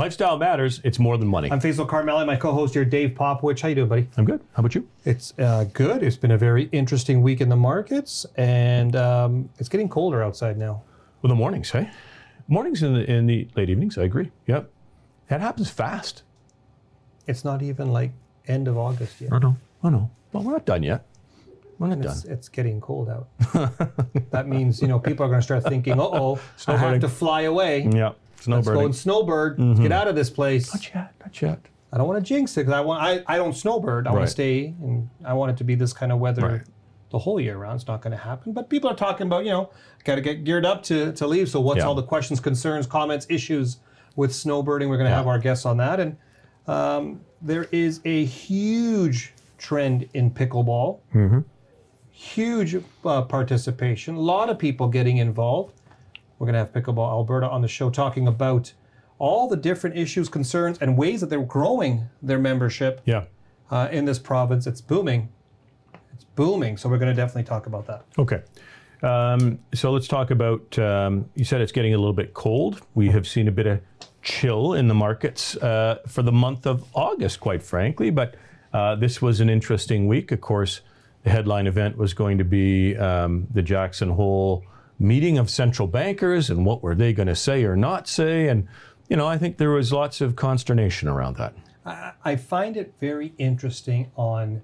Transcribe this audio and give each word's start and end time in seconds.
Lifestyle 0.00 0.38
matters. 0.38 0.80
It's 0.82 0.98
more 0.98 1.18
than 1.18 1.28
money. 1.28 1.52
I'm 1.52 1.60
Faisal 1.60 1.86
Karmali, 1.86 2.24
my 2.24 2.34
co-host 2.34 2.72
here, 2.72 2.86
Dave 2.86 3.10
Popowich. 3.10 3.60
How 3.60 3.68
you 3.68 3.74
doing, 3.74 3.88
buddy? 3.88 4.08
I'm 4.16 4.24
good. 4.24 4.40
How 4.54 4.60
about 4.60 4.74
you? 4.74 4.88
It's 5.04 5.34
uh, 5.38 5.64
good. 5.74 6.02
It's 6.02 6.16
been 6.16 6.30
a 6.30 6.38
very 6.38 6.70
interesting 6.72 7.20
week 7.20 7.42
in 7.42 7.50
the 7.50 7.56
markets, 7.56 8.24
and 8.38 8.96
um, 8.96 9.50
it's 9.58 9.68
getting 9.68 9.90
colder 9.90 10.22
outside 10.22 10.56
now. 10.56 10.82
Well, 11.20 11.28
the 11.28 11.34
mornings, 11.34 11.68
hey? 11.68 11.90
Mornings 12.48 12.82
in 12.82 12.94
the 12.94 13.10
in 13.10 13.26
the 13.26 13.46
late 13.56 13.68
evenings. 13.68 13.98
I 13.98 14.04
agree. 14.04 14.30
Yep. 14.46 14.70
That 15.28 15.42
happens 15.42 15.68
fast. 15.68 16.22
It's 17.26 17.44
not 17.44 17.60
even 17.60 17.92
like 17.92 18.12
end 18.48 18.68
of 18.68 18.78
August 18.78 19.20
yet. 19.20 19.34
I 19.34 19.38
know. 19.38 19.54
I 19.82 19.90
know. 19.90 20.10
Well, 20.32 20.44
we're 20.44 20.52
not 20.52 20.64
done 20.64 20.82
yet. 20.82 21.04
We're 21.78 21.88
not 21.88 22.00
done. 22.00 22.12
It's, 22.12 22.24
it's 22.24 22.48
getting 22.48 22.80
cold 22.80 23.10
out. 23.10 23.28
that 24.30 24.48
means 24.48 24.80
you 24.80 24.88
know 24.88 24.98
people 24.98 25.26
are 25.26 25.28
going 25.28 25.40
to 25.40 25.44
start 25.44 25.64
thinking, 25.64 26.00
"Uh 26.00 26.04
oh, 26.04 26.40
I 26.66 26.78
have 26.78 27.00
to 27.00 27.08
fly 27.10 27.42
away. 27.42 27.86
Yeah. 28.48 28.56
Let's 28.56 28.68
go 28.68 28.84
and 28.84 28.94
snowbird. 28.94 29.58
Let's 29.58 29.80
get 29.80 29.92
out 29.92 30.08
of 30.08 30.14
this 30.14 30.30
place." 30.30 30.72
Not 30.74 30.94
yet. 30.94 31.12
Not 31.20 31.42
yet. 31.42 31.58
I 31.92 31.98
don't 31.98 32.06
want 32.06 32.24
to 32.24 32.28
jinx 32.28 32.56
it 32.56 32.60
because 32.60 32.72
I 32.72 32.80
want 32.80 33.02
I, 33.02 33.22
I 33.26 33.36
don't 33.36 33.52
snowbird. 33.54 34.06
I 34.06 34.10
want 34.10 34.20
Right. 34.20 34.26
to 34.26 34.30
stay 34.30 34.74
and 34.82 35.08
I 35.24 35.32
want 35.34 35.50
it 35.52 35.56
to 35.58 35.64
be 35.64 35.74
this 35.74 35.92
kind 35.92 36.12
of 36.12 36.18
weather 36.20 36.42
Right. 36.46 36.60
the 37.10 37.18
whole 37.18 37.40
year 37.40 37.56
round. 37.56 37.80
It's 37.80 37.88
not 37.88 38.00
going 38.00 38.12
to 38.12 38.16
happen. 38.22 38.52
But 38.52 38.68
people 38.70 38.88
are 38.88 38.94
talking 38.94 39.26
about 39.26 39.44
you 39.44 39.50
know 39.50 39.70
got 40.04 40.14
to 40.14 40.20
get 40.20 40.44
geared 40.44 40.64
up 40.64 40.82
to 40.84 41.12
to 41.12 41.26
leave. 41.26 41.48
So 41.48 41.60
what's 41.60 41.78
Yeah. 41.78 41.86
all 41.86 41.94
the 41.96 42.02
questions, 42.04 42.38
concerns, 42.40 42.86
comments, 42.86 43.26
issues 43.28 43.78
with 44.16 44.30
snowbirding? 44.30 44.88
We're 44.88 44.98
going 44.98 45.10
to 45.10 45.16
have 45.16 45.26
our 45.26 45.38
guests 45.38 45.66
on 45.66 45.76
that, 45.78 45.98
and 45.98 46.16
um, 46.68 47.20
there 47.42 47.66
is 47.72 48.00
a 48.04 48.24
huge 48.24 49.34
trend 49.58 50.08
in 50.14 50.30
pickleball. 50.30 50.98
Huge 52.12 52.76
uh, 53.04 53.22
participation. 53.22 54.14
A 54.14 54.20
lot 54.20 54.50
of 54.50 54.58
people 54.58 54.88
getting 54.88 55.16
involved. 55.18 55.79
We're 56.40 56.46
going 56.46 56.54
to 56.54 56.58
have 56.60 56.72
Pickleball 56.72 57.06
Alberta 57.10 57.48
on 57.50 57.60
the 57.60 57.68
show 57.68 57.90
talking 57.90 58.26
about 58.26 58.72
all 59.18 59.46
the 59.46 59.56
different 59.58 59.98
issues, 59.98 60.30
concerns, 60.30 60.78
and 60.78 60.96
ways 60.96 61.20
that 61.20 61.28
they're 61.28 61.42
growing 61.42 62.08
their 62.22 62.38
membership 62.38 63.02
Yeah. 63.04 63.24
uh, 63.70 63.88
in 63.92 64.06
this 64.06 64.18
province. 64.18 64.66
It's 64.66 64.80
booming. 64.80 65.28
It's 66.14 66.24
booming. 66.24 66.78
So 66.78 66.88
we're 66.88 66.96
going 66.96 67.14
to 67.14 67.20
definitely 67.22 67.42
talk 67.44 67.66
about 67.66 67.86
that. 67.88 68.06
Okay. 68.18 68.42
Um, 69.02 69.58
so 69.74 69.92
let's 69.92 70.08
talk 70.08 70.30
about. 70.30 70.78
Um, 70.78 71.28
you 71.34 71.44
said 71.44 71.60
it's 71.60 71.72
getting 71.72 71.92
a 71.92 71.98
little 71.98 72.14
bit 72.14 72.32
cold. 72.32 72.80
We 72.94 73.08
have 73.10 73.28
seen 73.28 73.46
a 73.46 73.52
bit 73.52 73.66
of 73.66 73.80
chill 74.22 74.72
in 74.72 74.88
the 74.88 74.94
markets 74.94 75.56
uh, 75.58 75.98
for 76.08 76.22
the 76.22 76.32
month 76.32 76.66
of 76.66 76.84
August, 76.94 77.40
quite 77.40 77.62
frankly. 77.62 78.08
But 78.08 78.36
uh, 78.72 78.94
this 78.96 79.20
was 79.20 79.40
an 79.40 79.50
interesting 79.50 80.06
week. 80.08 80.32
Of 80.32 80.40
course, 80.40 80.80
the 81.22 81.28
headline 81.30 81.66
event 81.66 81.98
was 81.98 82.14
going 82.14 82.38
to 82.38 82.44
be 82.44 82.96
um, 82.96 83.46
the 83.52 83.60
Jackson 83.62 84.08
Hole 84.08 84.64
meeting 85.00 85.38
of 85.38 85.48
central 85.50 85.88
bankers 85.88 86.50
and 86.50 86.64
what 86.64 86.82
were 86.82 86.94
they 86.94 87.12
going 87.12 87.26
to 87.26 87.34
say 87.34 87.64
or 87.64 87.74
not 87.74 88.06
say. 88.06 88.48
And 88.48 88.68
you 89.08 89.16
know, 89.16 89.26
I 89.26 89.38
think 89.38 89.56
there 89.56 89.70
was 89.70 89.92
lots 89.92 90.20
of 90.20 90.36
consternation 90.36 91.08
around 91.08 91.36
that. 91.36 91.54
I, 92.24 92.36
find 92.36 92.76
it 92.76 92.94
very 93.00 93.32
interesting 93.38 94.12
on 94.14 94.62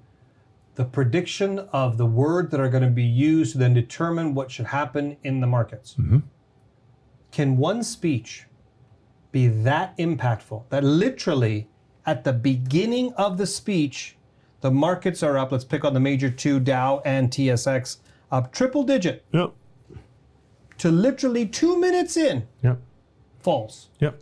the 0.77 0.85
prediction 0.85 1.59
of 1.73 1.97
the 1.97 2.07
word 2.07 2.51
that 2.51 2.61
are 2.61 2.69
going 2.69 2.83
to 2.83 2.91
be 2.91 3.03
used 3.03 3.53
to 3.53 3.59
then 3.59 3.75
determine 3.75 4.35
what 4.35 4.51
should 4.51 4.67
happen 4.67 5.17
in 5.25 5.41
the 5.41 5.47
markets. 5.47 5.97
Mm-hmm. 5.99 6.19
Can 7.33 7.57
one 7.57 7.83
speech 7.83 8.45
be 9.33 9.49
that 9.49 9.97
impactful 9.99 10.65
that 10.69 10.85
literally 10.85 11.69
at 12.05 12.23
the 12.23 12.33
beginning 12.33 13.13
of 13.15 13.39
the 13.39 13.47
speech, 13.47 14.17
the 14.61 14.71
markets 14.71 15.23
are 15.23 15.37
up? 15.39 15.51
Let's 15.51 15.65
pick 15.65 15.85
on 15.85 15.95
the 15.95 16.01
major 16.01 16.31
two, 16.31 16.61
Dow 16.61 17.03
and 17.05 17.31
TSX, 17.31 17.99
up 18.31 18.53
triple 18.53 18.85
digit 18.85 19.25
Yep. 19.33 19.55
To 20.79 20.91
literally 20.91 21.47
two 21.47 21.79
minutes 21.79 22.17
in, 22.17 22.47
Yep. 22.63 22.79
false. 23.41 23.89
Yep. 24.01 24.21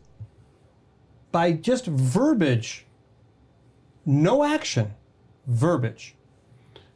by 1.33 1.51
just 1.53 1.87
verbiage, 1.87 2.87
no 4.07 4.45
action, 4.45 4.95
verbiage. 5.47 6.15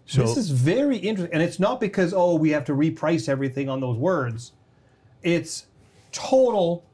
So 0.07 0.23
this 0.23 0.37
is 0.37 0.51
very 0.51 0.97
interesting. 0.97 1.35
And 1.35 1.43
it's 1.43 1.59
not 1.59 1.81
because, 1.81 2.15
oh, 2.15 2.37
we 2.37 2.51
have 2.51 2.65
to 2.67 2.73
reprice 2.73 3.29
everything 3.29 3.69
on 3.69 3.81
those 3.81 3.97
words. 3.99 4.53
It's 5.23 5.67
total 6.13 6.85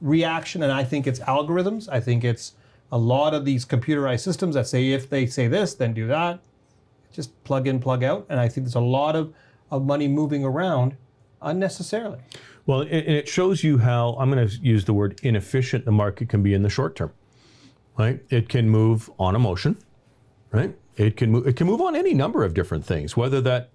reaction. 0.00 0.62
And 0.62 0.72
I 0.72 0.82
think 0.82 1.06
it's 1.06 1.20
algorithms. 1.20 1.88
I 1.88 2.00
think 2.00 2.24
it's 2.24 2.54
a 2.90 2.98
lot 2.98 3.32
of 3.32 3.44
these 3.44 3.64
computerized 3.64 4.20
systems 4.20 4.54
that 4.56 4.66
say 4.66 4.90
if 4.90 5.08
they 5.08 5.26
say 5.26 5.46
this, 5.46 5.74
then 5.74 5.92
do 5.94 6.06
that. 6.08 6.40
Just 7.12 7.30
plug 7.44 7.68
in, 7.68 7.78
plug 7.78 8.02
out. 8.02 8.26
And 8.28 8.40
I 8.40 8.48
think 8.48 8.64
there's 8.66 8.74
a 8.74 8.80
lot 8.80 9.14
of, 9.14 9.32
of 9.70 9.84
money 9.84 10.08
moving 10.08 10.44
around 10.44 10.96
unnecessarily. 11.42 12.18
Well, 12.66 12.82
it, 12.82 12.90
it 12.90 13.28
shows 13.28 13.64
you 13.64 13.78
how 13.78 14.16
I'm 14.18 14.30
going 14.30 14.48
to 14.48 14.56
use 14.56 14.84
the 14.84 14.94
word 14.94 15.20
inefficient 15.22 15.84
the 15.84 15.92
market 15.92 16.28
can 16.28 16.42
be 16.42 16.54
in 16.54 16.62
the 16.62 16.70
short 16.70 16.96
term. 16.96 17.12
Right? 17.98 18.22
It 18.30 18.48
can 18.48 18.68
move 18.68 19.10
on 19.18 19.36
emotion, 19.36 19.76
right? 20.50 20.74
It 20.96 21.16
can 21.16 21.30
move. 21.30 21.46
It 21.46 21.56
can 21.56 21.66
move 21.66 21.80
on 21.80 21.94
any 21.94 22.14
number 22.14 22.42
of 22.44 22.54
different 22.54 22.86
things, 22.86 23.16
whether 23.16 23.40
that 23.42 23.70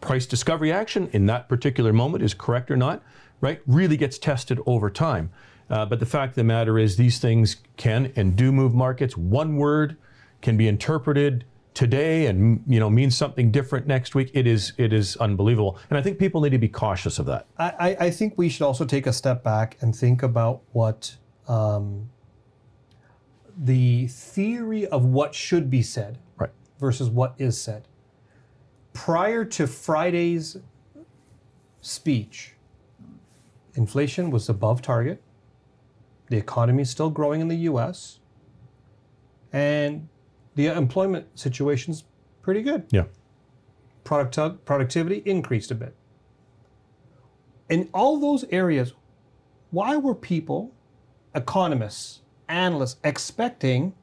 price 0.00 0.24
discovery 0.24 0.72
action 0.72 1.08
in 1.12 1.26
that 1.26 1.48
particular 1.48 1.92
moment 1.92 2.24
is 2.24 2.32
correct 2.32 2.70
or 2.70 2.76
not. 2.76 3.02
Right? 3.42 3.60
Really 3.66 3.98
gets 3.98 4.18
tested 4.18 4.58
over 4.64 4.88
time. 4.88 5.30
Uh, 5.68 5.84
but 5.84 6.00
the 6.00 6.06
fact 6.06 6.30
of 6.30 6.36
the 6.36 6.44
matter 6.44 6.78
is, 6.78 6.96
these 6.96 7.18
things 7.18 7.56
can 7.76 8.10
and 8.16 8.34
do 8.36 8.50
move 8.50 8.72
markets. 8.72 9.16
One 9.16 9.56
word 9.56 9.98
can 10.40 10.56
be 10.56 10.68
interpreted 10.68 11.44
today 11.76 12.26
and 12.26 12.64
you 12.66 12.80
know 12.80 12.88
means 12.88 13.14
something 13.16 13.50
different 13.52 13.86
next 13.86 14.14
week. 14.14 14.30
It 14.34 14.46
is 14.46 14.72
it 14.78 14.92
is 14.92 15.16
unbelievable, 15.18 15.78
and 15.90 15.98
I 15.98 16.02
think 16.02 16.18
people 16.18 16.40
need 16.40 16.50
to 16.50 16.58
be 16.58 16.68
cautious 16.68 17.18
of 17.20 17.26
that. 17.26 17.46
I, 17.58 17.96
I- 18.00 18.10
think 18.10 18.34
we 18.36 18.48
should 18.48 18.62
also 18.64 18.84
take 18.86 19.06
a 19.06 19.12
step 19.12 19.44
back 19.44 19.76
and 19.82 19.94
think 19.94 20.22
about 20.22 20.62
what 20.72 21.16
um, 21.46 22.08
the 23.56 24.06
theory 24.08 24.86
of 24.86 25.04
what 25.04 25.34
should 25.34 25.68
be 25.70 25.82
said 25.82 26.18
Right. 26.38 26.50
versus 26.80 27.10
what 27.10 27.34
is 27.38 27.60
said. 27.60 27.86
Prior 28.94 29.44
to 29.44 29.66
Friday's 29.66 30.56
speech, 31.82 32.54
inflation 33.74 34.30
was 34.30 34.48
above 34.48 34.80
target. 34.80 35.22
The 36.28 36.38
economy 36.38 36.82
is 36.82 36.90
still 36.90 37.10
growing 37.10 37.40
in 37.42 37.48
the 37.48 37.56
US. 37.70 38.18
And 39.52 40.08
the 40.56 40.66
employment 40.66 41.26
situation's 41.38 42.04
pretty 42.42 42.62
good 42.62 42.86
Yeah. 42.90 43.04
product, 44.04 44.64
productivity 44.64 45.22
increased 45.24 45.70
a 45.70 45.74
bit. 45.74 45.94
In 47.68 47.88
all 47.94 48.18
those 48.18 48.44
areas, 48.50 48.94
why 49.70 49.96
were 49.96 50.14
people, 50.14 50.72
economists, 51.34 52.22
analysts, 52.48 52.96
expecting 53.04 53.94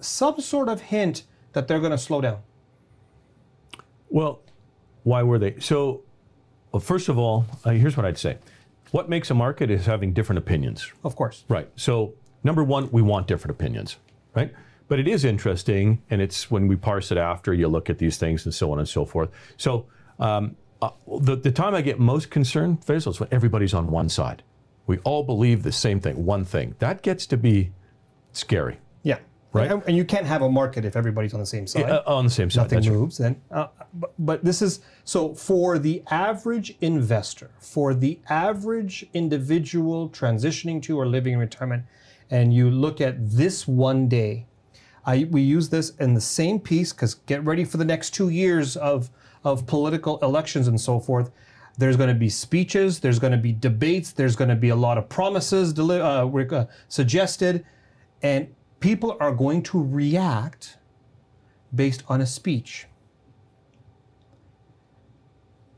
some 0.00 0.40
sort 0.40 0.68
of 0.68 0.80
hint 0.80 1.24
that 1.52 1.66
they're 1.66 1.80
going 1.80 1.90
to 1.92 1.98
slow 1.98 2.20
down? 2.20 2.38
Well, 4.10 4.40
why 5.02 5.22
were 5.22 5.38
they? 5.38 5.58
So, 5.58 6.02
well, 6.72 6.80
first 6.80 7.08
of 7.08 7.18
all, 7.18 7.46
uh, 7.64 7.70
here's 7.70 7.96
what 7.96 8.06
I'd 8.06 8.18
say. 8.18 8.38
What 8.90 9.08
makes 9.08 9.30
a 9.30 9.34
market 9.34 9.70
is 9.70 9.86
having 9.86 10.12
different 10.12 10.38
opinions. 10.38 10.92
Of 11.02 11.16
course. 11.16 11.44
Right. 11.48 11.68
So, 11.76 12.14
number 12.44 12.62
one, 12.62 12.90
we 12.90 13.02
want 13.02 13.26
different 13.26 13.50
opinions, 13.56 13.96
right? 14.34 14.52
But 14.88 14.98
it 14.98 15.06
is 15.06 15.24
interesting, 15.24 16.02
and 16.10 16.20
it's 16.20 16.50
when 16.50 16.66
we 16.66 16.74
parse 16.76 17.12
it 17.12 17.18
after, 17.18 17.52
you 17.52 17.68
look 17.68 17.90
at 17.90 17.98
these 17.98 18.16
things 18.16 18.46
and 18.46 18.54
so 18.54 18.72
on 18.72 18.78
and 18.78 18.88
so 18.88 19.04
forth. 19.04 19.30
So, 19.58 19.86
um, 20.18 20.56
uh, 20.80 20.90
the, 21.20 21.36
the 21.36 21.50
time 21.50 21.74
I 21.74 21.82
get 21.82 21.98
most 21.98 22.30
concerned, 22.30 22.80
Faisal, 22.86 23.10
is 23.10 23.20
when 23.20 23.28
everybody's 23.32 23.74
on 23.74 23.90
one 23.90 24.08
side. 24.08 24.42
We 24.86 24.98
all 24.98 25.22
believe 25.22 25.62
the 25.62 25.72
same 25.72 26.00
thing, 26.00 26.24
one 26.24 26.44
thing. 26.44 26.74
That 26.78 27.02
gets 27.02 27.26
to 27.26 27.36
be 27.36 27.72
scary. 28.32 28.78
Yeah. 29.02 29.18
Right. 29.52 29.70
And, 29.70 29.82
and 29.86 29.96
you 29.96 30.04
can't 30.04 30.26
have 30.26 30.42
a 30.42 30.48
market 30.48 30.84
if 30.84 30.96
everybody's 30.96 31.34
on 31.34 31.40
the 31.40 31.46
same 31.46 31.66
side. 31.66 31.90
Uh, 31.90 32.02
on 32.06 32.24
the 32.24 32.30
same 32.30 32.48
side. 32.48 32.62
Nothing 32.62 32.76
that's 32.76 32.88
right. 32.88 32.98
moves. 32.98 33.18
Then, 33.18 33.40
uh, 33.50 33.66
but, 33.94 34.12
but 34.18 34.44
this 34.44 34.62
is 34.62 34.80
so 35.04 35.34
for 35.34 35.78
the 35.78 36.02
average 36.10 36.76
investor, 36.80 37.50
for 37.58 37.92
the 37.92 38.20
average 38.28 39.06
individual 39.12 40.08
transitioning 40.10 40.82
to 40.82 40.98
or 40.98 41.06
living 41.06 41.34
in 41.34 41.38
retirement, 41.38 41.84
and 42.30 42.54
you 42.54 42.70
look 42.70 43.00
at 43.00 43.30
this 43.30 43.68
one 43.68 44.08
day. 44.08 44.46
I, 45.08 45.26
we 45.30 45.40
use 45.40 45.70
this 45.70 45.96
in 45.96 46.12
the 46.12 46.20
same 46.20 46.60
piece 46.60 46.92
because 46.92 47.14
get 47.14 47.42
ready 47.42 47.64
for 47.64 47.78
the 47.78 47.84
next 47.84 48.10
two 48.10 48.28
years 48.28 48.76
of 48.76 49.08
of 49.42 49.66
political 49.66 50.18
elections 50.18 50.68
and 50.68 50.78
so 50.78 51.00
forth. 51.00 51.30
There's 51.78 51.96
going 51.96 52.10
to 52.10 52.14
be 52.14 52.28
speeches. 52.28 53.00
There's 53.00 53.18
going 53.18 53.32
to 53.32 53.38
be 53.38 53.52
debates. 53.52 54.12
There's 54.12 54.36
going 54.36 54.50
to 54.50 54.56
be 54.56 54.68
a 54.68 54.76
lot 54.76 54.98
of 54.98 55.08
promises 55.08 55.72
deli- 55.72 56.00
uh, 56.00 56.26
uh, 56.26 56.66
suggested, 56.88 57.64
and 58.22 58.54
people 58.80 59.16
are 59.18 59.32
going 59.32 59.62
to 59.62 59.82
react 59.82 60.76
based 61.74 62.02
on 62.08 62.20
a 62.20 62.26
speech. 62.26 62.86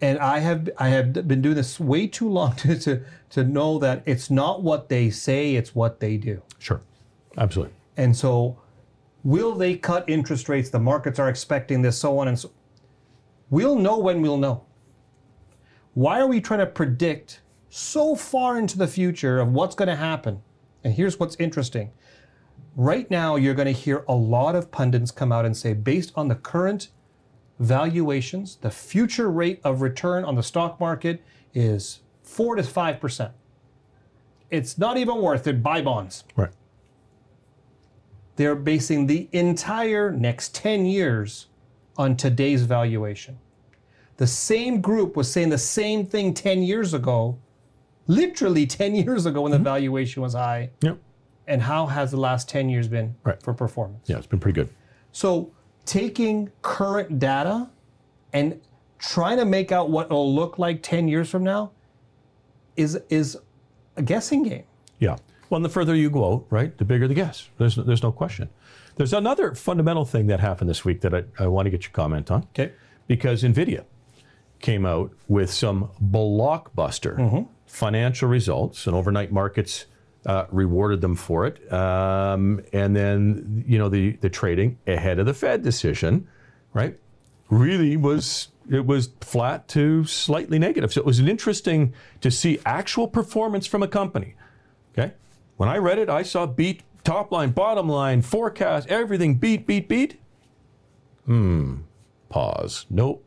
And 0.01 0.19
I 0.19 0.41
have 0.41 0.71
I 0.77 0.89
have 0.89 1.13
been 1.13 1.41
doing 1.41 1.55
this 1.55 1.79
way 1.79 2.09
too 2.09 2.29
long 2.29 2.57
to, 2.63 2.77
to, 2.81 3.05
to 3.31 3.45
know 3.45 3.79
that 3.79 4.03
it's 4.07 4.29
not 4.29 4.65
what 4.65 4.89
they 4.89 5.09
say, 5.09 5.55
it's 5.55 5.73
what 5.73 6.01
they 6.01 6.17
do. 6.17 6.43
Sure. 6.59 6.81
Absolutely. 7.39 7.75
And 7.97 8.17
so, 8.17 8.59
will 9.25 9.55
they 9.55 9.77
cut 9.77 10.09
interest 10.09 10.49
rates? 10.49 10.71
The 10.71 10.79
markets 10.79 11.19
are 11.19 11.29
expecting 11.29 11.83
this, 11.83 11.99
so 11.99 12.19
on 12.19 12.29
and 12.29 12.39
so. 12.39 12.51
We'll 13.51 13.77
know 13.77 13.99
when 13.99 14.23
we'll 14.23 14.39
know. 14.39 14.65
Why 15.95 16.21
are 16.21 16.27
we 16.27 16.41
trying 16.41 16.61
to 16.61 16.67
predict 16.67 17.41
so 17.69 18.15
far 18.15 18.59
into 18.59 18.79
the 18.79 18.87
future 18.87 19.41
of 19.41 19.53
what's 19.53 19.75
going 19.75 19.89
to 19.89 19.97
happen? 19.97 20.43
And 20.85 20.95
here's 20.95 21.19
what's 21.19 21.37
interesting. 21.37 21.91
Right 22.77 23.11
now, 23.11 23.37
you're 23.37 23.55
going 23.55 23.67
to 23.67 23.73
hear 23.73 24.05
a 24.09 24.15
lot 24.15 24.55
of 24.55 24.71
pundits 24.71 25.11
come 25.11 25.33
out 25.33 25.45
and 25.45 25.57
say, 25.57 25.75
based 25.75 26.13
on 26.15 26.29
the 26.29 26.37
current 26.37 26.91
valuations, 27.59 28.57
the 28.57 28.71
future 28.71 29.31
rate 29.31 29.61
of 29.65 29.83
return 29.83 30.25
on 30.25 30.37
the 30.37 30.43
stock 30.43 30.79
market 30.79 31.23
is 31.53 32.01
4 32.23 32.57
to 32.57 32.63
5%. 32.63 33.33
It's 34.51 34.79
not 34.79 34.97
even 34.97 35.21
worth 35.21 35.47
it. 35.47 35.63
Buy 35.63 35.83
bonds. 35.83 36.25
Right. 36.37 36.51
They're 38.41 38.55
basing 38.55 39.07
the 39.07 39.29
entire 39.33 40.11
next 40.11 40.55
10 40.55 40.87
years 40.87 41.49
on 41.99 42.17
today's 42.17 42.63
valuation. 42.63 43.39
The 44.17 44.27
same 44.27 44.81
group 44.81 45.15
was 45.15 45.31
saying 45.31 45.51
the 45.51 45.59
same 45.59 46.07
thing 46.07 46.33
10 46.33 46.63
years 46.63 46.95
ago, 46.95 47.39
literally 48.07 48.65
10 48.65 48.95
years 49.05 49.27
ago 49.27 49.43
when 49.43 49.51
the 49.51 49.59
mm-hmm. 49.59 49.65
valuation 49.65 50.23
was 50.23 50.33
high. 50.33 50.71
Yep. 50.81 50.97
And 51.49 51.61
how 51.61 51.85
has 51.85 52.13
the 52.13 52.17
last 52.17 52.49
10 52.49 52.71
years 52.71 52.89
been 52.89 53.15
Right. 53.25 53.43
for 53.43 53.53
performance? 53.53 54.09
Yeah, 54.09 54.17
it's 54.17 54.27
been 54.27 54.41
pretty 54.41 54.59
good. 54.59 54.71
So 55.13 55.53
taking 55.85 56.51
current 56.63 57.19
data 57.19 57.69
and 58.33 58.59
trying 58.99 59.37
to 59.37 59.45
make 59.45 59.71
out 59.71 59.91
what 59.91 60.07
it'll 60.07 60.35
look 60.35 60.59
like 60.59 60.83
10 60.83 61.09
years 61.09 61.29
from 61.29 61.45
now 61.45 61.73
is 62.75 62.99
is 63.11 63.37
a 63.97 64.03
guessing 64.03 64.45
game. 64.45 64.65
Well, 65.51 65.57
and 65.57 65.65
the 65.65 65.69
further 65.69 65.95
you 65.95 66.11
go, 66.11 66.33
out, 66.33 66.47
right, 66.49 66.77
the 66.79 66.85
bigger 66.85 67.09
the 67.09 67.15
guess. 67.15 67.49
There's 67.59 67.77
there's 67.77 68.03
no 68.03 68.13
question. 68.13 68.49
There's 68.97 69.13
another 69.13 69.55
fundamental 69.55 70.05
thing 70.05 70.29
that 70.29 70.41
happened 70.41 70.71
this 70.71 70.85
week 70.85 71.01
that 71.03 71.15
I, 71.15 71.25
I 71.39 71.47
want 71.47 71.67
to 71.67 71.71
get 71.71 71.85
your 71.85 71.93
comment 71.93 72.31
on. 72.31 72.43
Okay. 72.55 72.73
Because 73.07 73.43
Nvidia 73.43 73.85
came 74.61 74.87
out 74.87 75.13
with 75.27 75.51
some 75.51 75.91
blockbuster 76.03 77.47
financial 77.67 78.29
results, 78.29 78.87
and 78.87 78.95
overnight 78.95 79.33
markets 79.33 79.87
uh, 80.27 80.45
rewarded 80.51 81.01
them 81.01 81.15
for 81.15 81.47
it. 81.47 81.73
Um, 81.73 82.63
and 82.73 82.95
then 82.95 83.65
you 83.67 83.79
know 83.79 83.89
the 83.89 84.13
the 84.21 84.29
trading 84.29 84.79
ahead 84.87 85.19
of 85.19 85.27
the 85.27 85.35
Fed 85.35 85.63
decision, 85.63 86.29
right, 86.75 86.97
really 87.49 87.97
was 87.97 88.49
it 88.71 88.87
was 88.87 89.11
flat 89.21 89.67
to 89.69 90.05
slightly 90.05 90.59
negative. 90.59 90.93
So 90.93 91.01
it 91.01 91.07
was 91.07 91.19
an 91.19 91.29
interesting 91.29 91.95
to 92.21 92.31
see 92.31 92.61
actual 92.65 93.09
performance 93.09 93.67
from 93.67 93.83
a 93.83 93.89
company. 93.89 94.35
Okay, 94.93 95.13
when 95.61 95.69
I 95.69 95.77
read 95.77 95.99
it, 95.99 96.09
I 96.09 96.23
saw 96.23 96.47
beat 96.47 96.83
top 97.05 97.31
line, 97.31 97.51
bottom 97.51 97.87
line, 97.87 98.23
forecast, 98.23 98.89
everything 98.89 99.35
beat, 99.35 99.67
beat, 99.67 99.91
beat. 99.91 100.19
Hmm. 101.27 101.81
Pause. 102.31 102.87
Nope. 102.89 103.23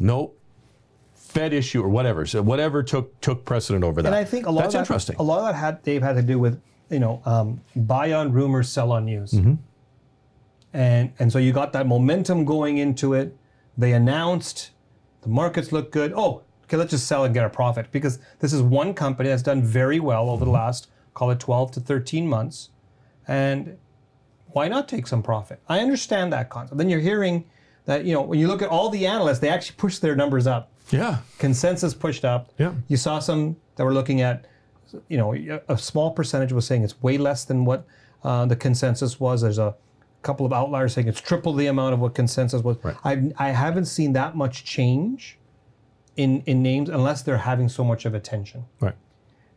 Nope. 0.00 0.40
Fed 1.14 1.52
issue 1.52 1.82
or 1.82 1.90
whatever. 1.90 2.24
So 2.24 2.40
whatever 2.40 2.82
took 2.82 3.20
took 3.20 3.44
precedent 3.44 3.84
over 3.84 4.00
that. 4.00 4.08
And 4.08 4.16
I 4.16 4.24
think 4.24 4.46
a 4.46 4.50
lot 4.50 4.62
that's 4.62 4.68
of 4.74 4.78
that, 4.78 4.78
interesting. 4.84 5.16
A 5.18 5.22
lot 5.22 5.40
of 5.40 5.44
that 5.48 5.54
had 5.54 5.82
Dave 5.82 6.02
had 6.02 6.14
to 6.16 6.22
do 6.22 6.38
with 6.38 6.62
you 6.88 6.98
know 6.98 7.20
um, 7.26 7.60
buy 7.76 8.12
on 8.14 8.32
rumors, 8.32 8.70
sell 8.70 8.90
on 8.90 9.04
news, 9.04 9.32
Mm-hmm. 9.32 9.54
and 10.72 11.12
and 11.18 11.30
so 11.30 11.38
you 11.38 11.52
got 11.52 11.74
that 11.74 11.86
momentum 11.86 12.46
going 12.46 12.78
into 12.78 13.12
it. 13.12 13.36
They 13.76 13.92
announced 13.92 14.70
the 15.20 15.28
markets 15.28 15.72
look 15.72 15.92
good. 15.92 16.14
Oh, 16.16 16.40
okay, 16.64 16.78
let's 16.78 16.90
just 16.92 17.06
sell 17.06 17.24
and 17.26 17.34
get 17.34 17.44
a 17.44 17.50
profit 17.50 17.90
because 17.92 18.18
this 18.38 18.54
is 18.54 18.62
one 18.62 18.94
company 18.94 19.28
that's 19.28 19.42
done 19.42 19.62
very 19.62 20.00
well 20.00 20.30
over 20.30 20.40
the 20.46 20.50
Mm-hmm. 20.50 20.54
last 20.54 20.88
call 21.14 21.30
it 21.30 21.40
12 21.40 21.72
to 21.72 21.80
13 21.80 22.26
months, 22.28 22.70
and 23.26 23.78
why 24.48 24.68
not 24.68 24.88
take 24.88 25.06
some 25.06 25.22
profit? 25.22 25.60
I 25.68 25.80
understand 25.80 26.32
that 26.32 26.50
concept. 26.50 26.78
Then 26.78 26.88
you're 26.88 27.00
hearing 27.00 27.44
that 27.86 28.04
you 28.04 28.12
know 28.12 28.22
when 28.22 28.38
you 28.38 28.48
look 28.48 28.62
at 28.62 28.68
all 28.68 28.90
the 28.90 29.06
analysts, 29.06 29.38
they 29.38 29.48
actually 29.48 29.76
push 29.76 29.98
their 29.98 30.16
numbers 30.16 30.46
up 30.46 30.70
yeah. 30.90 31.18
consensus 31.38 31.94
pushed 31.94 32.24
up. 32.24 32.50
Yeah. 32.58 32.74
You 32.88 32.96
saw 32.96 33.18
some 33.18 33.56
that 33.76 33.84
were 33.84 33.92
looking 33.94 34.20
at, 34.20 34.46
you 35.08 35.16
know, 35.16 35.60
a 35.68 35.78
small 35.78 36.12
percentage 36.12 36.52
was 36.52 36.66
saying 36.66 36.82
it's 36.84 37.00
way 37.02 37.18
less 37.18 37.44
than 37.44 37.64
what 37.64 37.86
uh, 38.22 38.46
the 38.46 38.56
consensus 38.56 39.18
was. 39.18 39.42
There's 39.42 39.58
a 39.58 39.74
couple 40.22 40.46
of 40.46 40.52
outliers 40.52 40.94
saying 40.94 41.08
it's 41.08 41.20
triple 41.20 41.52
the 41.52 41.66
amount 41.66 41.94
of 41.94 42.00
what 42.00 42.14
consensus 42.14 42.62
was. 42.62 42.76
Right. 42.82 42.96
I 43.04 43.32
I 43.38 43.50
haven't 43.50 43.86
seen 43.86 44.12
that 44.12 44.36
much 44.36 44.64
change 44.64 45.38
in 46.16 46.42
in 46.46 46.62
names 46.62 46.88
unless 46.88 47.22
they're 47.22 47.38
having 47.38 47.68
so 47.68 47.84
much 47.84 48.04
of 48.04 48.14
attention. 48.14 48.64
Right. 48.80 48.94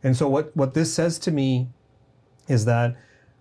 And 0.02 0.16
so 0.16 0.28
what 0.28 0.56
what 0.56 0.74
this 0.74 0.92
says 0.92 1.18
to 1.20 1.30
me 1.30 1.68
is 2.48 2.64
that 2.64 2.96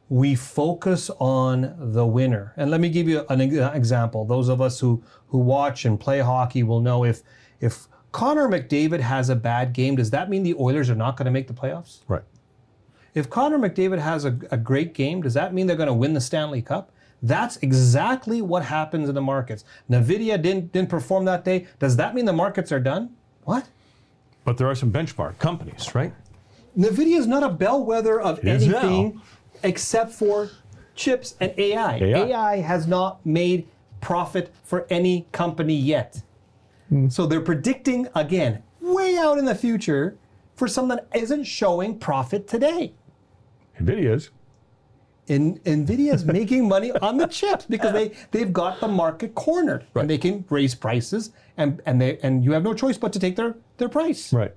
we 0.10 0.36
focus 0.36 1.10
on 1.20 1.76
the 1.78 2.06
winner. 2.06 2.54
And 2.56 2.72
let 2.72 2.80
me 2.80 2.90
give 2.90 3.08
you 3.08 3.26
an 3.30 3.42
example. 3.42 4.26
Those 4.26 4.50
of 4.50 4.62
us 4.62 4.80
who 4.80 5.04
who 5.28 5.40
watch 5.40 5.86
and 5.86 6.00
play 6.00 6.20
hockey 6.20 6.64
will 6.64 6.80
know 6.80 7.04
if 7.04 7.22
if 7.60 7.88
Connor 8.12 8.48
McDavid 8.48 9.02
has 9.02 9.30
a 9.30 9.36
bad 9.36 9.74
game, 9.74 9.96
does 9.96 10.10
that 10.12 10.30
mean 10.30 10.44
the 10.44 10.56
Oilers 10.56 10.90
are 10.90 10.96
not 10.96 11.18
going 11.18 11.26
to 11.26 11.32
make 11.32 11.48
the 11.48 11.54
playoffs? 11.54 12.00
Right. 12.08 12.24
If 13.14 13.30
Connor 13.30 13.58
McDavid 13.58 14.00
has 14.00 14.26
a, 14.26 14.38
a 14.52 14.58
great 14.58 14.94
game, 14.94 15.22
does 15.22 15.34
that 15.34 15.54
mean 15.54 15.68
they're 15.68 15.76
going 15.76 15.88
to 15.88 15.94
win 15.94 16.14
the 16.14 16.22
Stanley 16.22 16.62
Cup? 16.62 16.92
That's 17.22 17.58
exactly 17.58 18.42
what 18.42 18.64
happens 18.64 19.10
in 19.10 19.16
the 19.16 19.22
markets. 19.22 19.66
Nvidia 19.90 20.42
didn't 20.42 20.72
didn't 20.72 20.90
perform 20.90 21.26
that 21.26 21.44
day. 21.44 21.68
Does 21.80 21.96
that 21.98 22.16
mean 22.16 22.26
the 22.26 22.34
markets 22.34 22.72
are 22.72 22.80
done? 22.80 23.16
What? 23.44 23.68
But 24.44 24.58
there 24.58 24.68
are 24.68 24.76
some 24.76 24.92
benchmark 24.92 25.40
companies, 25.40 25.94
right? 25.94 26.14
NVIDIA 26.78 27.18
is 27.18 27.28
not 27.28 27.44
a 27.44 27.50
bellwether 27.50 28.20
of 28.22 28.40
is 28.46 28.64
anything 28.64 29.22
except 29.64 30.12
for 30.12 30.52
chips 30.96 31.36
and 31.40 31.54
AI. 31.58 31.98
AI. 31.98 32.58
has 32.58 32.88
not 32.88 33.26
made 33.26 33.68
profit 34.02 34.54
for 34.64 34.86
any 34.90 35.28
company 35.32 35.76
yet. 35.76 36.22
Hmm. 36.90 37.10
So 37.10 37.26
they're 37.26 37.42
predicting, 37.42 38.08
again, 38.16 38.64
way 38.80 39.18
out 39.18 39.38
in 39.38 39.46
the 39.46 39.56
future 39.56 40.18
for 40.56 40.68
something 40.68 40.98
that 40.98 41.08
isn't 41.18 41.46
showing 41.46 41.98
profit 41.98 42.48
today. 42.48 42.94
Nvidia 43.80 44.16
is. 44.16 44.30
And 45.30 45.62
NVIDIA 45.66 46.14
is 46.14 46.26
making 46.26 46.68
money 46.68 46.92
on 46.92 47.18
the 47.18 47.28
chips 47.28 47.66
because 47.66 47.92
they, 47.92 48.14
they've 48.32 48.54
got 48.54 48.80
the 48.80 48.88
market 48.88 49.36
cornered. 49.36 49.86
Right. 49.94 50.02
And 50.02 50.10
they 50.10 50.18
can 50.18 50.46
raise 50.50 50.74
prices 50.74 51.32
and, 51.58 51.82
and, 51.86 52.00
they, 52.00 52.18
and 52.20 52.46
you 52.46 52.54
have 52.54 52.64
no 52.64 52.74
choice 52.74 52.98
but 52.98 53.12
to 53.14 53.20
take 53.20 53.36
their, 53.36 53.56
their 53.78 53.90
price. 53.90 54.32
Right. 54.32 54.54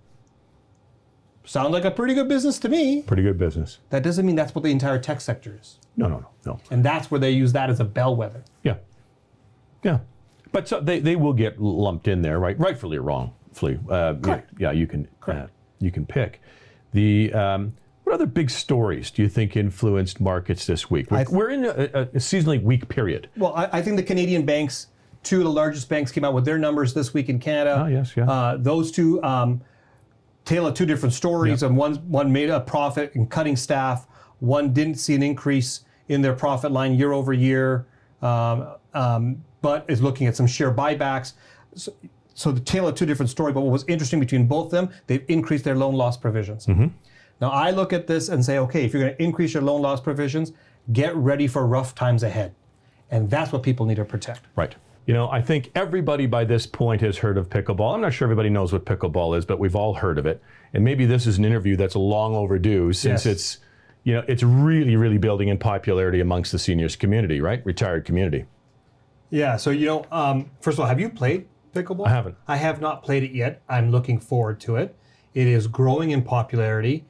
Sound 1.50 1.72
like 1.72 1.84
a 1.84 1.90
pretty 1.90 2.14
good 2.14 2.28
business 2.28 2.60
to 2.60 2.68
me. 2.68 3.02
Pretty 3.02 3.24
good 3.24 3.36
business. 3.36 3.78
That 3.88 4.04
doesn't 4.04 4.24
mean 4.24 4.36
that's 4.36 4.54
what 4.54 4.62
the 4.62 4.70
entire 4.70 5.00
tech 5.00 5.20
sector 5.20 5.58
is. 5.60 5.78
No, 5.96 6.06
no, 6.06 6.18
no, 6.18 6.28
no. 6.46 6.60
And 6.70 6.84
that's 6.84 7.10
where 7.10 7.18
they 7.18 7.32
use 7.32 7.52
that 7.54 7.68
as 7.68 7.80
a 7.80 7.84
bellwether. 7.84 8.44
Yeah. 8.62 8.76
Yeah. 9.82 9.98
But 10.52 10.68
so 10.68 10.78
they, 10.78 11.00
they 11.00 11.16
will 11.16 11.32
get 11.32 11.60
lumped 11.60 12.06
in 12.06 12.22
there, 12.22 12.38
right? 12.38 12.56
Rightfully 12.56 12.98
or 12.98 13.02
wrongfully. 13.02 13.80
Uh, 13.90 14.14
Correct. 14.22 14.48
Yeah, 14.60 14.70
you 14.70 14.86
can 14.86 15.06
uh, 15.22 15.24
Correct. 15.24 15.50
you 15.80 15.90
can 15.90 16.06
pick. 16.06 16.40
The 16.92 17.32
um, 17.32 17.74
what 18.04 18.14
other 18.14 18.26
big 18.26 18.48
stories 18.48 19.10
do 19.10 19.20
you 19.22 19.28
think 19.28 19.56
influenced 19.56 20.20
markets 20.20 20.66
this 20.66 20.88
week? 20.88 21.10
We're, 21.10 21.16
th- 21.16 21.30
we're 21.30 21.50
in 21.50 21.64
a, 21.64 21.68
a, 21.70 22.02
a 22.02 22.06
seasonally 22.18 22.62
weak 22.62 22.88
period. 22.88 23.28
Well, 23.36 23.56
I, 23.56 23.68
I 23.72 23.82
think 23.82 23.96
the 23.96 24.04
Canadian 24.04 24.46
banks, 24.46 24.86
two 25.24 25.38
of 25.38 25.44
the 25.44 25.50
largest 25.50 25.88
banks, 25.88 26.12
came 26.12 26.24
out 26.24 26.32
with 26.32 26.44
their 26.44 26.58
numbers 26.58 26.94
this 26.94 27.12
week 27.12 27.28
in 27.28 27.40
Canada. 27.40 27.82
Oh, 27.84 27.88
yes, 27.88 28.12
yeah. 28.16 28.30
Uh, 28.30 28.56
those 28.56 28.92
two 28.92 29.20
um, 29.24 29.62
tale 30.50 30.66
of 30.66 30.74
two 30.74 30.86
different 30.86 31.14
stories. 31.14 31.62
And 31.62 31.76
one 31.76 31.94
one 32.10 32.32
made 32.32 32.50
a 32.50 32.60
profit 32.60 33.12
in 33.14 33.26
cutting 33.26 33.56
staff. 33.56 34.06
One 34.40 34.72
didn't 34.72 34.96
see 34.96 35.14
an 35.14 35.22
increase 35.22 35.84
in 36.08 36.22
their 36.22 36.34
profit 36.34 36.72
line 36.72 36.94
year 36.94 37.12
over 37.12 37.32
year, 37.32 37.86
um, 38.20 38.74
um, 38.94 39.44
but 39.62 39.84
is 39.88 40.02
looking 40.02 40.26
at 40.26 40.34
some 40.34 40.46
share 40.46 40.72
buybacks. 40.72 41.34
So, 41.74 41.92
so 42.34 42.50
the 42.50 42.60
tale 42.60 42.88
of 42.88 42.94
two 42.96 43.06
different 43.06 43.30
stories. 43.30 43.54
But 43.54 43.60
what 43.60 43.72
was 43.72 43.84
interesting 43.86 44.18
between 44.18 44.46
both 44.46 44.66
of 44.66 44.70
them, 44.72 44.90
they've 45.06 45.24
increased 45.28 45.64
their 45.64 45.76
loan 45.76 45.94
loss 45.94 46.16
provisions. 46.16 46.66
Now 47.40 47.50
I 47.50 47.70
look 47.70 47.92
at 47.92 48.06
this 48.06 48.28
and 48.28 48.44
say, 48.44 48.58
okay, 48.58 48.84
if 48.84 48.92
you're 48.92 49.02
going 49.02 49.14
to 49.14 49.22
increase 49.22 49.54
your 49.54 49.62
loan 49.62 49.82
loss 49.82 50.00
provisions, 50.00 50.52
get 50.92 51.14
ready 51.14 51.46
for 51.46 51.66
rough 51.66 51.94
times 51.94 52.22
ahead, 52.22 52.54
and 53.10 53.30
that's 53.30 53.52
what 53.52 53.62
people 53.62 53.86
need 53.86 53.96
to 53.96 54.04
protect. 54.04 54.42
Right. 54.56 54.74
You 55.10 55.14
know, 55.14 55.28
I 55.28 55.42
think 55.42 55.72
everybody 55.74 56.26
by 56.26 56.44
this 56.44 56.68
point 56.68 57.00
has 57.00 57.18
heard 57.18 57.36
of 57.36 57.48
pickleball. 57.50 57.96
I'm 57.96 58.00
not 58.00 58.12
sure 58.12 58.26
everybody 58.26 58.48
knows 58.48 58.72
what 58.72 58.84
pickleball 58.84 59.36
is, 59.36 59.44
but 59.44 59.58
we've 59.58 59.74
all 59.74 59.92
heard 59.92 60.20
of 60.20 60.24
it. 60.24 60.40
And 60.72 60.84
maybe 60.84 61.04
this 61.04 61.26
is 61.26 61.36
an 61.36 61.44
interview 61.44 61.74
that's 61.76 61.96
long 61.96 62.36
overdue 62.36 62.92
since 62.92 63.26
Yes. 63.26 63.34
it's, 63.34 63.58
you 64.04 64.14
know, 64.14 64.22
it's 64.28 64.44
really, 64.44 64.94
really 64.94 65.18
building 65.18 65.48
in 65.48 65.58
popularity 65.58 66.20
amongst 66.20 66.52
the 66.52 66.60
seniors 66.60 66.94
community, 66.94 67.40
right? 67.40 67.60
Retired 67.66 68.04
community. 68.04 68.44
Yeah. 69.30 69.56
So 69.56 69.70
you 69.70 69.86
know, 69.86 70.06
um, 70.12 70.48
first 70.60 70.76
of 70.76 70.82
all, 70.82 70.86
have 70.86 71.00
you 71.00 71.08
played 71.10 71.48
pickleball? 71.74 72.06
I 72.06 72.10
haven't. 72.10 72.36
I 72.46 72.54
have 72.58 72.80
not 72.80 73.02
played 73.02 73.24
it 73.24 73.32
yet. 73.32 73.62
I'm 73.68 73.90
looking 73.90 74.20
forward 74.20 74.60
to 74.60 74.76
it. 74.76 74.94
It 75.34 75.48
is 75.48 75.66
growing 75.66 76.12
in 76.12 76.22
popularity. 76.22 77.04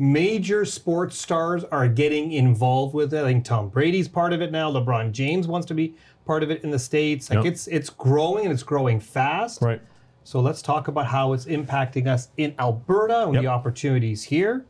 Major 0.00 0.64
sports 0.64 1.18
stars 1.18 1.64
are 1.64 1.88
getting 1.88 2.30
involved 2.30 2.94
with 2.94 3.12
it. 3.12 3.24
I 3.24 3.24
think 3.24 3.44
Tom 3.44 3.70
Brady's 3.70 4.06
part 4.06 4.32
of 4.32 4.40
it 4.40 4.52
now. 4.52 4.70
LeBron 4.70 5.10
James 5.10 5.48
wants 5.48 5.66
to 5.66 5.74
be 5.74 5.96
part 6.28 6.42
of 6.42 6.50
it 6.50 6.62
in 6.62 6.70
the 6.70 6.78
states. 6.78 7.30
Like 7.30 7.42
Yep. 7.42 7.46
it's 7.46 7.66
it's 7.68 7.88
growing 7.90 8.44
and 8.44 8.52
it's 8.52 8.62
growing 8.62 9.00
fast. 9.00 9.62
Right. 9.62 9.80
So 10.24 10.40
let's 10.40 10.60
talk 10.60 10.86
about 10.86 11.06
how 11.06 11.32
it's 11.32 11.46
impacting 11.46 12.06
us 12.06 12.28
in 12.36 12.54
Alberta 12.58 13.24
and 13.24 13.34
Yep. 13.34 13.42
the 13.42 13.48
opportunities 13.48 14.22
here. 14.22 14.66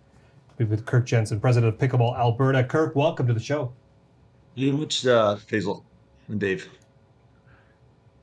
We're 0.57 0.67
with 0.67 0.87
Kirk 0.87 1.05
Jensen, 1.05 1.41
president 1.41 1.75
of 1.75 1.81
Pickleball 1.81 2.17
Alberta. 2.17 2.63
Kirk, 2.63 2.95
welcome 2.95 3.27
to 3.27 3.35
the 3.35 3.41
show. 3.41 3.73
You 4.55 4.73
much, 4.73 5.05
uh, 5.05 5.37
Faisal 5.37 5.83
and 6.29 6.39
Dave. 6.39 6.69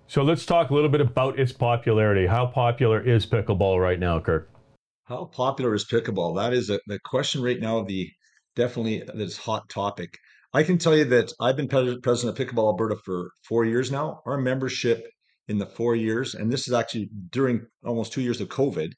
So 0.07 0.23
let's 0.23 0.45
talk 0.45 0.69
a 0.69 0.73
little 0.73 0.89
bit 0.89 1.01
about 1.01 1.37
its 1.37 1.51
popularity. 1.51 2.25
How 2.27 2.45
popular 2.45 3.01
is 3.01 3.25
pickleball 3.25 3.81
right 3.81 3.99
now, 3.99 4.19
Kirk? 4.21 4.49
How 5.05 5.25
popular 5.25 5.75
is 5.75 5.83
pickleball? 5.83 6.37
That 6.37 6.53
is 6.53 6.69
a, 6.69 6.79
the 6.87 6.99
question 6.99 7.41
right 7.41 7.59
now 7.59 7.83
the 7.83 8.09
definitely 8.55 9.03
this 9.13 9.35
hot 9.37 9.67
topic. 9.67 10.17
I 10.55 10.63
can 10.63 10.77
tell 10.77 10.95
you 10.95 11.03
that 11.03 11.33
I've 11.41 11.57
been 11.57 11.67
president 11.67 12.07
of 12.07 12.35
Pickleball 12.35 12.67
Alberta 12.67 12.95
for 13.03 13.31
four 13.43 13.65
years 13.65 13.91
now. 13.91 14.21
Our 14.25 14.37
membership 14.37 15.05
in 15.49 15.57
the 15.57 15.65
four 15.65 15.97
years, 15.97 16.33
and 16.33 16.49
this 16.49 16.65
is 16.69 16.73
actually 16.73 17.09
during 17.31 17.67
almost 17.83 18.13
two 18.13 18.21
years 18.21 18.39
of 18.39 18.47
COVID, 18.47 18.93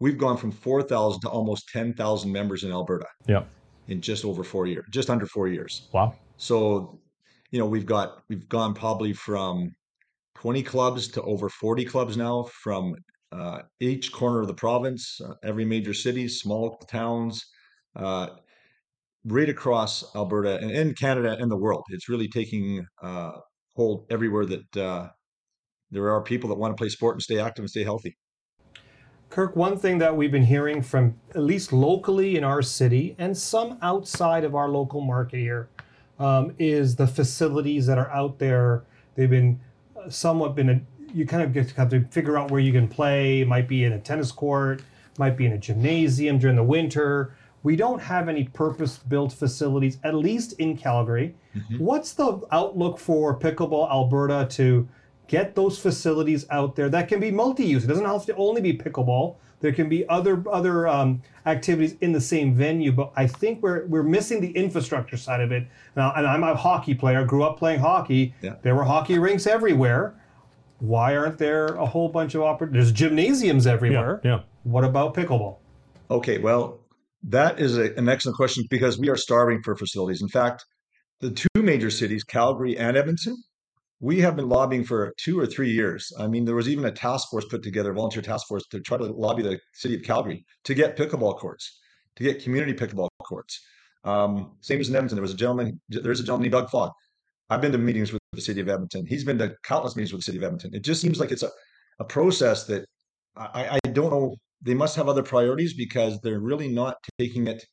we've 0.00 0.18
gone 0.18 0.36
from 0.36 0.52
4,000 0.52 1.22
to 1.22 1.28
almost 1.30 1.70
10,000 1.72 2.30
members 2.30 2.62
in 2.62 2.72
Alberta. 2.72 3.06
Yeah. 3.26 3.44
In 3.86 4.02
just 4.02 4.26
over 4.26 4.44
four 4.44 4.66
years, 4.66 4.84
just 4.90 5.08
under 5.08 5.24
four 5.24 5.48
years. 5.48 5.88
Wow. 5.94 6.14
So, 6.36 7.00
you 7.52 7.58
know, 7.58 7.64
we've 7.64 7.86
got, 7.86 8.22
we've 8.28 8.46
gone 8.46 8.74
probably 8.74 9.14
from 9.14 9.70
20 10.34 10.62
clubs 10.62 11.08
to 11.12 11.22
over 11.22 11.48
40 11.48 11.86
clubs 11.86 12.18
now 12.18 12.50
from 12.52 12.94
uh, 13.32 13.62
each 13.80 14.12
corner 14.12 14.42
of 14.42 14.46
the 14.46 14.52
province, 14.52 15.18
uh, 15.26 15.32
every 15.42 15.64
major 15.64 15.94
city, 15.94 16.28
small 16.28 16.76
towns, 16.86 17.46
uh, 17.96 18.26
right 19.24 19.48
across 19.48 20.04
Alberta 20.14 20.58
and 20.58 20.70
in 20.70 20.94
Canada 20.94 21.36
and 21.38 21.50
the 21.50 21.56
world. 21.56 21.82
It's 21.90 22.08
really 22.08 22.28
taking 22.28 22.86
uh, 23.02 23.32
hold 23.76 24.06
everywhere 24.10 24.46
that 24.46 24.76
uh, 24.76 25.08
there 25.90 26.10
are 26.10 26.22
people 26.22 26.48
that 26.50 26.58
want 26.58 26.76
to 26.76 26.80
play 26.80 26.88
sport 26.88 27.16
and 27.16 27.22
stay 27.22 27.38
active 27.38 27.62
and 27.62 27.70
stay 27.70 27.84
healthy. 27.84 28.16
Kirk, 29.30 29.54
one 29.56 29.76
thing 29.76 29.98
that 29.98 30.16
we've 30.16 30.32
been 30.32 30.44
hearing 30.46 30.80
from 30.82 31.14
at 31.34 31.42
least 31.42 31.72
locally 31.72 32.36
in 32.36 32.44
our 32.44 32.62
city 32.62 33.14
and 33.18 33.36
some 33.36 33.78
outside 33.82 34.42
of 34.42 34.54
our 34.54 34.68
local 34.70 35.02
market 35.02 35.38
here 35.38 35.68
um, 36.18 36.54
is 36.58 36.96
the 36.96 37.06
facilities 37.06 37.86
that 37.86 37.98
are 37.98 38.10
out 38.10 38.38
there. 38.38 38.84
They've 39.14 39.28
been 39.28 39.60
uh, 39.96 40.08
somewhat 40.08 40.54
been 40.54 40.70
a, 40.70 40.80
you 41.12 41.26
kind 41.26 41.42
of 41.42 41.52
get 41.52 41.68
to 41.68 41.74
have 41.76 41.90
to 41.90 42.04
figure 42.06 42.38
out 42.38 42.50
where 42.50 42.60
you 42.60 42.72
can 42.72 42.88
play. 42.88 43.42
It 43.42 43.48
might 43.48 43.68
be 43.68 43.84
in 43.84 43.92
a 43.92 43.98
tennis 43.98 44.32
court, 44.32 44.82
might 45.18 45.36
be 45.36 45.44
in 45.44 45.52
a 45.52 45.58
gymnasium 45.58 46.38
during 46.38 46.56
the 46.56 46.64
winter. 46.64 47.36
We 47.68 47.76
don't 47.76 48.00
have 48.00 48.30
any 48.30 48.44
purpose-built 48.44 49.32
facilities, 49.34 49.98
at 50.02 50.14
least 50.14 50.54
in 50.54 50.74
Calgary. 50.74 51.34
Mm-hmm. 51.54 51.78
What's 51.88 52.14
the 52.14 52.40
outlook 52.50 52.98
for 52.98 53.38
Pickleball 53.38 53.90
Alberta 53.90 54.46
to 54.52 54.88
get 55.26 55.54
those 55.54 55.78
facilities 55.78 56.46
out 56.50 56.74
there 56.74 56.88
that 56.88 57.06
can 57.08 57.20
be 57.20 57.30
multi-use. 57.30 57.84
It 57.84 57.86
doesn't 57.86 58.04
have 58.04 58.26
to 58.26 58.34
only 58.36 58.60
be 58.60 58.72
pickleball. 58.72 59.36
There 59.60 59.72
can 59.72 59.88
be 59.88 60.08
other 60.08 60.42
other 60.50 60.88
um, 60.88 61.20
activities 61.46 61.96
in 62.00 62.12
the 62.12 62.20
same 62.20 62.54
venue, 62.54 62.92
but 62.92 63.12
I 63.16 63.26
think 63.26 63.62
we're 63.62 63.84
we're 63.86 64.02
missing 64.02 64.40
the 64.40 64.50
infrastructure 64.52 65.16
side 65.16 65.40
of 65.40 65.52
it. 65.52 65.66
Now, 65.96 66.12
and 66.16 66.26
I'm 66.26 66.44
a 66.44 66.54
hockey 66.54 66.94
player. 66.94 67.24
Grew 67.24 67.42
up 67.42 67.58
playing 67.58 67.80
hockey. 67.80 68.34
Yeah. 68.40 68.54
There 68.62 68.74
were 68.74 68.84
hockey 68.84 69.18
rinks 69.18 69.46
everywhere. 69.46 70.14
Why 70.78 71.16
aren't 71.16 71.38
there 71.38 71.66
a 71.74 71.84
whole 71.84 72.08
bunch 72.08 72.34
of 72.34 72.42
opportunities? 72.42 72.86
There's 72.86 72.98
gymnasiums 72.98 73.66
everywhere. 73.66 74.20
Yeah, 74.24 74.36
yeah. 74.36 74.40
What 74.62 74.84
about 74.84 75.14
pickleball? 75.14 75.56
Okay, 76.10 76.38
well, 76.38 76.78
that 77.24 77.58
is 77.58 77.76
a, 77.76 77.94
an 77.94 78.08
excellent 78.08 78.36
question 78.36 78.64
because 78.70 78.98
we 78.98 79.08
are 79.08 79.16
starving 79.16 79.62
for 79.62 79.76
facilities. 79.76 80.22
In 80.22 80.28
fact, 80.28 80.64
the 81.20 81.30
two 81.30 81.62
major 81.62 81.90
cities, 81.90 82.24
Calgary 82.24 82.76
and 82.78 82.96
Edmonton, 82.96 83.36
we 84.00 84.20
have 84.20 84.36
been 84.36 84.48
lobbying 84.48 84.84
for 84.84 85.12
two 85.18 85.38
or 85.38 85.46
three 85.46 85.70
years. 85.70 86.12
I 86.18 86.28
mean, 86.28 86.44
there 86.44 86.54
was 86.54 86.68
even 86.68 86.84
a 86.84 86.92
task 86.92 87.28
force 87.30 87.44
put 87.46 87.62
together, 87.62 87.90
a 87.90 87.94
volunteer 87.94 88.22
task 88.22 88.46
force, 88.46 88.64
to 88.70 88.80
try 88.80 88.96
to 88.96 89.04
lobby 89.04 89.42
the 89.42 89.58
city 89.72 89.96
of 89.96 90.02
Calgary 90.02 90.44
to 90.64 90.74
get 90.74 90.96
pickleball 90.96 91.36
courts, 91.38 91.80
to 92.16 92.22
get 92.22 92.42
community 92.42 92.74
pickleball 92.74 93.08
courts. 93.24 93.60
Um, 94.04 94.56
same 94.60 94.80
as 94.80 94.88
in 94.88 94.94
Edmonton, 94.94 95.16
there 95.16 95.22
was 95.22 95.34
a 95.34 95.36
gentleman. 95.36 95.80
There's 95.88 96.20
a 96.20 96.22
gentleman 96.22 96.44
named 96.44 96.52
Doug 96.52 96.70
Fogg. 96.70 96.92
I've 97.50 97.60
been 97.60 97.72
to 97.72 97.78
meetings 97.78 98.12
with 98.12 98.20
the 98.32 98.40
city 98.40 98.60
of 98.60 98.68
Edmonton. 98.68 99.06
He's 99.06 99.24
been 99.24 99.38
to 99.38 99.54
countless 99.64 99.96
meetings 99.96 100.12
with 100.12 100.20
the 100.20 100.24
city 100.24 100.38
of 100.38 100.44
Edmonton. 100.44 100.74
It 100.74 100.84
just 100.84 101.00
seems 101.00 101.18
like 101.18 101.32
it's 101.32 101.42
a, 101.42 101.50
a 101.98 102.04
process 102.04 102.64
that 102.66 102.84
I, 103.36 103.78
I 103.84 103.88
don't 103.88 104.10
know. 104.10 104.36
They 104.60 104.74
must 104.74 104.96
have 104.96 105.08
other 105.08 105.22
priorities 105.22 105.74
because 105.74 106.18
they're 106.20 106.40
really 106.40 106.68
not 106.68 106.96
taking 107.18 107.46
it 107.46 107.64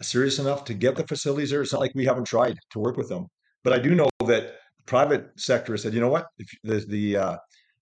serious 0.00 0.38
enough 0.38 0.64
to 0.64 0.74
get 0.74 0.96
the 0.96 1.06
facilities 1.06 1.50
there. 1.50 1.62
It's 1.62 1.72
not 1.72 1.80
like 1.80 1.92
we 1.94 2.04
haven't 2.04 2.26
tried 2.26 2.56
to 2.70 2.78
work 2.78 2.96
with 2.96 3.08
them. 3.08 3.26
But 3.64 3.72
I 3.72 3.78
do 3.78 3.94
know 3.94 4.08
that 4.26 4.56
private 4.86 5.28
sector 5.36 5.76
said, 5.76 5.94
you 5.94 6.00
know 6.00 6.08
what, 6.08 6.26
if 6.38 6.48
the, 6.62 6.84
the 6.88 7.16
uh, 7.16 7.36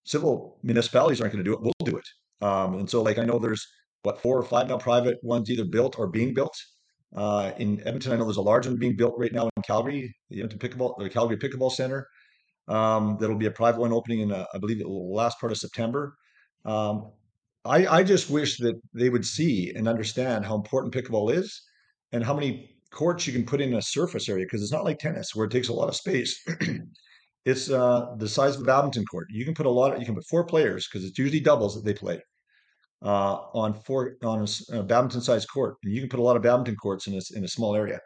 civil 0.05 0.59
municipalities 0.63 1.21
aren't 1.21 1.33
going 1.33 1.45
to 1.45 1.51
do 1.51 1.55
it, 1.55 1.63
we'll 1.63 1.73
do 1.85 1.97
it. 1.97 2.45
Um, 2.45 2.75
and 2.75 2.89
so, 2.89 3.03
like, 3.03 3.19
I 3.19 3.25
know 3.25 3.39
there's 3.39 3.67
what 4.03 4.21
four 4.21 4.39
or 4.39 4.45
five 4.45 4.69
now 4.69 4.79
private 4.79 5.19
ones 5.23 5.51
either 5.51 5.65
built 5.65 5.99
or 5.99 6.07
being 6.07 6.33
built. 6.33 6.57
Uh, 7.15 7.53
in 7.59 7.81
Edmonton, 7.87 8.13
I 8.13 8.17
know 8.17 8.25
there's 8.25 8.37
a 8.37 8.43
large 8.43 8.67
one 8.67 8.77
being 8.77 8.97
built 8.97 9.15
right 9.17 9.33
now 9.33 9.49
in 9.57 9.63
Calgary, 9.63 10.15
the 10.31 10.43
Edmonton 10.43 10.59
Pickleball, 10.59 10.99
the 10.99 11.09
Calgary 11.09 11.37
Pickleball 11.37 11.73
Center. 11.73 12.07
Um, 12.69 13.17
that'll 13.21 13.37
be 13.37 13.47
a 13.47 13.51
private 13.51 13.81
one 13.81 13.93
opening 13.93 14.21
in, 14.21 14.33
uh, 14.33 14.45
I 14.53 14.59
believe, 14.59 14.79
the 14.79 14.89
last 14.89 15.39
part 15.41 15.53
of 15.53 15.59
September. 15.59 16.15
Um, 16.65 17.13
I, 17.67 17.99
I 17.99 18.03
just 18.03 18.31
wish 18.31 18.59
that 18.59 18.81
they 18.95 19.09
would 19.09 19.25
see 19.25 19.73
and 19.75 19.89
understand 19.89 20.45
how 20.45 20.55
important 20.55 20.95
pickleball 20.95 21.35
is 21.35 21.63
and 22.13 22.25
how 22.25 22.35
many 22.35 22.77
courts 22.93 23.27
you 23.27 23.33
can 23.33 23.45
put 23.45 23.61
in 23.61 23.75
a 23.75 23.83
surface 23.83 24.29
area 24.29 24.45
because 24.45 24.63
it's 24.63 24.73
not 24.73 24.85
like 24.85 24.99
tennis 24.99 25.35
where 25.35 25.47
it 25.47 25.51
takes 25.51 25.69
a 25.69 25.73
lot 25.73 25.89
of 25.89 25.97
space. 25.97 26.41
it's 27.45 27.71
uh, 27.71 28.15
the 28.19 28.29
size 28.29 28.57
of 28.57 28.63
a 28.63 28.65
badminton 28.65 29.05
court. 29.07 29.27
You 29.31 29.45
can 29.45 29.55
put 29.55 29.67
a 29.67 29.71
lot. 29.71 29.93
Of, 29.93 30.01
you 30.01 30.07
can 30.07 30.15
put 30.15 30.27
four 30.29 30.45
players 30.45 30.89
because 30.89 31.07
it's 31.07 31.19
usually 31.19 31.41
doubles 31.41 31.75
that 31.75 31.85
they 31.85 31.95
play 31.95 32.21
uh, 33.03 33.37
on 33.55 33.75
four 33.75 34.17
on 34.25 34.47
a, 34.73 34.79
a 34.79 34.83
badminton 34.83 35.21
sized 35.21 35.49
court, 35.49 35.77
and 35.85 35.95
you 35.95 36.01
can 36.01 36.09
put 36.09 36.21
a 36.21 36.23
lot 36.23 36.37
of 36.37 36.43
badminton 36.43 36.77
courts 36.77 37.07
in 37.07 37.15
a, 37.15 37.21
in 37.37 37.45
a 37.45 37.49
small 37.49 37.75
area. 37.75 38.01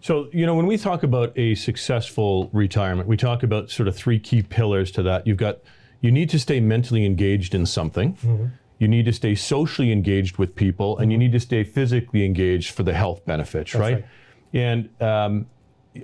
So, 0.00 0.28
you 0.32 0.44
know, 0.44 0.54
when 0.54 0.66
we 0.66 0.76
talk 0.76 1.02
about 1.02 1.36
a 1.38 1.54
successful 1.54 2.50
retirement, 2.52 3.08
we 3.08 3.16
talk 3.16 3.42
about 3.42 3.70
sort 3.70 3.88
of 3.88 3.96
three 3.96 4.18
key 4.18 4.42
pillars 4.42 4.90
to 4.92 5.02
that. 5.02 5.26
You've 5.26 5.38
got, 5.38 5.58
you 6.00 6.10
need 6.10 6.28
to 6.30 6.38
stay 6.38 6.60
mentally 6.60 7.06
engaged 7.06 7.54
in 7.54 7.64
something. 7.64 8.14
Mm-hmm. 8.16 8.46
You 8.78 8.88
need 8.88 9.04
to 9.04 9.12
stay 9.12 9.34
socially 9.34 9.92
engaged 9.92 10.36
with 10.36 10.54
people, 10.54 10.98
and 10.98 11.12
you 11.12 11.18
need 11.18 11.32
to 11.32 11.40
stay 11.40 11.64
physically 11.64 12.24
engaged 12.24 12.72
for 12.72 12.82
the 12.82 12.92
health 12.92 13.24
benefits, 13.24 13.74
right? 13.74 13.94
right? 13.94 14.04
And 14.52 15.02
um, 15.02 15.46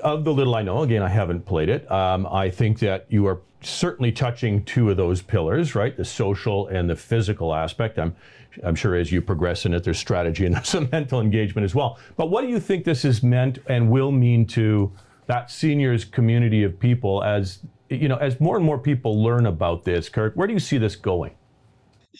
of 0.02 0.24
the 0.24 0.32
little 0.32 0.54
I 0.54 0.62
know, 0.62 0.82
again, 0.82 1.02
I 1.02 1.08
haven't 1.08 1.44
played 1.44 1.68
it. 1.68 1.90
Um, 1.90 2.26
I 2.26 2.50
think 2.50 2.78
that 2.80 3.06
you 3.08 3.26
are 3.26 3.40
certainly 3.62 4.12
touching 4.12 4.64
two 4.64 4.90
of 4.90 4.96
those 4.96 5.20
pillars, 5.20 5.74
right? 5.74 5.96
The 5.96 6.04
social 6.04 6.68
and 6.68 6.88
the 6.88 6.96
physical 6.96 7.54
aspect. 7.54 7.98
I'm, 7.98 8.14
I'm 8.62 8.74
sure 8.74 8.94
as 8.94 9.12
you 9.12 9.20
progress 9.20 9.66
in 9.66 9.74
it, 9.74 9.84
there's 9.84 9.98
strategy 9.98 10.46
and 10.46 10.64
some 10.66 10.88
mental 10.90 11.20
engagement 11.20 11.64
as 11.64 11.74
well. 11.74 11.98
But 12.16 12.30
what 12.30 12.42
do 12.42 12.48
you 12.48 12.60
think 12.60 12.84
this 12.84 13.02
has 13.02 13.22
meant 13.22 13.58
and 13.68 13.90
will 13.90 14.12
mean 14.12 14.46
to 14.48 14.92
that 15.26 15.50
seniors 15.50 16.04
community 16.04 16.64
of 16.64 16.78
people 16.78 17.22
as 17.22 17.60
you 17.88 18.08
know, 18.08 18.16
as 18.16 18.40
more 18.40 18.56
and 18.56 18.64
more 18.64 18.78
people 18.78 19.22
learn 19.22 19.46
about 19.46 19.84
this, 19.84 20.08
Kirk? 20.08 20.34
Where 20.34 20.46
do 20.46 20.52
you 20.52 20.60
see 20.60 20.78
this 20.78 20.94
going? 20.96 21.34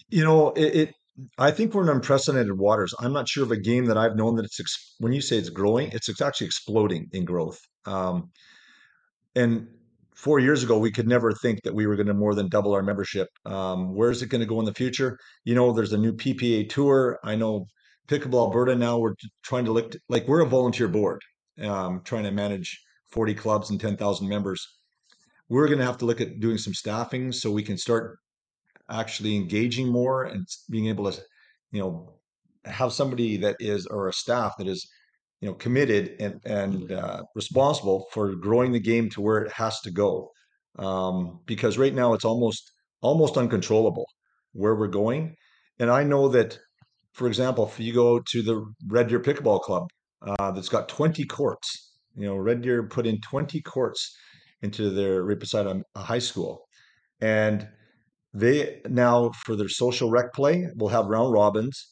You 0.08 0.24
know, 0.24 0.50
it, 0.52 0.74
it, 0.74 0.94
I 1.38 1.50
think 1.50 1.74
we're 1.74 1.82
in 1.82 1.88
unprecedented 1.88 2.56
waters. 2.58 2.94
I'm 2.98 3.12
not 3.12 3.28
sure 3.28 3.44
of 3.44 3.50
a 3.50 3.56
game 3.56 3.86
that 3.86 3.98
I've 3.98 4.16
known 4.16 4.36
that 4.36 4.44
it's 4.44 4.94
when 4.98 5.12
you 5.12 5.20
say 5.20 5.36
it's 5.36 5.50
growing, 5.50 5.90
it's, 5.92 6.20
actually 6.20 6.46
exploding 6.46 7.08
in 7.12 7.24
growth. 7.24 7.58
Um, 7.86 8.30
and 9.34 9.68
four 10.14 10.38
years 10.38 10.62
ago, 10.62 10.78
we 10.78 10.90
could 10.90 11.08
never 11.08 11.32
think 11.32 11.62
that 11.64 11.74
we 11.74 11.86
were 11.86 11.96
going 11.96 12.06
to 12.06 12.14
more 12.14 12.34
than 12.34 12.48
double 12.48 12.74
our 12.74 12.82
membership. 12.82 13.28
Um, 13.46 13.94
where 13.94 14.10
is 14.10 14.22
it 14.22 14.28
going 14.28 14.40
to 14.40 14.46
go 14.46 14.60
in 14.60 14.66
the 14.66 14.74
future? 14.74 15.18
You 15.44 15.54
know, 15.54 15.72
there's 15.72 15.92
a 15.92 15.98
new 15.98 16.12
PPA 16.12 16.68
tour. 16.68 17.18
I 17.24 17.36
know 17.36 17.66
Pickleball 18.08 18.46
Alberta 18.46 18.74
now. 18.74 18.98
We're 18.98 19.14
trying 19.42 19.64
to 19.66 19.72
look 19.72 19.94
like 20.08 20.26
we're 20.26 20.40
a 20.40 20.46
volunteer 20.46 20.88
board, 20.88 21.22
um, 21.62 22.02
trying 22.04 22.24
to 22.24 22.30
manage 22.30 22.80
40 23.12 23.34
clubs 23.34 23.70
and 23.70 23.80
10,000 23.80 24.28
members. 24.28 24.66
We're 25.48 25.66
going 25.66 25.78
to 25.78 25.84
have 25.84 25.98
to 25.98 26.04
look 26.04 26.20
at 26.20 26.40
doing 26.40 26.58
some 26.58 26.74
staffing 26.74 27.32
so 27.32 27.50
we 27.50 27.62
can 27.62 27.76
start 27.76 28.18
actually 28.90 29.36
engaging 29.36 29.88
more 29.88 30.24
and 30.24 30.46
being 30.68 30.88
able 30.88 31.10
to, 31.10 31.20
you 31.72 31.80
know, 31.80 32.14
have 32.64 32.92
somebody 32.92 33.36
that 33.38 33.56
is 33.60 33.86
or 33.86 34.08
a 34.08 34.12
staff 34.12 34.54
that 34.58 34.66
is, 34.66 34.88
you 35.40 35.48
know, 35.48 35.54
committed 35.54 36.16
and 36.20 36.40
and 36.44 36.92
uh, 36.92 37.22
responsible 37.34 38.06
for 38.12 38.34
growing 38.34 38.72
the 38.72 38.80
game 38.80 39.08
to 39.10 39.20
where 39.20 39.38
it 39.38 39.52
has 39.52 39.80
to 39.80 39.90
go. 39.90 40.30
Um, 40.78 41.40
because 41.46 41.78
right 41.78 41.94
now 41.94 42.14
it's 42.14 42.24
almost 42.24 42.72
almost 43.00 43.36
uncontrollable 43.36 44.06
where 44.52 44.74
we're 44.74 44.88
going. 44.88 45.34
And 45.78 45.90
I 45.90 46.04
know 46.04 46.28
that, 46.28 46.58
for 47.14 47.26
example, 47.26 47.66
if 47.66 47.80
you 47.80 47.92
go 47.92 48.20
to 48.20 48.42
the 48.42 48.64
Red 48.86 49.08
Deer 49.08 49.20
Pickleball 49.20 49.62
Club, 49.62 49.88
uh, 50.22 50.50
that's 50.50 50.68
got 50.68 50.88
20 50.88 51.24
courts, 51.24 51.94
you 52.14 52.26
know, 52.26 52.36
Red 52.36 52.62
Deer 52.62 52.82
put 52.82 53.06
in 53.06 53.20
20 53.22 53.60
courts 53.62 54.14
into 54.62 54.90
their 54.90 55.22
right 55.24 55.38
beside 55.38 55.66
a, 55.66 55.82
a 55.94 56.00
high 56.00 56.18
school, 56.18 56.66
and 57.20 57.66
they 58.32 58.80
now, 58.88 59.30
for 59.30 59.56
their 59.56 59.68
social 59.68 60.10
rec 60.10 60.32
play, 60.32 60.68
will 60.76 60.88
have 60.88 61.06
round 61.06 61.32
robins 61.32 61.88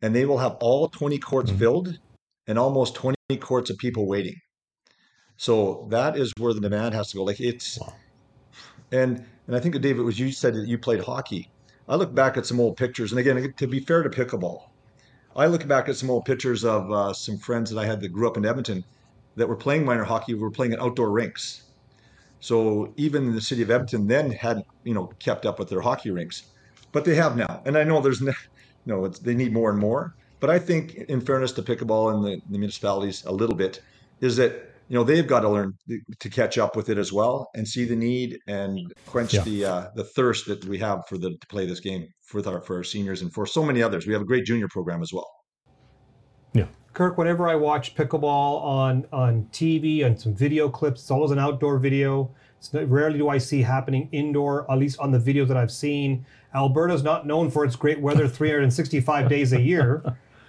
and 0.00 0.14
they 0.14 0.24
will 0.24 0.38
have 0.38 0.56
all 0.60 0.88
20 0.88 1.18
courts 1.18 1.50
mm-hmm. 1.50 1.58
filled 1.58 1.98
and 2.46 2.58
almost 2.58 2.94
20 2.96 3.16
courts 3.40 3.70
of 3.70 3.78
people 3.78 4.06
waiting. 4.06 4.34
So 5.36 5.86
that 5.90 6.16
is 6.16 6.32
where 6.38 6.52
the 6.52 6.60
demand 6.60 6.94
has 6.94 7.10
to 7.10 7.16
go. 7.16 7.24
Like 7.24 7.40
it's, 7.40 7.78
wow. 7.80 7.94
and 8.90 9.24
and 9.46 9.56
I 9.56 9.60
think 9.60 9.80
David 9.80 10.04
was 10.04 10.18
you 10.18 10.30
said 10.30 10.54
that 10.54 10.68
you 10.68 10.78
played 10.78 11.00
hockey. 11.00 11.50
I 11.88 11.96
look 11.96 12.14
back 12.14 12.36
at 12.36 12.46
some 12.46 12.60
old 12.60 12.76
pictures, 12.76 13.10
and 13.12 13.18
again, 13.18 13.52
to 13.56 13.66
be 13.66 13.80
fair 13.80 14.02
to 14.02 14.08
pickleball, 14.08 14.68
I 15.34 15.46
look 15.46 15.66
back 15.66 15.88
at 15.88 15.96
some 15.96 16.10
old 16.10 16.24
pictures 16.24 16.64
of 16.64 16.90
uh, 16.92 17.12
some 17.12 17.38
friends 17.38 17.70
that 17.70 17.78
I 17.80 17.86
had 17.86 18.00
that 18.00 18.10
grew 18.10 18.28
up 18.28 18.36
in 18.36 18.46
Edmonton 18.46 18.84
that 19.34 19.48
were 19.48 19.56
playing 19.56 19.84
minor 19.84 20.04
hockey. 20.04 20.34
Were 20.34 20.50
playing 20.50 20.74
at 20.74 20.80
outdoor 20.80 21.10
rinks, 21.10 21.62
so 22.42 22.92
even 22.96 23.32
the 23.32 23.40
city 23.40 23.62
of 23.62 23.70
Edmonton 23.70 24.08
then 24.08 24.32
hadn't, 24.32 24.66
you 24.82 24.94
know, 24.94 25.06
kept 25.20 25.46
up 25.46 25.60
with 25.60 25.68
their 25.68 25.80
hockey 25.80 26.10
rinks, 26.10 26.42
but 26.90 27.04
they 27.04 27.14
have 27.14 27.36
now. 27.36 27.62
And 27.64 27.78
I 27.78 27.84
know 27.84 28.00
there's, 28.00 28.20
no, 28.20 28.32
you 28.84 28.92
know, 28.92 29.06
they 29.06 29.32
need 29.34 29.52
more 29.52 29.70
and 29.70 29.78
more. 29.78 30.16
But 30.40 30.50
I 30.50 30.58
think, 30.58 30.94
in 30.94 31.20
fairness 31.20 31.52
to 31.52 31.62
pickleball 31.62 32.12
and 32.12 32.24
the, 32.24 32.40
the 32.50 32.58
municipalities, 32.58 33.22
a 33.26 33.32
little 33.32 33.54
bit 33.54 33.80
is 34.20 34.36
that 34.38 34.52
you 34.88 34.96
know 34.98 35.04
they've 35.04 35.26
got 35.26 35.40
to 35.40 35.48
learn 35.48 35.72
to 36.18 36.28
catch 36.28 36.58
up 36.58 36.74
with 36.74 36.88
it 36.88 36.98
as 36.98 37.12
well 37.12 37.48
and 37.54 37.66
see 37.66 37.84
the 37.84 37.94
need 37.94 38.40
and 38.48 38.92
quench 39.06 39.34
Yeah. 39.34 39.44
the 39.44 39.64
uh, 39.64 39.86
the 39.94 40.02
thirst 40.04 40.46
that 40.46 40.64
we 40.64 40.78
have 40.78 41.06
for 41.08 41.18
the 41.18 41.30
to 41.30 41.46
play 41.46 41.64
this 41.64 41.78
game 41.78 42.08
for 42.22 42.46
our 42.48 42.60
for 42.60 42.78
our 42.78 42.82
seniors 42.82 43.22
and 43.22 43.32
for 43.32 43.46
so 43.46 43.62
many 43.62 43.84
others. 43.84 44.04
We 44.04 44.12
have 44.14 44.22
a 44.22 44.24
great 44.24 44.44
junior 44.44 44.66
program 44.66 45.00
as 45.00 45.12
well. 45.12 45.30
Yeah. 46.54 46.66
Kirk, 46.94 47.16
whenever 47.16 47.48
I 47.48 47.54
watch 47.54 47.94
pickleball 47.94 48.62
on 48.62 49.06
on 49.12 49.48
TV 49.52 50.04
and 50.04 50.18
some 50.18 50.34
video 50.34 50.68
clips, 50.68 51.00
it's 51.02 51.10
always 51.10 51.30
an 51.30 51.38
outdoor 51.38 51.78
video. 51.78 52.30
It's 52.58 52.72
not, 52.72 52.88
rarely 52.88 53.18
do 53.18 53.28
I 53.28 53.38
see 53.38 53.62
happening 53.62 54.08
indoor, 54.12 54.70
at 54.70 54.78
least 54.78 54.98
on 55.00 55.10
the 55.10 55.18
videos 55.18 55.48
that 55.48 55.56
I've 55.56 55.70
seen. 55.72 56.24
Alberta's 56.54 57.02
not 57.02 57.26
known 57.26 57.50
for 57.50 57.64
its 57.64 57.76
great 57.76 58.00
weather 58.00 58.28
365 58.28 59.28
days 59.28 59.52
a 59.52 59.60
year. 59.60 60.02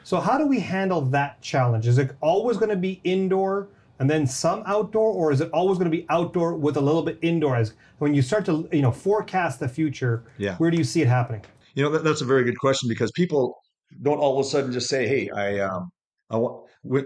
So 0.03 0.19
how 0.19 0.37
do 0.37 0.45
we 0.45 0.59
handle 0.59 0.99
that 1.01 1.41
challenge? 1.41 1.87
Is 1.87 1.97
it 1.97 2.15
always 2.19 2.57
going 2.57 2.69
to 2.69 2.75
be 2.75 2.99
indoor 3.05 3.69
and 3.99 4.09
then 4.09 4.27
some 4.27 4.63
outdoor, 4.65 5.13
or 5.13 5.31
is 5.31 5.39
it 5.39 5.49
always 5.51 5.77
going 5.77 5.89
to 5.89 5.95
be 5.97 6.05
outdoor 6.09 6.55
with 6.55 6.75
a 6.75 6.81
little 6.81 7.03
bit 7.03 7.17
indoor? 7.21 7.55
As 7.55 7.73
when 7.99 8.13
you 8.13 8.21
start 8.21 8.45
to 8.47 8.67
you 8.73 8.81
know 8.81 8.91
forecast 8.91 9.61
the 9.61 9.69
future, 9.69 10.23
Yeah. 10.37 10.57
where 10.57 10.69
do 10.69 10.77
you 10.77 10.83
see 10.83 11.01
it 11.01 11.07
happening? 11.07 11.41
You 11.73 11.83
know 11.83 11.89
that, 11.91 12.03
that's 12.03 12.19
a 12.21 12.25
very 12.25 12.43
good 12.43 12.57
question 12.59 12.89
because 12.89 13.11
people 13.13 13.55
don't 14.01 14.17
all 14.17 14.37
of 14.37 14.45
a 14.45 14.49
sudden 14.49 14.71
just 14.73 14.89
say, 14.89 15.07
"Hey, 15.07 15.29
I 15.29 15.59
um, 15.59 15.71
I 15.71 15.79
want 15.79 15.89
when 15.89 16.02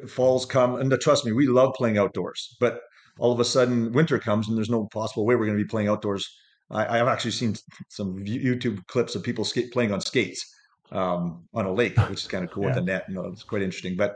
falls 0.09 0.45
come." 0.45 0.75
And 0.75 0.91
uh, 0.91 0.97
trust 1.01 1.25
me, 1.25 1.31
we 1.31 1.47
love 1.47 1.73
playing 1.75 1.97
outdoors, 1.97 2.55
but 2.59 2.79
all 3.19 3.31
of 3.31 3.39
a 3.39 3.45
sudden 3.45 3.91
winter 3.93 4.19
comes 4.19 4.47
and 4.47 4.57
there's 4.57 4.69
no 4.69 4.87
possible 4.93 5.25
way 5.25 5.35
we're 5.35 5.45
going 5.45 5.57
to 5.57 5.63
be 5.63 5.67
playing 5.67 5.87
outdoors. 5.87 6.27
I, 6.69 6.99
I've 6.99 7.07
actually 7.07 7.31
seen 7.31 7.55
some 7.89 8.17
YouTube 8.23 8.85
clips 8.87 9.15
of 9.15 9.23
people 9.23 9.43
skate, 9.43 9.71
playing 9.71 9.91
on 9.91 10.01
skates 10.01 10.45
um, 10.91 11.45
on 11.53 11.65
a 11.65 11.73
lake, 11.73 11.97
which 12.09 12.21
is 12.21 12.27
kind 12.27 12.43
of 12.43 12.51
cool 12.51 12.65
with 12.65 12.75
Yeah. 12.75 12.81
a 12.81 12.85
net. 12.85 13.05
You 13.07 13.15
know, 13.15 13.25
it's 13.25 13.43
quite 13.43 13.61
interesting. 13.61 13.95
But 13.95 14.15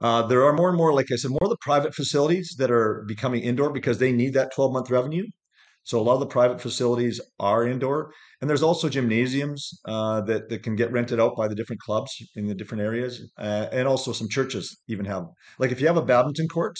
uh, 0.00 0.22
there 0.26 0.44
are 0.44 0.52
more 0.52 0.68
and 0.68 0.76
more, 0.76 0.92
like 0.92 1.10
I 1.10 1.16
said, 1.16 1.30
more 1.30 1.40
of 1.42 1.50
the 1.50 1.56
private 1.60 1.94
facilities 1.94 2.54
that 2.58 2.70
are 2.70 3.04
becoming 3.08 3.42
indoor 3.42 3.70
because 3.72 3.98
they 3.98 4.12
need 4.12 4.34
that 4.34 4.54
12 4.54 4.72
month 4.72 4.90
revenue. 4.90 5.24
So 5.86 6.00
a 6.00 6.02
lot 6.02 6.14
of 6.14 6.20
the 6.20 6.26
private 6.26 6.60
facilities 6.60 7.20
are 7.38 7.64
indoor, 7.66 8.10
and 8.40 8.50
there's 8.50 8.64
also 8.64 8.88
gymnasiums 8.88 9.70
uh, 9.84 10.20
that 10.22 10.48
that 10.48 10.64
can 10.64 10.74
get 10.74 10.90
rented 10.90 11.20
out 11.20 11.36
by 11.36 11.46
the 11.46 11.54
different 11.54 11.80
clubs 11.80 12.10
in 12.34 12.46
the 12.48 12.56
different 12.56 12.82
areas, 12.82 13.30
uh, 13.38 13.68
and 13.70 13.86
also 13.86 14.12
some 14.12 14.28
churches 14.28 14.76
even 14.88 15.06
have. 15.06 15.24
Like 15.60 15.70
if 15.70 15.80
you 15.80 15.86
have 15.86 15.96
a 15.96 16.02
badminton 16.02 16.48
court 16.48 16.76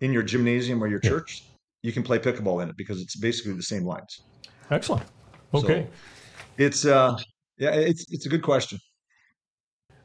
in 0.00 0.12
your 0.12 0.24
gymnasium 0.24 0.82
or 0.82 0.88
your 0.88 0.98
church, 0.98 1.44
you 1.82 1.92
can 1.92 2.02
play 2.02 2.18
pickleball 2.18 2.60
in 2.62 2.68
it 2.68 2.76
because 2.76 3.00
it's 3.00 3.16
basically 3.16 3.52
the 3.52 3.62
same 3.62 3.84
lines. 3.84 4.20
Excellent. 4.68 5.04
So 5.52 5.68
Okay. 5.68 5.86
it's 6.58 6.84
uh, 6.84 7.16
yeah, 7.56 7.70
it's 7.70 8.04
it's 8.10 8.26
a 8.26 8.28
good 8.28 8.42
question. 8.42 8.78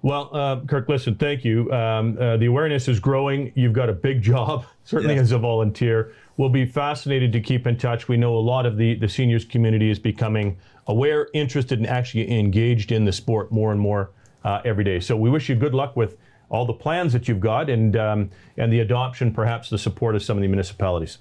Well, 0.01 0.29
uh, 0.34 0.62
Kirk, 0.62 0.88
listen, 0.88 1.15
thank 1.15 1.44
you. 1.44 1.72
Um, 1.74 2.18
uh, 2.20 2.38
the 2.38 2.46
awareness 2.46 2.88
is 2.88 3.00
growing. 3.00 3.51
You've 3.56 3.74
got 3.74 3.89
a 3.89 3.94
big 3.94 4.22
job, 4.32 4.65
certainly 4.86 5.15
Yeah. 5.15 5.22
as 5.22 5.32
a 5.32 5.38
volunteer. 5.38 6.13
We'll 6.38 6.50
be 6.50 6.65
fascinated 6.65 7.34
to 7.34 7.41
keep 7.41 7.68
in 7.68 7.77
touch. 7.77 8.08
We 8.08 8.15
know 8.15 8.36
a 8.36 8.39
lot 8.39 8.65
of 8.65 8.77
the, 8.77 8.96
the 8.96 9.10
seniors 9.10 9.44
community 9.44 9.89
is 9.89 10.00
becoming 10.00 10.58
aware, 10.88 11.27
interested, 11.34 11.79
and 11.79 11.88
actually 11.88 12.32
engaged 12.39 12.94
in 12.94 13.03
the 13.03 13.12
sport 13.12 13.51
more 13.51 13.72
and 13.74 13.79
more 13.82 14.12
uh, 14.46 14.62
every 14.63 14.86
day. 14.86 15.01
So 15.01 15.18
we 15.18 15.29
wish 15.29 15.50
you 15.50 15.56
good 15.56 15.74
luck 15.74 15.98
with 15.98 16.15
all 16.48 16.65
the 16.65 16.74
plans 16.74 17.12
that 17.13 17.27
you've 17.27 17.41
got 17.41 17.70
and, 17.70 17.96
um, 17.98 18.29
and 18.58 18.72
the 18.72 18.79
adoption, 18.79 19.34
perhaps 19.34 19.70
the 19.70 19.77
support 19.77 20.15
of 20.15 20.24
some 20.24 20.38
of 20.38 20.41
the 20.41 20.48
municipalities. 20.48 21.18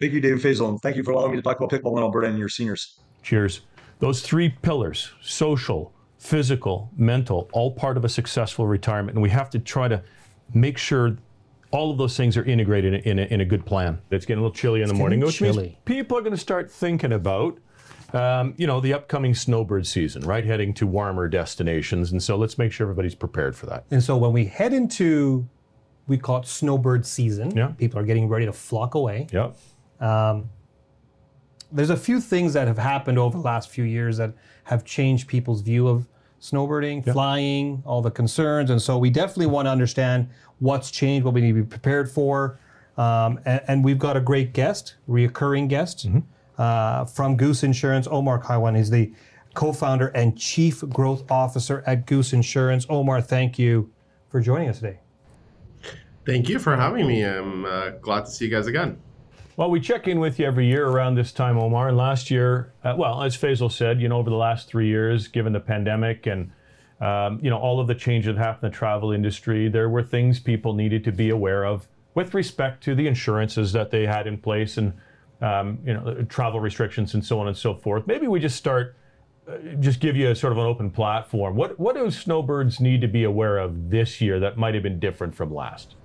Thank 0.00 0.12
you, 0.12 0.20
David 0.20 0.40
Faisal, 0.40 0.68
and 0.68 0.80
thank 0.82 0.96
you 0.96 1.02
for 1.02 1.10
allowing 1.12 1.30
me 1.32 1.38
to 1.38 1.42
talk 1.42 1.56
about 1.58 1.70
pickleball 1.70 1.96
in 1.96 2.02
Alberta 2.04 2.28
and 2.28 2.38
your 2.38 2.48
seniors. 2.50 3.00
Cheers. 3.22 3.62
Those 3.98 4.20
three 4.20 4.50
pillars 4.50 5.10
social, 5.20 5.92
physical, 6.18 6.90
mental 6.96 7.48
all 7.52 7.70
part 7.70 7.96
of 7.96 8.04
a 8.04 8.08
successful 8.08 8.66
retirement. 8.66 9.14
And 9.16 9.22
we 9.22 9.30
have 9.30 9.50
to 9.50 9.58
try 9.58 9.88
to 9.88 10.02
make 10.52 10.76
sure 10.78 11.16
all 11.70 11.90
of 11.90 11.98
those 11.98 12.16
things 12.16 12.36
are 12.36 12.44
integrated 12.44 13.06
in 13.06 13.18
a, 13.18 13.22
in 13.22 13.40
a 13.40 13.44
good 13.44 13.64
plan. 13.64 14.00
It's 14.10 14.26
getting 14.26 14.40
a 14.40 14.42
little 14.42 14.56
chilly 14.56 14.82
in 14.82 14.88
the 14.88 14.94
morning, 14.94 15.20
getting 15.20 15.26
which 15.26 15.56
means 15.56 15.76
people 15.84 16.16
are 16.16 16.22
going 16.22 16.32
to 16.32 16.38
start 16.38 16.70
thinking 16.70 17.12
about. 17.12 17.58
Um, 18.14 18.54
you 18.56 18.66
know, 18.66 18.80
the 18.80 18.94
upcoming 18.94 19.34
snowbird 19.34 19.86
season, 19.86 20.22
right? 20.22 20.42
Heading 20.42 20.72
to 20.74 20.86
warmer 20.86 21.28
destinations. 21.28 22.10
And 22.10 22.22
so 22.22 22.36
let's 22.36 22.56
make 22.56 22.72
sure 22.72 22.86
everybody's 22.86 23.14
prepared 23.14 23.54
for 23.54 23.66
that. 23.66 23.84
And 23.90 24.02
so 24.02 24.16
when 24.16 24.32
we 24.32 24.46
head 24.46 24.72
into, 24.72 25.46
we 26.06 26.16
call 26.16 26.38
it 26.38 26.46
snowbird 26.46 27.04
season. 27.04 27.54
Yeah. 27.54 27.72
People 27.76 28.00
are 28.00 28.04
getting 28.04 28.26
ready 28.26 28.46
to 28.46 28.52
flock 28.54 28.94
away. 28.94 29.26
Yep. 29.30 29.56
There's 31.70 31.90
a 31.90 31.98
few 31.98 32.18
things 32.18 32.54
that 32.54 32.66
have 32.66 32.78
happened 32.78 33.18
over 33.18 33.36
the 33.36 33.44
last 33.44 33.68
few 33.68 33.84
years 33.84 34.16
that 34.16 34.32
have 34.64 34.86
changed 34.86 35.28
people's 35.28 35.60
view 35.60 35.86
of 35.86 36.06
snowbirding, 36.40 37.10
flying, 37.12 37.82
all 37.84 38.02
the 38.02 38.10
concerns. 38.10 38.70
And 38.70 38.80
so 38.80 38.98
we 38.98 39.10
definitely 39.10 39.46
want 39.46 39.66
to 39.66 39.70
understand 39.70 40.28
what's 40.58 40.90
changed, 40.90 41.24
what 41.24 41.34
we 41.34 41.40
need 41.40 41.48
to 41.48 41.62
be 41.62 41.68
prepared 41.68 42.10
for. 42.10 42.58
Um, 42.96 43.40
and, 43.44 43.60
and 43.68 43.84
we've 43.84 43.98
got 43.98 44.16
a 44.16 44.20
great 44.20 44.52
guest, 44.52 44.96
reoccurring 45.08 45.68
guest 45.68 46.06
uh, 46.58 47.04
from 47.04 47.36
Goose 47.36 47.62
Insurance, 47.62 48.08
Omar 48.10 48.42
Kaywan. 48.42 48.76
He's 48.76 48.90
the 48.90 49.12
co-founder 49.54 50.08
and 50.08 50.38
chief 50.38 50.80
growth 50.88 51.28
officer 51.30 51.82
at 51.86 52.06
Goose 52.06 52.32
Insurance. 52.32 52.86
Omar, 52.88 53.20
thank 53.20 53.58
you 53.58 53.90
for 54.30 54.40
joining 54.40 54.68
us 54.68 54.80
today. 54.80 54.98
Thank 56.26 56.48
you 56.48 56.58
for 56.58 56.76
having 56.76 57.06
me. 57.06 57.22
I'm 57.22 57.64
uh, 57.64 57.90
glad 58.02 58.26
to 58.26 58.30
see 58.30 58.44
you 58.44 58.50
guys 58.50 58.66
again. 58.66 59.00
Well, 59.58 59.70
we 59.70 59.80
check 59.80 60.06
in 60.06 60.20
with 60.20 60.38
you 60.38 60.46
every 60.46 60.68
year 60.68 60.86
around 60.86 61.16
this 61.16 61.32
time, 61.32 61.58
Omar. 61.58 61.88
And 61.88 61.96
last 61.96 62.30
year, 62.30 62.72
uh, 62.84 62.94
well, 62.96 63.24
as 63.24 63.36
Faisal 63.36 63.72
said, 63.72 64.00
you 64.00 64.08
know, 64.08 64.18
over 64.18 64.30
the 64.30 64.36
last 64.36 64.68
three 64.68 64.86
years, 64.86 65.26
given 65.26 65.52
the 65.52 65.58
pandemic 65.58 66.28
and 66.28 66.52
um, 67.00 67.40
you 67.42 67.50
know 67.50 67.58
all 67.58 67.80
of 67.80 67.88
the 67.88 67.94
changes 67.96 68.36
that 68.36 68.40
happened 68.40 68.68
in 68.68 68.70
the 68.70 68.76
travel 68.76 69.10
industry, 69.10 69.68
there 69.68 69.88
were 69.88 70.04
things 70.04 70.38
people 70.38 70.74
needed 70.74 71.02
to 71.02 71.10
be 71.10 71.30
aware 71.30 71.66
of 71.66 71.88
with 72.14 72.34
respect 72.34 72.84
to 72.84 72.94
the 72.94 73.08
insurances 73.08 73.72
that 73.72 73.90
they 73.90 74.06
had 74.06 74.28
in 74.28 74.38
place 74.38 74.76
and 74.76 74.92
um, 75.40 75.80
you 75.84 75.92
know 75.92 76.24
travel 76.28 76.60
restrictions 76.60 77.14
and 77.14 77.26
so 77.26 77.40
on 77.40 77.48
and 77.48 77.56
so 77.56 77.74
forth. 77.74 78.06
Maybe 78.06 78.28
we 78.28 78.38
just 78.38 78.54
start, 78.54 78.94
uh, 79.50 79.56
just 79.80 79.98
give 79.98 80.14
you 80.14 80.30
a 80.30 80.36
sort 80.36 80.52
of 80.52 80.58
an 80.58 80.66
open 80.66 80.88
platform. 80.88 81.56
What 81.56 81.80
what 81.80 81.96
do 81.96 82.08
snowbirds 82.12 82.78
need 82.78 83.00
to 83.00 83.08
be 83.08 83.24
aware 83.24 83.58
of 83.58 83.90
this 83.90 84.20
year 84.20 84.38
that 84.38 84.56
might 84.56 84.74
have 84.74 84.84
been 84.84 85.00
different 85.00 85.34
from 85.34 85.52
last? 85.52 85.96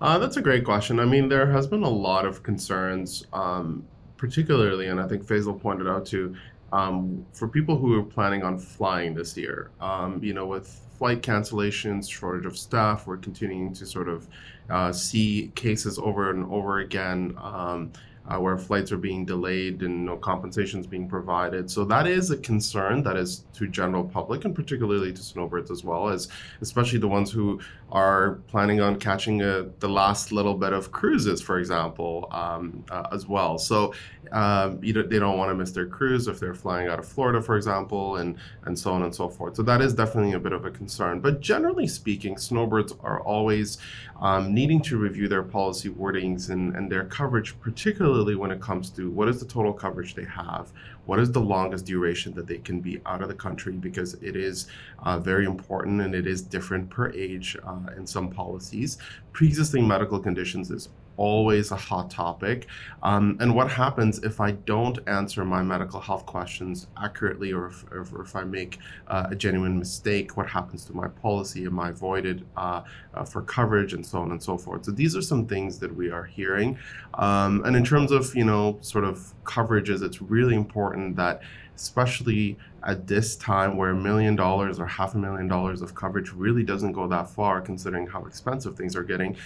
Uh, 0.00 0.18
that's 0.18 0.36
a 0.36 0.42
great 0.42 0.64
question. 0.64 1.00
I 1.00 1.06
mean, 1.06 1.28
there 1.28 1.50
has 1.50 1.66
been 1.66 1.82
a 1.82 1.88
lot 1.88 2.26
of 2.26 2.42
concerns, 2.42 3.26
um, 3.32 3.84
particularly, 4.16 4.88
and 4.88 5.00
I 5.00 5.08
think 5.08 5.24
Faisal 5.24 5.58
pointed 5.58 5.88
out 5.88 6.04
too, 6.04 6.36
um, 6.72 7.24
for 7.32 7.48
people 7.48 7.78
who 7.78 7.98
are 7.98 8.02
planning 8.02 8.42
on 8.42 8.58
flying 8.58 9.14
this 9.14 9.36
year. 9.36 9.70
Um, 9.80 10.22
you 10.22 10.34
know, 10.34 10.46
with 10.46 10.68
flight 10.98 11.22
cancellations, 11.22 12.10
shortage 12.10 12.46
of 12.46 12.58
staff, 12.58 13.06
we're 13.06 13.16
continuing 13.16 13.72
to 13.74 13.86
sort 13.86 14.08
of 14.08 14.28
uh, 14.68 14.92
see 14.92 15.50
cases 15.54 15.98
over 15.98 16.30
and 16.30 16.44
over 16.52 16.80
again. 16.80 17.34
Uh, 18.28 18.40
where 18.40 18.58
flights 18.58 18.90
are 18.90 18.96
being 18.96 19.24
delayed 19.24 19.82
and 19.82 20.04
no 20.04 20.16
compensations 20.16 20.84
being 20.84 21.08
provided. 21.08 21.70
So 21.70 21.84
that 21.84 22.08
is 22.08 22.32
a 22.32 22.36
concern 22.36 23.02
that 23.04 23.16
is 23.16 23.44
to 23.54 23.68
general 23.68 24.02
public 24.02 24.44
and 24.44 24.54
particularly 24.54 25.12
to 25.12 25.22
snowbirds 25.22 25.70
as 25.70 25.84
well 25.84 26.08
as 26.08 26.28
especially 26.60 26.98
the 26.98 27.06
ones 27.06 27.30
who 27.30 27.60
are 27.92 28.40
planning 28.48 28.80
on 28.80 28.98
catching 28.98 29.42
a, 29.42 29.66
the 29.78 29.88
last 29.88 30.32
little 30.32 30.54
bit 30.54 30.72
of 30.72 30.90
cruises, 30.90 31.40
for 31.40 31.60
example, 31.60 32.28
um, 32.32 32.84
uh, 32.90 33.06
as 33.12 33.28
well. 33.28 33.58
So 33.58 33.92
um, 34.32 34.82
you 34.82 34.92
know, 34.92 35.02
they 35.02 35.18
don't 35.18 35.38
want 35.38 35.50
to 35.50 35.54
miss 35.54 35.70
their 35.70 35.86
cruise 35.86 36.28
if 36.28 36.40
they're 36.40 36.54
flying 36.54 36.88
out 36.88 36.98
of 36.98 37.06
Florida, 37.06 37.40
for 37.40 37.56
example, 37.56 38.16
and 38.16 38.36
and 38.64 38.78
so 38.78 38.92
on 38.92 39.02
and 39.02 39.14
so 39.14 39.28
forth. 39.28 39.56
So 39.56 39.62
that 39.62 39.80
is 39.80 39.94
definitely 39.94 40.32
a 40.32 40.40
bit 40.40 40.52
of 40.52 40.64
a 40.64 40.70
concern. 40.70 41.20
But 41.20 41.40
generally 41.40 41.86
speaking, 41.86 42.36
snowbirds 42.36 42.92
are 43.02 43.20
always 43.20 43.78
um, 44.20 44.54
needing 44.54 44.80
to 44.82 44.96
review 44.96 45.28
their 45.28 45.42
policy 45.42 45.90
wordings 45.90 46.50
and, 46.50 46.74
and 46.74 46.90
their 46.90 47.04
coverage, 47.04 47.58
particularly 47.60 48.34
when 48.34 48.50
it 48.50 48.60
comes 48.60 48.90
to 48.90 49.10
what 49.10 49.28
is 49.28 49.40
the 49.40 49.46
total 49.46 49.72
coverage 49.72 50.14
they 50.14 50.24
have, 50.24 50.72
what 51.04 51.18
is 51.18 51.30
the 51.30 51.40
longest 51.40 51.84
duration 51.84 52.32
that 52.34 52.46
they 52.46 52.58
can 52.58 52.80
be 52.80 53.00
out 53.06 53.22
of 53.22 53.28
the 53.28 53.34
country, 53.34 53.74
because 53.74 54.14
it 54.14 54.34
is 54.36 54.68
uh, 55.00 55.18
very 55.18 55.44
important 55.44 56.00
and 56.00 56.14
it 56.14 56.26
is 56.26 56.40
different 56.40 56.88
per 56.88 57.10
age 57.10 57.56
uh, 57.64 57.78
in 57.96 58.06
some 58.06 58.30
policies. 58.30 58.98
Pre-existing 59.32 59.86
medical 59.86 60.18
conditions 60.18 60.70
is 60.70 60.88
always 61.16 61.70
a 61.70 61.76
hot 61.76 62.10
topic. 62.10 62.66
Um, 63.02 63.36
and 63.40 63.54
what 63.54 63.70
happens 63.70 64.18
if 64.22 64.40
I 64.40 64.52
don't 64.52 64.98
answer 65.08 65.44
my 65.44 65.62
medical 65.62 66.00
health 66.00 66.26
questions 66.26 66.86
accurately 67.02 67.52
or 67.52 67.66
if, 67.66 67.84
if 67.92 68.36
I 68.36 68.44
make 68.44 68.78
uh, 69.08 69.28
a 69.30 69.34
genuine 69.34 69.78
mistake? 69.78 70.36
What 70.36 70.48
happens 70.48 70.84
to 70.86 70.92
my 70.92 71.08
policy? 71.08 71.64
Am 71.64 71.78
I 71.78 71.92
voided 71.92 72.46
uh, 72.56 72.82
uh, 73.14 73.24
for 73.24 73.42
coverage 73.42 73.92
and 73.92 74.04
so 74.04 74.18
on 74.18 74.30
and 74.30 74.42
so 74.42 74.58
forth? 74.58 74.84
So 74.84 74.90
these 74.90 75.16
are 75.16 75.22
some 75.22 75.46
things 75.46 75.78
that 75.78 75.94
we 75.94 76.10
are 76.10 76.24
hearing. 76.24 76.78
Um, 77.14 77.64
and 77.64 77.76
in 77.76 77.84
terms 77.84 78.12
of, 78.12 78.34
you 78.34 78.44
know, 78.44 78.78
sort 78.80 79.04
of 79.04 79.32
coverages, 79.44 80.02
it's 80.02 80.20
really 80.20 80.54
important 80.54 81.16
that 81.16 81.42
especially 81.76 82.56
at 82.84 83.06
this 83.06 83.36
time 83.36 83.76
where 83.76 83.90
a 83.90 83.94
million 83.94 84.34
dollars 84.34 84.78
or 84.78 84.86
half 84.86 85.14
a 85.14 85.18
million 85.18 85.46
dollars 85.46 85.82
of 85.82 85.94
coverage 85.94 86.32
really 86.32 86.62
doesn't 86.62 86.92
go 86.92 87.06
that 87.06 87.28
far 87.28 87.60
considering 87.60 88.06
how 88.06 88.24
expensive 88.24 88.76
things 88.76 88.96
are 88.96 89.02
getting 89.02 89.36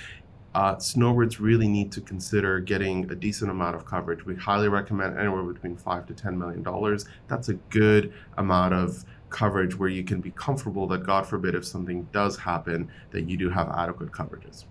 uh, 0.55 0.79
snowbirds 0.79 1.39
really 1.41 1.69
need 1.69 1.93
to 1.93 2.01
consider 2.01 2.59
getting 2.59 3.11
a 3.11 3.15
decent 3.15 3.51
amount 3.51 3.77
of 3.77 3.85
coverage. 3.85 4.25
We 4.25 4.35
highly 4.35 4.69
recommend 4.69 5.19
anywhere 5.19 5.45
between 5.45 5.77
five 5.77 6.07
to 6.07 6.15
ten 6.15 6.39
million 6.39 6.63
dollars. 6.63 7.07
That's 7.29 7.49
a 7.49 7.55
good 7.55 8.13
amount 8.37 8.75
of 8.75 9.05
coverage 9.29 9.79
where 9.79 9.89
you 9.89 10.03
can 10.03 10.21
be 10.21 10.33
comfortable 10.33 10.89
that 10.89 11.07
God 11.07 11.27
forbid 11.27 11.55
if 11.55 11.65
something 11.65 12.09
does 12.13 12.37
happen 12.37 12.91
that 13.13 13.29
you 13.29 13.37
do 13.37 13.49
have 13.49 13.69
adequate 13.69 14.11
coverages. 14.11 14.65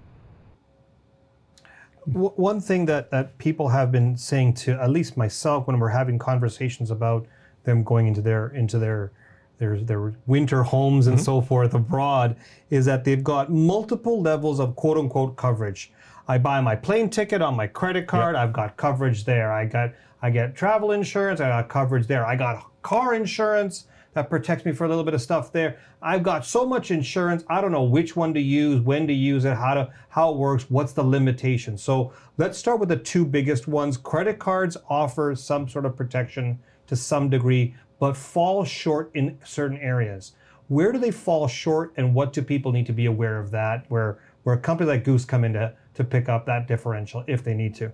One 2.05 2.59
thing 2.59 2.85
that, 2.85 3.11
that 3.11 3.37
people 3.37 3.69
have 3.69 3.91
been 3.91 4.17
saying 4.17 4.55
to 4.55 4.71
at 4.81 4.89
least 4.89 5.15
myself 5.15 5.67
when 5.67 5.79
we're 5.79 5.89
having 5.89 6.17
conversations 6.17 6.91
about 6.91 7.27
them 7.63 7.83
going 7.83 8.07
into 8.07 8.21
their 8.21 8.47
into 8.47 8.79
their 8.79 9.11
their, 9.59 9.77
their 9.77 10.13
winter 10.25 10.63
homes 10.63 11.07
and 11.07 11.17
mm-hmm. 11.17 11.23
so 11.23 11.41
forth 11.41 11.73
abroad 11.73 12.35
is 12.69 12.85
that 12.85 13.03
they've 13.03 13.23
got 13.23 13.51
multiple 13.51 14.21
levels 14.21 14.59
of 14.59 14.75
quote 14.75 14.97
unquote 14.97 15.35
coverage. 15.35 15.91
I 16.27 16.37
buy 16.37 16.61
my 16.61 16.75
plane 16.75 17.09
ticket 17.09 17.41
on 17.41 17.55
my 17.55 17.67
credit 17.67 18.07
card, 18.07 18.35
I've 18.35 18.53
got 18.53 18.77
coverage 18.77 19.25
there. 19.25 19.51
I 19.51 19.65
got 19.65 19.93
I 20.21 20.29
get 20.29 20.55
travel 20.55 20.91
insurance, 20.91 21.39
I 21.39 21.49
got 21.49 21.69
coverage 21.69 22.07
there. 22.07 22.25
I 22.25 22.35
got 22.35 22.65
car 22.81 23.13
insurance 23.13 23.85
that 24.13 24.29
protects 24.29 24.65
me 24.65 24.71
for 24.71 24.85
a 24.85 24.89
little 24.89 25.03
bit 25.03 25.13
of 25.13 25.21
stuff 25.21 25.51
there. 25.51 25.79
I've 26.01 26.23
got 26.23 26.45
so 26.45 26.65
much 26.65 26.91
insurance, 26.91 27.43
I 27.49 27.61
don't 27.61 27.71
know 27.71 27.83
which 27.83 28.15
one 28.15 28.33
to 28.33 28.39
use, 28.39 28.81
when 28.81 29.07
to 29.07 29.13
use 29.13 29.45
it, 29.45 29.55
how 29.55 29.73
to 29.75 29.91
how 30.09 30.31
it 30.31 30.37
works, 30.37 30.69
what's 30.69 30.93
the 30.93 31.03
limitation. 31.03 31.77
So 31.77 32.13
let's 32.37 32.57
start 32.57 32.79
with 32.79 32.89
the 32.89 32.97
two 32.97 33.25
biggest 33.25 33.67
ones. 33.67 33.97
Credit 33.97 34.39
cards 34.39 34.77
offer 34.89 35.35
some 35.35 35.67
sort 35.67 35.85
of 35.85 35.95
protection 35.95 36.59
to 36.87 36.95
some 36.95 37.29
degree, 37.29 37.75
but 37.99 38.15
fall 38.15 38.63
short 38.63 39.11
in 39.13 39.37
certain 39.43 39.77
areas. 39.77 40.33
Where 40.67 40.91
do 40.91 40.99
they 40.99 41.11
fall 41.11 41.47
short 41.47 41.93
and 41.97 42.13
what 42.13 42.33
do 42.33 42.41
people 42.41 42.71
need 42.71 42.85
to 42.87 42.93
be 42.93 43.05
aware 43.05 43.39
of 43.39 43.51
that 43.51 43.85
where 43.89 44.19
where 44.43 44.55
a 44.55 44.59
company 44.59 44.89
like 44.89 45.03
Goose 45.03 45.25
come 45.25 45.43
in 45.43 45.53
to, 45.53 45.73
to 45.95 46.03
pick 46.03 46.29
up 46.29 46.45
that 46.45 46.67
differential 46.67 47.23
if 47.27 47.43
they 47.43 47.53
need 47.53 47.75
to? 47.75 47.91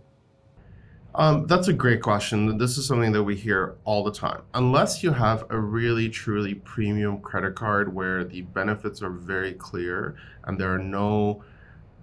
Um, 1.16 1.48
that's 1.48 1.70
a 1.70 1.74
great 1.74 2.02
question. 2.02 2.58
This 2.58 2.78
is 2.78 2.86
something 2.86 3.14
that 3.14 3.24
we 3.24 3.38
hear 3.38 3.76
all 3.86 4.04
the 4.04 4.12
time. 4.12 4.42
Unless 4.54 5.02
you 5.02 5.12
have 5.14 5.46
a 5.50 5.58
really, 5.58 6.10
truly 6.10 6.56
premium 6.56 7.20
credit 7.22 7.56
card 7.56 7.94
where 7.94 8.26
the 8.26 8.42
benefits 8.42 9.02
are 9.02 9.10
very 9.10 9.54
clear 9.54 10.16
and 10.44 10.60
there 10.60 10.74
are 10.74 10.80
no 10.80 11.42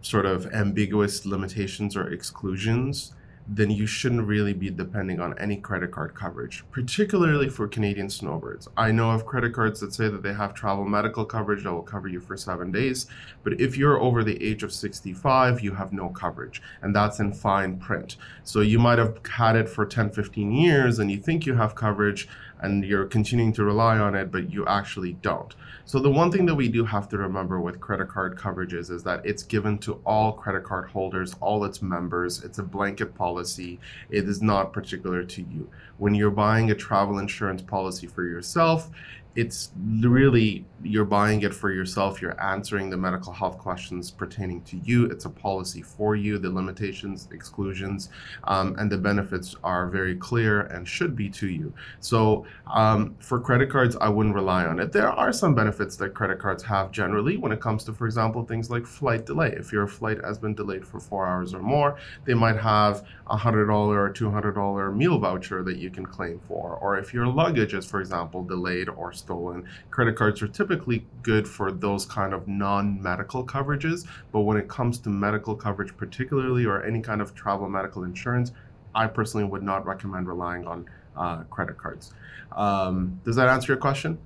sort 0.00 0.24
of 0.24 0.46
ambiguous 0.54 1.26
limitations 1.26 1.94
or 1.94 2.08
exclusions, 2.10 3.12
then 3.48 3.70
you 3.70 3.86
shouldn't 3.86 4.26
really 4.26 4.52
be 4.52 4.70
depending 4.70 5.20
on 5.20 5.36
any 5.38 5.56
credit 5.56 5.90
card 5.90 6.14
coverage, 6.14 6.64
particularly 6.70 7.48
for 7.48 7.66
Canadian 7.66 8.08
snowbirds. 8.08 8.68
I 8.76 8.92
know 8.92 9.10
of 9.10 9.26
credit 9.26 9.52
cards 9.52 9.80
that 9.80 9.92
say 9.92 10.08
that 10.08 10.22
they 10.22 10.32
have 10.32 10.54
travel 10.54 10.84
medical 10.84 11.24
coverage 11.24 11.64
that 11.64 11.72
will 11.72 11.82
cover 11.82 12.08
you 12.08 12.20
for 12.20 12.36
seven 12.36 12.70
days, 12.70 13.06
but 13.42 13.60
if 13.60 13.76
you're 13.76 14.00
over 14.00 14.22
the 14.22 14.42
age 14.42 14.62
of 14.62 14.72
65, 14.72 15.60
you 15.60 15.74
have 15.74 15.92
no 15.92 16.08
coverage, 16.08 16.62
and 16.82 16.94
that's 16.94 17.18
in 17.18 17.32
fine 17.32 17.78
print. 17.78 18.16
So 18.44 18.60
you 18.60 18.78
might 18.78 18.98
have 18.98 19.18
had 19.26 19.56
it 19.56 19.68
for 19.68 19.84
10, 19.84 20.10
15 20.10 20.52
years 20.52 20.98
and 20.98 21.10
you 21.10 21.18
think 21.18 21.46
you 21.46 21.54
have 21.54 21.74
coverage 21.74 22.28
and 22.60 22.84
you're 22.84 23.06
continuing 23.06 23.52
to 23.54 23.64
rely 23.64 23.98
on 23.98 24.14
it, 24.14 24.30
but 24.30 24.50
you 24.50 24.64
actually 24.66 25.14
don't. 25.14 25.54
So 25.84 25.98
the 25.98 26.10
one 26.10 26.30
thing 26.30 26.46
that 26.46 26.54
we 26.54 26.68
do 26.68 26.84
have 26.84 27.08
to 27.08 27.18
remember 27.18 27.60
with 27.60 27.80
credit 27.80 28.08
card 28.08 28.38
coverages 28.38 28.90
is 28.90 29.02
that 29.02 29.26
it's 29.26 29.42
given 29.42 29.78
to 29.78 30.00
all 30.06 30.32
credit 30.32 30.62
card 30.62 30.88
holders, 30.88 31.34
all 31.40 31.64
its 31.64 31.82
members. 31.82 32.44
It's 32.44 32.58
a 32.58 32.62
blanket 32.62 33.14
policy. 33.16 33.80
It 34.08 34.28
is 34.28 34.40
not 34.40 34.72
particular 34.72 35.24
to 35.24 35.42
you. 35.42 35.68
When 35.98 36.14
you're 36.14 36.30
buying 36.30 36.70
a 36.70 36.74
travel 36.74 37.18
insurance 37.18 37.62
policy 37.62 38.06
for 38.06 38.24
yourself, 38.24 38.90
it's 39.34 39.70
really 40.00 40.64
you're 40.82 41.04
buying 41.04 41.42
it 41.42 41.54
for 41.54 41.72
yourself 41.72 42.20
you're 42.20 42.38
answering 42.42 42.90
the 42.90 42.96
medical 42.96 43.32
health 43.32 43.56
questions 43.56 44.10
pertaining 44.10 44.60
to 44.62 44.76
you 44.78 45.06
it's 45.06 45.24
a 45.24 45.30
policy 45.30 45.80
for 45.80 46.16
you 46.16 46.38
the 46.38 46.50
limitations 46.50 47.28
exclusions 47.32 48.10
um, 48.44 48.74
and 48.78 48.90
the 48.90 48.98
benefits 48.98 49.56
are 49.64 49.88
very 49.88 50.16
clear 50.16 50.62
and 50.62 50.86
should 50.86 51.16
be 51.16 51.28
to 51.30 51.48
you. 51.48 51.72
So 52.00 52.44
um, 52.66 53.14
for 53.20 53.40
credit 53.40 53.70
cards 53.70 53.96
i 54.00 54.08
wouldn't 54.08 54.34
rely 54.34 54.64
on 54.64 54.78
it. 54.78 54.92
There 54.92 55.10
are 55.10 55.32
some 55.32 55.54
benefits 55.54 55.96
that 55.96 56.14
credit 56.14 56.38
cards 56.38 56.62
have 56.64 56.90
generally 56.90 57.36
when 57.36 57.52
it 57.52 57.60
comes 57.60 57.84
to 57.84 57.92
for 57.92 58.06
example 58.06 58.44
things 58.44 58.70
like 58.70 58.86
flight 58.86 59.24
delay. 59.24 59.54
If 59.56 59.72
your 59.72 59.86
flight 59.86 60.18
has 60.24 60.38
been 60.38 60.54
delayed 60.54 60.84
for 60.84 61.00
four 61.00 61.26
hours 61.26 61.54
or 61.54 61.62
more 61.62 61.96
they 62.24 62.34
might 62.34 62.56
have 62.56 63.06
a 63.28 63.36
hundred 63.36 63.66
dollar 63.66 64.02
or 64.02 64.10
two 64.10 64.30
hundred 64.30 64.52
dollar 64.52 64.92
meal 64.92 65.18
voucher 65.18 65.62
that 65.62 65.78
you 65.78 65.90
can 65.90 66.04
claim 66.04 66.40
for. 66.46 66.76
Or 66.76 66.98
if 66.98 67.14
your 67.14 67.26
luggage 67.26 67.72
is 67.72 67.86
for 67.86 68.00
example 68.00 68.44
delayed 68.44 68.88
or 68.88 69.12
stolen. 69.22 69.64
Credit 69.90 70.14
cards 70.16 70.42
are 70.42 70.48
typically 70.48 71.06
good 71.22 71.46
for 71.46 71.72
those 71.72 72.04
kind 72.04 72.32
of 72.34 72.46
non-medical 72.48 73.46
coverages, 73.46 74.06
but 74.32 74.40
when 74.40 74.56
it 74.56 74.68
comes 74.68 74.98
to 74.98 75.08
medical 75.08 75.54
coverage 75.54 75.96
particularly 75.96 76.64
or 76.66 76.82
any 76.82 77.00
kind 77.00 77.20
of 77.20 77.34
travel 77.34 77.68
medical 77.68 78.04
insurance, 78.04 78.52
I 78.94 79.06
personally 79.06 79.46
would 79.46 79.62
not 79.62 79.86
recommend 79.86 80.28
relying 80.28 80.66
on 80.66 80.86
uh, 81.16 81.44
credit 81.44 81.78
cards. 81.78 82.12
Um, 82.52 83.20
does 83.24 83.36
that 83.36 83.48
answer 83.48 83.72
your 83.72 83.80
question? 83.80 84.18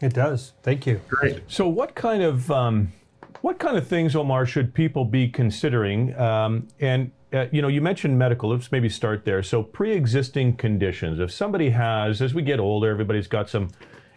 It 0.00 0.14
does. 0.14 0.52
Thank 0.62 0.86
you. 0.86 1.00
Great. 1.08 1.42
So, 1.48 1.68
what 1.68 1.94
kind 1.94 2.22
of 2.22 2.50
um, 2.50 2.92
what 3.40 3.58
kind 3.58 3.76
of 3.76 3.86
things, 3.86 4.14
Omar, 4.14 4.46
should 4.46 4.74
people 4.74 5.04
be 5.04 5.28
considering? 5.28 6.18
Um, 6.18 6.68
and 6.80 7.10
uh, 7.32 7.46
you 7.50 7.60
know, 7.60 7.68
you 7.68 7.80
mentioned 7.80 8.18
medical. 8.18 8.50
Let's 8.50 8.70
maybe 8.70 8.88
start 8.88 9.24
there. 9.24 9.42
So, 9.42 9.62
pre-existing 9.62 10.56
conditions. 10.56 11.18
If 11.18 11.32
somebody 11.32 11.70
has, 11.70 12.22
as 12.22 12.34
we 12.34 12.42
get 12.42 12.60
older, 12.60 12.88
everybody's 12.88 13.26
got 13.26 13.48
some 13.48 13.70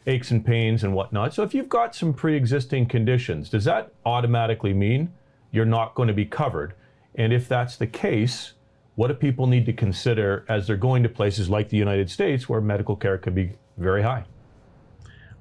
aches 0.05 0.31
and 0.31 0.45
pains 0.45 0.83
and 0.83 0.93
whatnot. 0.93 1.33
So, 1.33 1.43
if 1.43 1.53
you've 1.53 1.69
got 1.69 1.95
some 1.95 2.13
pre-existing 2.13 2.85
conditions, 2.85 3.49
does 3.49 3.65
that 3.65 3.91
automatically 4.05 4.73
mean 4.73 5.11
you're 5.51 5.65
not 5.65 5.95
going 5.95 6.07
to 6.07 6.13
be 6.13 6.25
covered? 6.25 6.73
And 7.15 7.33
if 7.33 7.47
that's 7.47 7.77
the 7.77 7.87
case, 7.87 8.53
what 8.95 9.07
do 9.07 9.15
people 9.15 9.47
need 9.47 9.65
to 9.65 9.73
consider 9.73 10.45
as 10.47 10.67
they're 10.67 10.77
going 10.77 11.01
to 11.03 11.09
places 11.09 11.49
like 11.49 11.69
the 11.69 11.77
United 11.77 12.09
States 12.11 12.47
where 12.47 12.61
medical 12.61 12.95
care 12.95 13.17
could 13.17 13.33
be 13.33 13.53
very 13.77 14.03
high? 14.03 14.23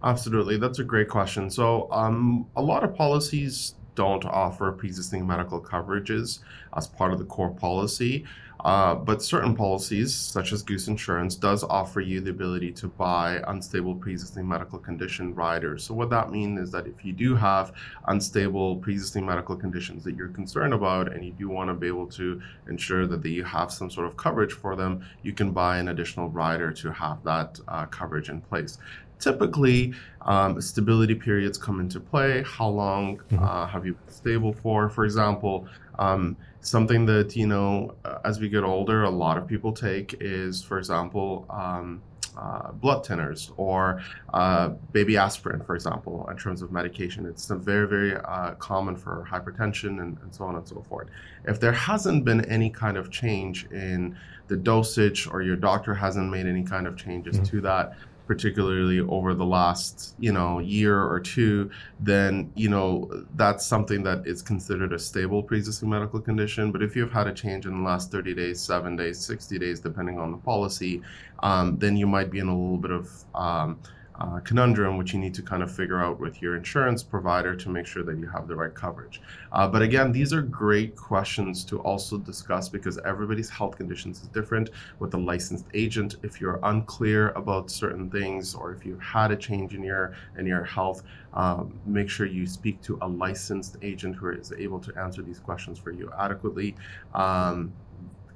Absolutely, 0.02 0.57
that's 0.57 0.78
a 0.78 0.85
great 0.85 1.09
question. 1.09 1.50
So, 1.50 1.88
um, 1.92 2.46
a 2.57 2.62
lot 2.62 2.83
of 2.83 2.94
policies 2.94 3.74
don't 3.98 4.24
offer 4.26 4.70
pre-existing 4.70 5.26
medical 5.26 5.61
coverages 5.61 6.38
as 6.76 6.87
part 6.87 7.12
of 7.12 7.18
the 7.18 7.24
core 7.24 7.50
policy, 7.50 8.24
uh, 8.64 8.94
but 8.94 9.20
certain 9.20 9.56
policies, 9.56 10.14
such 10.14 10.52
as 10.52 10.62
Goose 10.62 10.87
Insurance, 10.87 11.34
does 11.34 11.64
offer 11.64 12.00
you 12.00 12.20
the 12.20 12.30
ability 12.30 12.70
to 12.72 12.87
buy 12.87 13.42
unstable 13.48 13.96
pre-existing 13.96 14.46
medical 14.46 14.78
condition 14.78 15.34
riders. 15.34 15.82
So, 15.82 15.94
what 15.94 16.11
that 16.11 16.30
means 16.30 16.61
is 16.61 16.70
that 16.70 16.87
if 16.87 17.04
you 17.04 17.12
do 17.12 17.34
have 17.34 17.72
unstable 18.06 18.76
pre-existing 18.76 19.26
medical 19.26 19.56
conditions 19.56 20.04
that 20.04 20.14
you're 20.14 20.28
concerned 20.28 20.74
about, 20.74 21.12
and 21.12 21.24
you 21.24 21.32
do 21.32 21.48
want 21.48 21.68
to 21.68 21.74
be 21.74 21.88
able 21.88 22.06
to 22.06 22.40
ensure 22.68 23.04
that 23.08 23.24
you 23.24 23.42
have 23.42 23.72
some 23.72 23.90
sort 23.90 24.06
of 24.06 24.16
coverage 24.16 24.52
for 24.52 24.76
them, 24.76 25.04
you 25.22 25.32
can 25.32 25.50
buy 25.50 25.78
an 25.78 25.88
additional 25.88 26.28
rider 26.28 26.70
to 26.70 26.92
have 26.92 27.22
that 27.24 27.58
uh, 27.66 27.87
coverage 27.87 28.28
in 28.28 28.40
place 28.42 28.78
typically 29.18 29.92
um, 30.22 30.61
stability 30.61 31.14
periods 31.14 31.59
come 31.59 31.81
into 31.81 32.00
play 32.00 32.42
how 32.46 32.68
long 32.68 33.20
uh, 33.38 33.66
have 33.66 33.87
you 33.87 33.94
been 33.94 34.12
stable 34.12 34.52
for 34.52 34.88
for 34.88 35.04
example 35.04 35.66
um, 35.98 36.37
something 36.61 37.07
that 37.07 37.35
you 37.37 37.46
know 37.46 37.94
uh, 38.04 38.18
as 38.24 38.40
we 38.40 38.48
get 38.48 38.64
older 38.64 39.04
a 39.04 39.11
lot 39.11 39.37
of 39.37 39.46
people 39.46 39.72
take 39.72 40.16
is 40.20 40.62
for 40.62 40.78
example 40.78 41.46
um, 41.50 42.02
uh, 42.38 42.70
blood 42.72 43.04
thinners 43.04 43.50
or 43.57 44.00
uh, 44.33 44.68
baby 44.92 45.16
aspirin, 45.16 45.61
for 45.61 45.74
example, 45.74 46.26
in 46.31 46.37
terms 46.37 46.62
of 46.62 46.70
medication. 46.70 47.26
It's 47.26 47.48
very, 47.48 47.88
very 47.88 48.14
uh, 48.14 48.54
common 48.54 48.96
for 48.96 49.26
hypertension 49.28 50.00
and, 50.00 50.16
and 50.22 50.33
so 50.33 50.44
on 50.44 50.54
and 50.54 50.66
so 50.66 50.81
forth. 50.88 51.09
If 51.46 51.59
there 51.59 51.72
hasn't 51.72 52.24
been 52.24 52.44
any 52.44 52.70
kind 52.70 52.96
of 52.96 53.11
change 53.11 53.66
in 53.72 54.16
the 54.46 54.57
dosage 54.57 55.26
or 55.26 55.42
your 55.42 55.57
doctor 55.57 55.94
hasn't 55.94 56.31
made 56.31 56.46
any 56.46 56.62
kind 56.62 56.87
of 56.87 56.96
changes 56.96 57.40
to 57.48 57.61
that, 57.62 57.96
particularly 58.28 59.00
over 59.00 59.34
the 59.34 59.44
last 59.44 60.14
you 60.20 60.30
know 60.30 60.60
year 60.60 61.02
or 61.02 61.18
two 61.18 61.70
then 61.98 62.52
you 62.54 62.68
know 62.68 63.10
that's 63.34 63.66
something 63.66 64.02
that 64.02 64.24
is 64.26 64.42
considered 64.42 64.92
a 64.92 64.98
stable 64.98 65.42
pre-existing 65.42 65.88
medical 65.88 66.20
condition. 66.20 66.70
But 66.70 66.82
if 66.82 66.94
you've 66.94 67.10
had 67.10 67.26
a 67.26 67.32
change 67.32 67.66
in 67.66 67.72
the 67.78 67.82
last 67.82 68.12
30 68.12 68.34
days 68.34 68.60
7 68.60 68.94
days 68.96 69.18
60 69.18 69.58
days 69.58 69.80
depending 69.80 70.18
on 70.18 70.30
the 70.30 70.38
policy 70.38 71.02
um, 71.42 71.78
then 71.78 71.96
you 71.96 72.06
might 72.06 72.30
be 72.30 72.38
in 72.38 72.48
a 72.48 72.56
little 72.56 72.76
bit 72.76 72.90
of 72.90 73.24
um, 73.34 73.78
uh, 74.18 74.40
conundrum, 74.40 74.96
which 74.96 75.12
you 75.12 75.18
need 75.18 75.35
to 75.35 75.42
kind 75.42 75.62
of 75.62 75.70
figure 75.70 76.00
out 76.00 76.18
with 76.18 76.42
your 76.42 76.57
insurance 76.57 77.02
provider 77.02 77.54
to 77.54 77.68
make 77.68 77.87
sure 77.87 78.02
that 78.02 78.18
you 78.18 78.26
have 78.26 78.48
the 78.48 78.57
right 78.57 78.74
coverage. 78.74 79.20
Uh, 79.52 79.68
but 79.68 79.81
again, 79.83 80.11
these 80.11 80.33
are 80.33 80.42
great 80.42 80.96
questions 80.96 81.64
to 81.64 81.78
also 81.81 82.18
discuss 82.18 82.68
because 82.68 82.98
everybody's 83.04 83.48
health 83.48 83.76
conditions 83.76 84.22
is 84.22 84.28
different 84.28 84.70
with 84.98 85.14
a 85.14 85.18
licensed 85.18 85.66
agent. 85.74 86.16
If 86.22 86.40
you're 86.40 86.59
unclear 86.64 87.31
about 87.31 87.70
certain 87.70 88.11
things 88.11 88.54
or 88.54 88.72
if 88.72 88.85
you've 88.85 89.00
had 89.00 89.31
a 89.31 89.37
change 89.37 89.74
in 89.74 89.83
your 89.83 90.14
in 90.37 90.46
your 90.46 90.64
health, 90.64 91.02
um, 91.35 91.78
make 91.87 92.11
sure 92.11 92.26
you 92.26 92.46
speak 92.46 92.81
to 92.83 92.98
a 93.02 93.09
licensed 93.09 93.76
agent 93.83 94.16
who 94.16 94.31
is 94.31 94.52
able 94.52 94.81
to 94.81 94.98
answer 94.98 95.22
these 95.22 95.38
questions 95.38 95.78
for 95.78 95.92
you 95.92 96.11
adequately. 96.18 96.74
Um, 97.14 97.72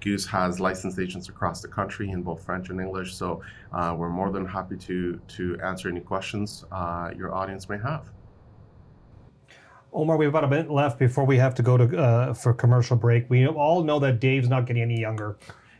Goose 0.02 0.26
has 0.26 0.60
licensed 0.60 0.98
agents 0.98 1.28
across 1.28 1.62
the 1.62 1.68
country 1.68 2.10
in 2.10 2.22
both 2.22 2.44
French 2.44 2.68
and 2.68 2.80
English, 2.80 3.14
so 3.14 3.40
uh, 3.72 3.94
we're 3.96 4.08
more 4.08 4.30
than 4.30 4.44
happy 4.44 4.76
to 4.76 5.18
to 5.28 5.58
answer 5.60 5.88
any 5.88 6.00
questions 6.00 6.64
uh, 6.72 7.10
your 7.16 7.34
audience 7.34 7.68
may 7.68 7.78
have. 7.78 8.10
Omar, 9.94 10.16
we 10.16 10.24
have 10.24 10.32
about 10.34 10.44
a 10.44 10.48
minute 10.48 10.70
left 10.70 10.98
before 10.98 11.24
we 11.24 11.36
have 11.36 11.54
to 11.54 11.62
go 11.62 11.76
to 11.76 11.98
uh, 11.98 12.34
for 12.34 12.52
commercial 12.52 12.96
break. 12.96 13.28
We 13.28 13.46
all 13.46 13.84
know 13.84 13.98
that 14.00 14.20
Dave's 14.20 14.48
not 14.48 14.66
getting 14.66 14.82
any 14.82 15.00
younger, 15.00 15.36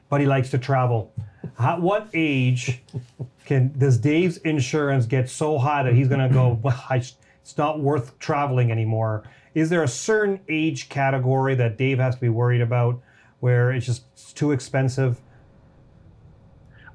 but 0.09 0.21
he 0.21 0.27
likes 0.27 0.51
to 0.51 0.59
travel. 0.59 1.13
How, 1.59 1.81
what 1.81 2.09
age 2.15 2.83
can 3.45 3.73
does 3.79 3.99
Dave's 3.99 4.37
insurance 4.39 5.07
get 5.07 5.29
so 5.29 5.59
high 5.59 5.83
that 5.83 5.95
he's 5.95 6.09
going 6.09 6.27
to 6.27 6.33
go? 6.33 6.61
Well, 6.63 6.85
I, 6.89 6.97
it's 6.97 7.59
not 7.59 7.81
worth 7.81 8.17
traveling 8.21 8.71
anymore. 8.71 9.25
Is 9.55 9.69
there 9.69 9.83
a 9.83 9.89
certain 9.89 10.41
age 10.49 10.89
category 10.89 11.55
that 11.57 11.77
Dave 11.77 11.99
has 11.99 12.15
to 12.15 12.21
be 12.21 12.29
worried 12.29 12.61
about 12.61 13.03
where 13.43 13.73
it's 13.73 13.87
just 13.87 14.05
it's 14.13 14.33
too 14.33 14.53
expensive? 14.53 15.21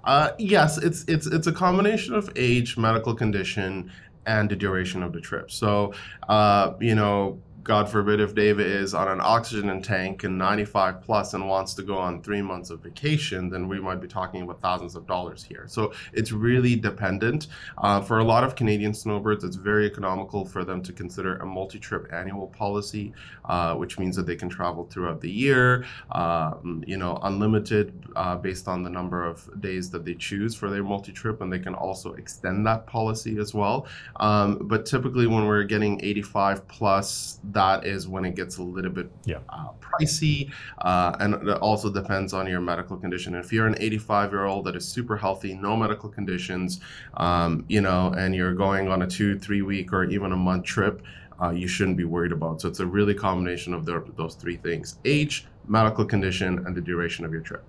Uh, 0.05 0.31
yes, 0.39 0.77
it's 0.77 1.03
it's 1.09 1.27
it's 1.27 1.47
a 1.47 1.51
combination 1.51 2.15
of 2.15 2.31
age, 2.37 2.77
medical 2.77 3.13
condition, 3.13 3.91
and 4.25 4.49
the 4.49 4.55
duration 4.55 5.03
of 5.03 5.11
the 5.11 5.19
trip. 5.19 5.51
So, 5.51 5.93
uh, 6.29 6.73
you 6.79 6.95
know, 6.95 7.37
God 7.67 7.89
forbid 7.89 8.21
if 8.21 8.33
David 8.33 8.65
is 8.65 8.93
on 8.93 9.09
an 9.09 9.19
oxygen 9.21 9.81
tank 9.81 10.23
and 10.23 10.37
95 10.37 11.01
plus 11.01 11.33
and 11.33 11.49
wants 11.49 11.73
to 11.73 11.83
go 11.83 11.97
on 11.97 12.23
three 12.23 12.41
months 12.41 12.69
of 12.69 12.79
vacation, 12.79 13.49
then 13.49 13.67
we 13.67 13.77
might 13.77 13.99
be 13.99 14.07
talking 14.07 14.41
about 14.41 14.61
thousands 14.61 14.95
of 14.95 15.05
dollars 15.05 15.43
here. 15.43 15.65
So 15.67 15.91
it's 16.13 16.31
really 16.31 16.77
dependent. 16.77 17.47
Uh, 17.77 17.99
for 17.99 18.19
a 18.19 18.23
lot 18.23 18.45
of 18.45 18.55
Canadian 18.55 18.93
snowbirds, 18.93 19.43
it's 19.43 19.57
very 19.57 19.85
economical 19.85 20.45
for 20.45 20.63
them 20.63 20.81
to 20.81 20.93
consider 20.93 21.35
a 21.39 21.45
multi-trip 21.45 22.07
annual 22.13 22.47
policy, 22.47 23.11
uh, 23.43 23.75
which 23.75 23.99
means 23.99 24.15
that 24.15 24.25
they 24.25 24.37
can 24.37 24.47
travel 24.47 24.85
throughout 24.85 25.19
the 25.19 25.29
year, 25.29 25.85
um, 26.13 26.85
you 26.87 26.95
know, 26.95 27.19
unlimited 27.23 27.91
uh, 28.15 28.37
based 28.37 28.69
on 28.69 28.81
the 28.81 28.89
number 28.89 29.25
of 29.25 29.49
days 29.59 29.89
that 29.89 30.05
they 30.05 30.13
choose 30.13 30.55
for 30.55 30.69
their 30.69 30.83
multi-trip, 30.83 31.41
and 31.41 31.51
they 31.51 31.59
can 31.59 31.75
also 31.75 32.13
extend 32.13 32.65
that 32.65 32.87
policy 32.87 33.37
as 33.39 33.53
well. 33.53 33.87
Um, 34.21 34.57
but 34.69 34.85
typically, 34.85 35.27
when 35.27 35.45
we're 35.45 35.63
getting 35.63 35.99
85 36.01 36.65
plus, 36.69 37.39
that 37.57 37.85
is 37.87 38.07
when 38.07 38.23
it 38.23 38.35
gets 38.35 38.57
a 38.57 38.63
little 38.63 38.91
bit 38.91 39.09
Yeah. 39.25 39.37
uh, 39.49 39.69
pricey, 39.81 40.51
uh, 40.77 41.15
and 41.19 41.33
it 41.33 41.57
also 41.57 41.91
depends 41.91 42.31
on 42.31 42.45
your 42.45 42.61
medical 42.61 42.95
condition. 42.97 43.33
If 43.33 43.51
you're 43.51 43.65
an 43.65 43.75
85 43.79 44.31
year 44.31 44.45
old 44.45 44.65
that 44.65 44.75
is 44.75 44.87
super 44.87 45.17
healthy, 45.17 45.55
no 45.55 45.75
medical 45.75 46.07
conditions, 46.07 46.79
um, 47.15 47.65
you 47.67 47.81
know, 47.81 48.13
and 48.15 48.35
you're 48.35 48.53
going 48.53 48.89
on 48.89 49.01
a 49.01 49.07
two, 49.07 49.39
three 49.39 49.63
week, 49.63 49.91
or 49.91 50.03
even 50.03 50.31
a 50.33 50.35
month 50.35 50.65
trip, 50.65 51.01
uh, 51.41 51.49
you 51.49 51.67
shouldn't 51.67 51.97
be 51.97 52.03
worried 52.03 52.31
about. 52.31 52.61
So 52.61 52.67
it's 52.67 52.79
a 52.79 52.85
really 52.85 53.15
combination 53.15 53.73
of 53.73 53.85
the, 53.85 54.03
those 54.15 54.35
three 54.35 54.57
things: 54.57 54.99
age, 55.03 55.47
medical 55.67 56.05
condition, 56.05 56.63
and 56.67 56.75
the 56.75 56.81
duration 56.81 57.25
of 57.25 57.31
your 57.31 57.41
trip. 57.41 57.63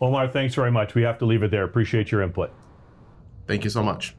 Omar, 0.00 0.28
thanks 0.28 0.54
very 0.54 0.70
much. 0.72 0.94
We 0.94 1.02
have 1.02 1.18
to 1.18 1.26
leave 1.26 1.42
it 1.42 1.50
there. 1.50 1.64
Appreciate 1.64 2.10
your 2.10 2.22
input. 2.22 2.50
Thank 3.46 3.64
you 3.64 3.70
so 3.70 3.82
much. 3.82 4.14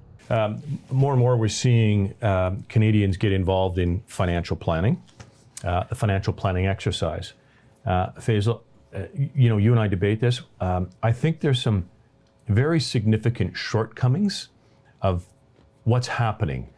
More 0.90 1.12
and 1.12 1.20
more 1.20 1.36
we're 1.36 1.50
seeing 1.50 2.14
um, 2.22 2.64
Canadians 2.70 3.18
get 3.18 3.34
involved 3.34 3.78
in 3.78 4.02
financial 4.08 4.56
planning, 4.56 5.02
uh, 5.64 5.84
the 5.84 5.96
financial 5.96 6.32
planning 6.34 6.68
exercise. 6.68 7.34
Uh, 7.86 8.12
Faisal, 8.12 8.62
uh, 8.96 9.04
you 9.14 9.50
know, 9.50 9.58
you 9.58 9.72
and 9.72 9.80
I 9.80 9.88
debate 9.88 10.22
this. 10.22 10.42
Um, 10.60 10.90
I 11.04 11.12
think 11.12 11.42
there's 11.42 11.62
some 11.62 11.90
very 12.48 12.80
significant 12.80 13.58
shortcomings 13.58 14.50
of 15.02 15.26
what's 15.84 16.08
happening 16.08 16.70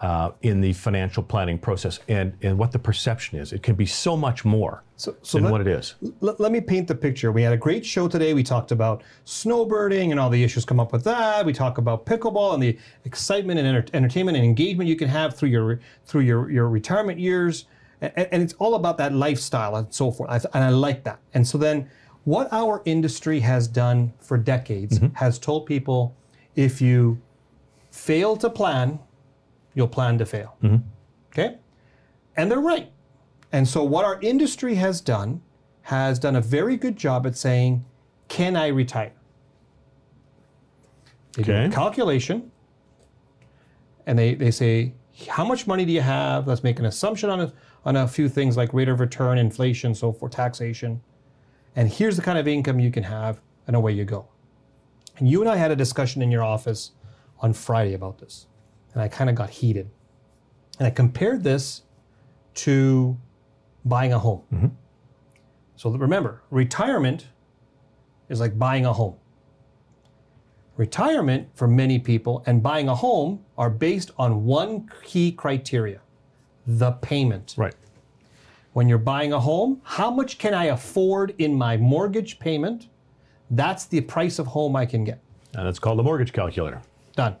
uh, 0.00 0.30
in 0.42 0.60
the 0.60 0.72
financial 0.72 1.22
planning 1.22 1.58
process 1.58 2.00
and, 2.08 2.32
and 2.42 2.56
what 2.56 2.72
the 2.72 2.78
perception 2.78 3.38
is. 3.38 3.52
It 3.52 3.62
can 3.62 3.74
be 3.74 3.84
so 3.84 4.16
much 4.16 4.44
more 4.46 4.82
So, 4.96 5.14
so 5.22 5.36
than 5.36 5.44
let, 5.44 5.52
what 5.52 5.60
it 5.60 5.66
is. 5.66 5.94
let, 6.20 6.40
let 6.40 6.52
me 6.52 6.60
paint 6.60 6.88
the 6.88 6.94
picture. 6.94 7.32
We 7.32 7.42
had 7.42 7.52
a 7.52 7.56
great 7.58 7.84
show 7.84 8.08
today. 8.08 8.32
We 8.32 8.42
talked 8.42 8.72
about 8.72 9.02
snowbirding 9.26 10.10
and 10.10 10.18
all 10.18 10.30
the 10.30 10.42
issues 10.42 10.64
come 10.64 10.80
up 10.80 10.92
with 10.92 11.04
that. 11.04 11.44
We 11.44 11.52
talk 11.52 11.76
about 11.76 12.06
pickleball 12.06 12.54
and 12.54 12.62
the 12.62 12.78
excitement 13.04 13.58
and 13.58 13.68
enter- 13.68 13.84
entertainment 13.92 14.36
and 14.38 14.44
engagement 14.46 14.88
you 14.88 14.96
can 14.96 15.08
have 15.08 15.36
through 15.36 15.50
your 15.50 15.80
through 16.06 16.22
your, 16.22 16.50
your 16.50 16.68
retirement 16.68 17.18
years. 17.18 17.66
And, 18.00 18.12
and 18.32 18.42
it's 18.42 18.54
all 18.54 18.76
about 18.76 18.96
that 18.98 19.12
lifestyle 19.12 19.76
and 19.76 19.92
so 19.92 20.10
forth. 20.10 20.30
I 20.30 20.38
th- 20.38 20.50
and 20.54 20.64
I 20.64 20.70
like 20.70 21.04
that. 21.04 21.18
And 21.34 21.46
so 21.46 21.58
then, 21.58 21.90
what 22.24 22.48
our 22.52 22.80
industry 22.86 23.40
has 23.40 23.68
done 23.68 24.12
for 24.18 24.38
decades 24.38 24.98
has 25.14 25.38
told 25.38 25.66
people 25.66 26.14
if 26.56 26.80
you 26.80 27.20
fail 27.90 28.36
to 28.36 28.48
plan, 28.48 28.98
you'll 29.74 29.88
plan 29.88 30.18
to 30.18 30.26
fail. 30.26 30.56
Mm-hmm. 30.62 30.76
Okay? 31.32 31.58
And 32.36 32.50
they're 32.50 32.60
right. 32.60 32.90
And 33.52 33.66
so, 33.66 33.82
what 33.82 34.04
our 34.04 34.20
industry 34.20 34.76
has 34.76 35.00
done 35.00 35.42
has 35.82 36.18
done 36.18 36.36
a 36.36 36.40
very 36.40 36.76
good 36.76 36.96
job 36.96 37.26
at 37.26 37.36
saying, 37.36 37.84
Can 38.28 38.56
I 38.56 38.68
retire? 38.68 39.12
They 41.32 41.42
do 41.42 41.52
a 41.52 41.54
Okay. 41.64 41.74
calculation 41.74 42.50
and 44.06 44.18
they, 44.18 44.34
they 44.34 44.50
say, 44.50 44.94
How 45.28 45.44
much 45.44 45.66
money 45.66 45.84
do 45.84 45.92
you 45.92 46.00
have? 46.00 46.46
Let's 46.46 46.62
make 46.62 46.78
an 46.78 46.84
assumption 46.86 47.30
on 47.30 47.40
a, 47.40 47.52
on 47.84 47.96
a 47.96 48.06
few 48.08 48.28
things 48.28 48.56
like 48.56 48.72
rate 48.72 48.88
of 48.88 49.00
return, 49.00 49.38
inflation, 49.38 49.94
so 49.94 50.12
forth, 50.12 50.32
taxation. 50.32 51.00
And 51.76 51.88
here's 51.88 52.16
the 52.16 52.22
kind 52.22 52.38
of 52.38 52.48
income 52.48 52.80
you 52.80 52.90
can 52.90 53.04
have, 53.04 53.40
and 53.66 53.76
away 53.76 53.92
you 53.92 54.04
go. 54.04 54.26
And 55.18 55.28
you 55.28 55.40
and 55.40 55.48
I 55.50 55.56
had 55.56 55.70
a 55.70 55.76
discussion 55.76 56.20
in 56.22 56.30
your 56.30 56.42
office 56.42 56.92
on 57.40 57.52
Friday 57.52 57.94
about 57.94 58.18
this, 58.18 58.46
and 58.92 59.02
I 59.02 59.08
kind 59.08 59.30
of 59.30 59.36
got 59.36 59.50
heated. 59.50 59.90
And 60.78 60.86
I 60.86 60.90
compared 60.90 61.42
this 61.42 61.82
to 62.54 63.16
buying 63.84 64.12
a 64.12 64.18
home. 64.18 64.42
Mm-hmm. 64.52 64.66
So 65.76 65.90
remember, 65.90 66.42
retirement 66.50 67.28
is 68.28 68.40
like 68.40 68.58
buying 68.58 68.86
a 68.86 68.92
home. 68.92 69.16
Retirement 70.76 71.48
for 71.54 71.68
many 71.68 71.98
people 71.98 72.42
and 72.46 72.62
buying 72.62 72.88
a 72.88 72.94
home 72.94 73.44
are 73.58 73.70
based 73.70 74.10
on 74.18 74.44
one 74.44 74.90
key 75.04 75.32
criteria 75.32 76.00
the 76.66 76.92
payment. 76.92 77.54
Right. 77.56 77.74
When 78.72 78.88
you're 78.88 78.98
buying 78.98 79.32
a 79.32 79.40
home, 79.40 79.80
how 79.82 80.10
much 80.10 80.38
can 80.38 80.54
I 80.54 80.66
afford 80.66 81.34
in 81.38 81.54
my 81.54 81.76
mortgage 81.76 82.38
payment? 82.38 82.88
That's 83.50 83.86
the 83.86 84.00
price 84.00 84.38
of 84.38 84.46
home 84.46 84.76
I 84.76 84.86
can 84.86 85.04
get. 85.04 85.20
And 85.54 85.66
it's 85.66 85.78
called 85.78 85.98
the 85.98 86.02
mortgage 86.02 86.32
calculator. 86.32 86.80
Done. 87.16 87.36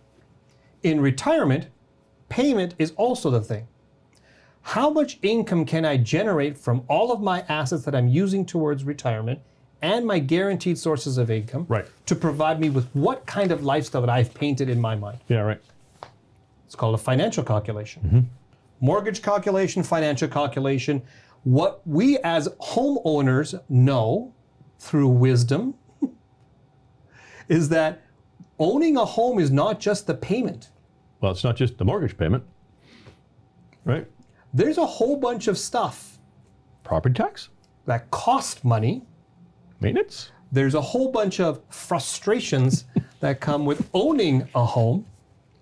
In 0.82 1.00
retirement, 1.00 1.66
payment 2.28 2.74
is 2.78 2.92
also 2.92 3.30
the 3.30 3.40
thing. 3.40 3.66
How 4.62 4.90
much 4.90 5.18
income 5.22 5.64
can 5.64 5.84
I 5.84 5.96
generate 5.96 6.56
from 6.56 6.84
all 6.88 7.12
of 7.12 7.20
my 7.20 7.44
assets 7.48 7.84
that 7.84 7.94
I'm 7.94 8.08
using 8.08 8.44
towards 8.44 8.84
retirement 8.84 9.40
and 9.82 10.06
my 10.06 10.18
guaranteed 10.18 10.78
sources 10.78 11.16
of 11.16 11.30
income 11.30 11.64
Right. 11.68 11.86
to 12.06 12.14
provide 12.14 12.60
me 12.60 12.68
with 12.68 12.86
what 12.94 13.24
kind 13.26 13.50
of 13.50 13.64
lifestyle 13.64 14.02
that 14.02 14.10
I've 14.10 14.32
painted 14.34 14.68
in 14.68 14.80
my 14.80 14.94
mind? 14.94 15.18
Yeah, 15.28 15.40
right. 15.40 15.60
It's 16.66 16.74
called 16.74 16.94
a 16.94 16.98
financial 16.98 17.42
calculation. 17.42 18.02
Mm-hmm. 18.04 18.20
Mortgage 18.86 19.22
calculation, 19.22 19.82
financial 19.82 20.28
calculation. 20.28 21.02
What 21.44 21.80
we 21.86 22.18
as 22.18 22.48
homeowners 22.60 23.60
know 23.68 24.32
through 24.78 25.08
wisdom 25.08 25.74
is 27.48 27.68
that 27.70 28.02
owning 28.60 28.96
a 28.96 29.04
home 29.04 29.38
is 29.40 29.50
not 29.50 29.80
just 29.80 30.06
the 30.06 30.14
payment. 30.14 30.70
Well, 31.20 31.32
it's 31.32 31.42
not 31.42 31.56
just 31.56 31.76
the 31.78 31.84
mortgage 31.84 32.16
payment, 32.16 32.44
right? 33.84 34.06
There's 34.54 34.78
a 34.78 34.86
whole 34.86 35.16
bunch 35.16 35.48
of 35.48 35.58
stuff 35.58 36.18
Property 36.84 37.14
tax, 37.14 37.48
that 37.86 38.10
cost 38.10 38.64
money. 38.64 39.02
maintenance. 39.80 40.30
There's 40.52 40.74
a 40.74 40.80
whole 40.80 41.10
bunch 41.12 41.38
of 41.40 41.60
frustrations 41.70 42.84
that 43.20 43.40
come 43.40 43.64
with 43.64 43.88
owning 43.94 44.48
a 44.54 44.64
home. 44.64 45.06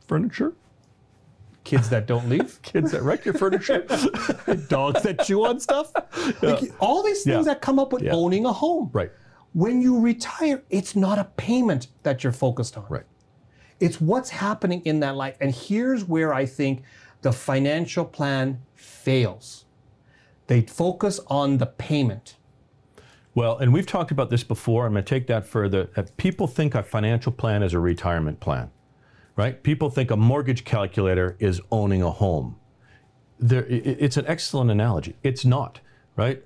furniture, 0.07 0.53
Kids 1.65 1.91
that 1.91 2.07
don't 2.07 2.31
leave, 2.31 2.59
kids 2.63 2.93
that 2.93 3.03
wreck 3.03 3.27
your 3.27 3.35
furniture. 3.35 3.81
dogs 4.69 5.03
that 5.03 5.23
chew 5.27 5.45
on 5.45 5.61
stuff. 5.61 5.93
Like, 6.43 6.73
all 6.81 7.03
these 7.03 7.25
things 7.25 7.47
Yeah. 7.47 7.53
that 7.53 7.61
come 7.61 7.79
up 7.79 7.93
with 7.93 8.05
Yeah. 8.05 8.15
owning 8.15 8.47
a 8.47 8.53
home. 8.55 8.89
right, 8.95 9.11
When 9.53 9.81
you 9.81 10.01
retire, 10.01 10.63
it's 10.71 10.95
not 10.95 11.19
a 11.19 11.25
payment 11.25 11.89
that 12.03 12.23
you're 12.23 12.33
focused 12.33 12.77
on. 12.77 12.85
right. 12.89 13.05
It's 13.81 14.01
what's 14.01 14.31
happening 14.31 14.83
in 14.85 15.01
that 15.01 15.17
life. 15.17 15.37
And 15.41 15.55
here's 15.55 16.05
where 16.05 16.35
I 16.35 16.47
think 16.47 16.83
the 17.23 17.33
financial 17.33 18.05
plan 18.05 18.61
fails. 18.75 19.65
They 20.49 20.63
focus 20.63 21.21
on 21.29 21.59
the 21.59 21.67
payment. 21.67 22.37
Well, 23.35 23.59
and 23.59 23.73
we've 23.73 23.87
talked 23.87 24.11
about 24.11 24.31
this 24.31 24.43
before. 24.43 24.87
I'm 24.87 24.93
going 24.93 25.05
to 25.05 25.09
take 25.09 25.29
that 25.29 25.47
further. 25.47 25.91
Uh, 25.97 26.03
people 26.17 26.47
think 26.47 26.75
a 26.75 26.83
financial 26.83 27.31
plan 27.31 27.63
is 27.63 27.73
a 27.73 27.79
retirement 27.79 28.41
plan, 28.41 28.71
right? 29.37 29.63
People 29.63 29.91
think 29.91 30.11
a 30.11 30.17
mortgage 30.17 30.65
calculator 30.65 31.37
is 31.39 31.61
owning 31.71 32.03
a 32.03 32.11
home. 32.11 32.57
There, 33.39 33.65
it's 33.67 34.17
an 34.17 34.25
excellent 34.27 34.73
analogy. 34.73 35.15
It's 35.23 35.45
not, 35.45 35.79
right? 36.17 36.43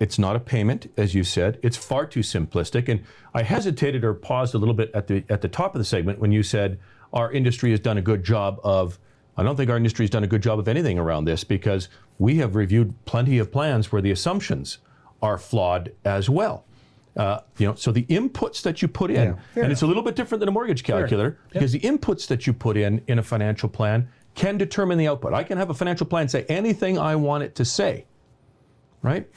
It's 0.00 0.18
not 0.18 0.34
a 0.34 0.40
payment, 0.40 0.90
as 0.96 1.14
you 1.14 1.22
said. 1.22 1.58
It's 1.62 1.76
far 1.76 2.06
too 2.06 2.20
simplistic. 2.20 2.88
And 2.88 3.04
I 3.34 3.42
hesitated 3.42 4.02
or 4.02 4.14
paused 4.14 4.54
a 4.54 4.58
little 4.58 4.74
bit 4.74 4.90
at 4.94 5.06
the 5.06 5.22
at 5.28 5.42
the 5.42 5.48
top 5.48 5.74
of 5.74 5.78
the 5.78 5.84
segment 5.84 6.18
when 6.18 6.32
you 6.32 6.42
said 6.42 6.80
our 7.12 7.30
industry 7.30 7.70
has 7.70 7.80
done 7.80 7.98
a 7.98 8.02
good 8.02 8.24
job 8.24 8.58
of. 8.64 8.98
I 9.36 9.42
don't 9.42 9.56
think 9.56 9.70
our 9.70 9.76
industry 9.76 10.02
has 10.02 10.10
done 10.10 10.24
a 10.24 10.26
good 10.26 10.42
job 10.42 10.58
of 10.58 10.68
anything 10.68 10.98
around 10.98 11.24
this 11.24 11.44
because 11.44 11.88
we 12.18 12.36
have 12.38 12.56
reviewed 12.56 12.92
plenty 13.06 13.38
of 13.38 13.50
plans 13.50 13.90
where 13.90 14.02
the 14.02 14.10
assumptions 14.10 14.78
are 15.22 15.38
flawed 15.38 15.92
as 16.04 16.28
well. 16.28 16.64
Uh, 17.16 17.40
you 17.56 17.66
know, 17.66 17.74
so 17.74 17.90
the 17.90 18.04
inputs 18.04 18.60
that 18.62 18.82
you 18.82 18.88
put 18.88 19.10
in, 19.10 19.36
fair 19.54 19.62
and 19.62 19.72
it's 19.72 19.82
a 19.82 19.86
little 19.86 20.02
bit 20.02 20.14
different 20.14 20.40
than 20.40 20.48
a 20.48 20.52
mortgage 20.52 20.82
calculator 20.82 21.38
because 21.50 21.72
the 21.72 21.80
inputs 21.80 22.26
that 22.26 22.46
you 22.46 22.52
put 22.52 22.76
in 22.76 23.02
in 23.06 23.18
a 23.18 23.22
financial 23.22 23.68
plan 23.68 24.08
can 24.34 24.58
determine 24.58 24.98
the 24.98 25.08
output. 25.08 25.32
I 25.32 25.42
can 25.42 25.56
have 25.58 25.70
a 25.70 25.74
financial 25.74 26.06
plan 26.06 26.28
say 26.28 26.44
anything 26.48 26.98
I 26.98 27.16
want 27.16 27.42
it 27.42 27.54
to 27.56 27.64
say, 27.64 28.06
right? 29.02 29.28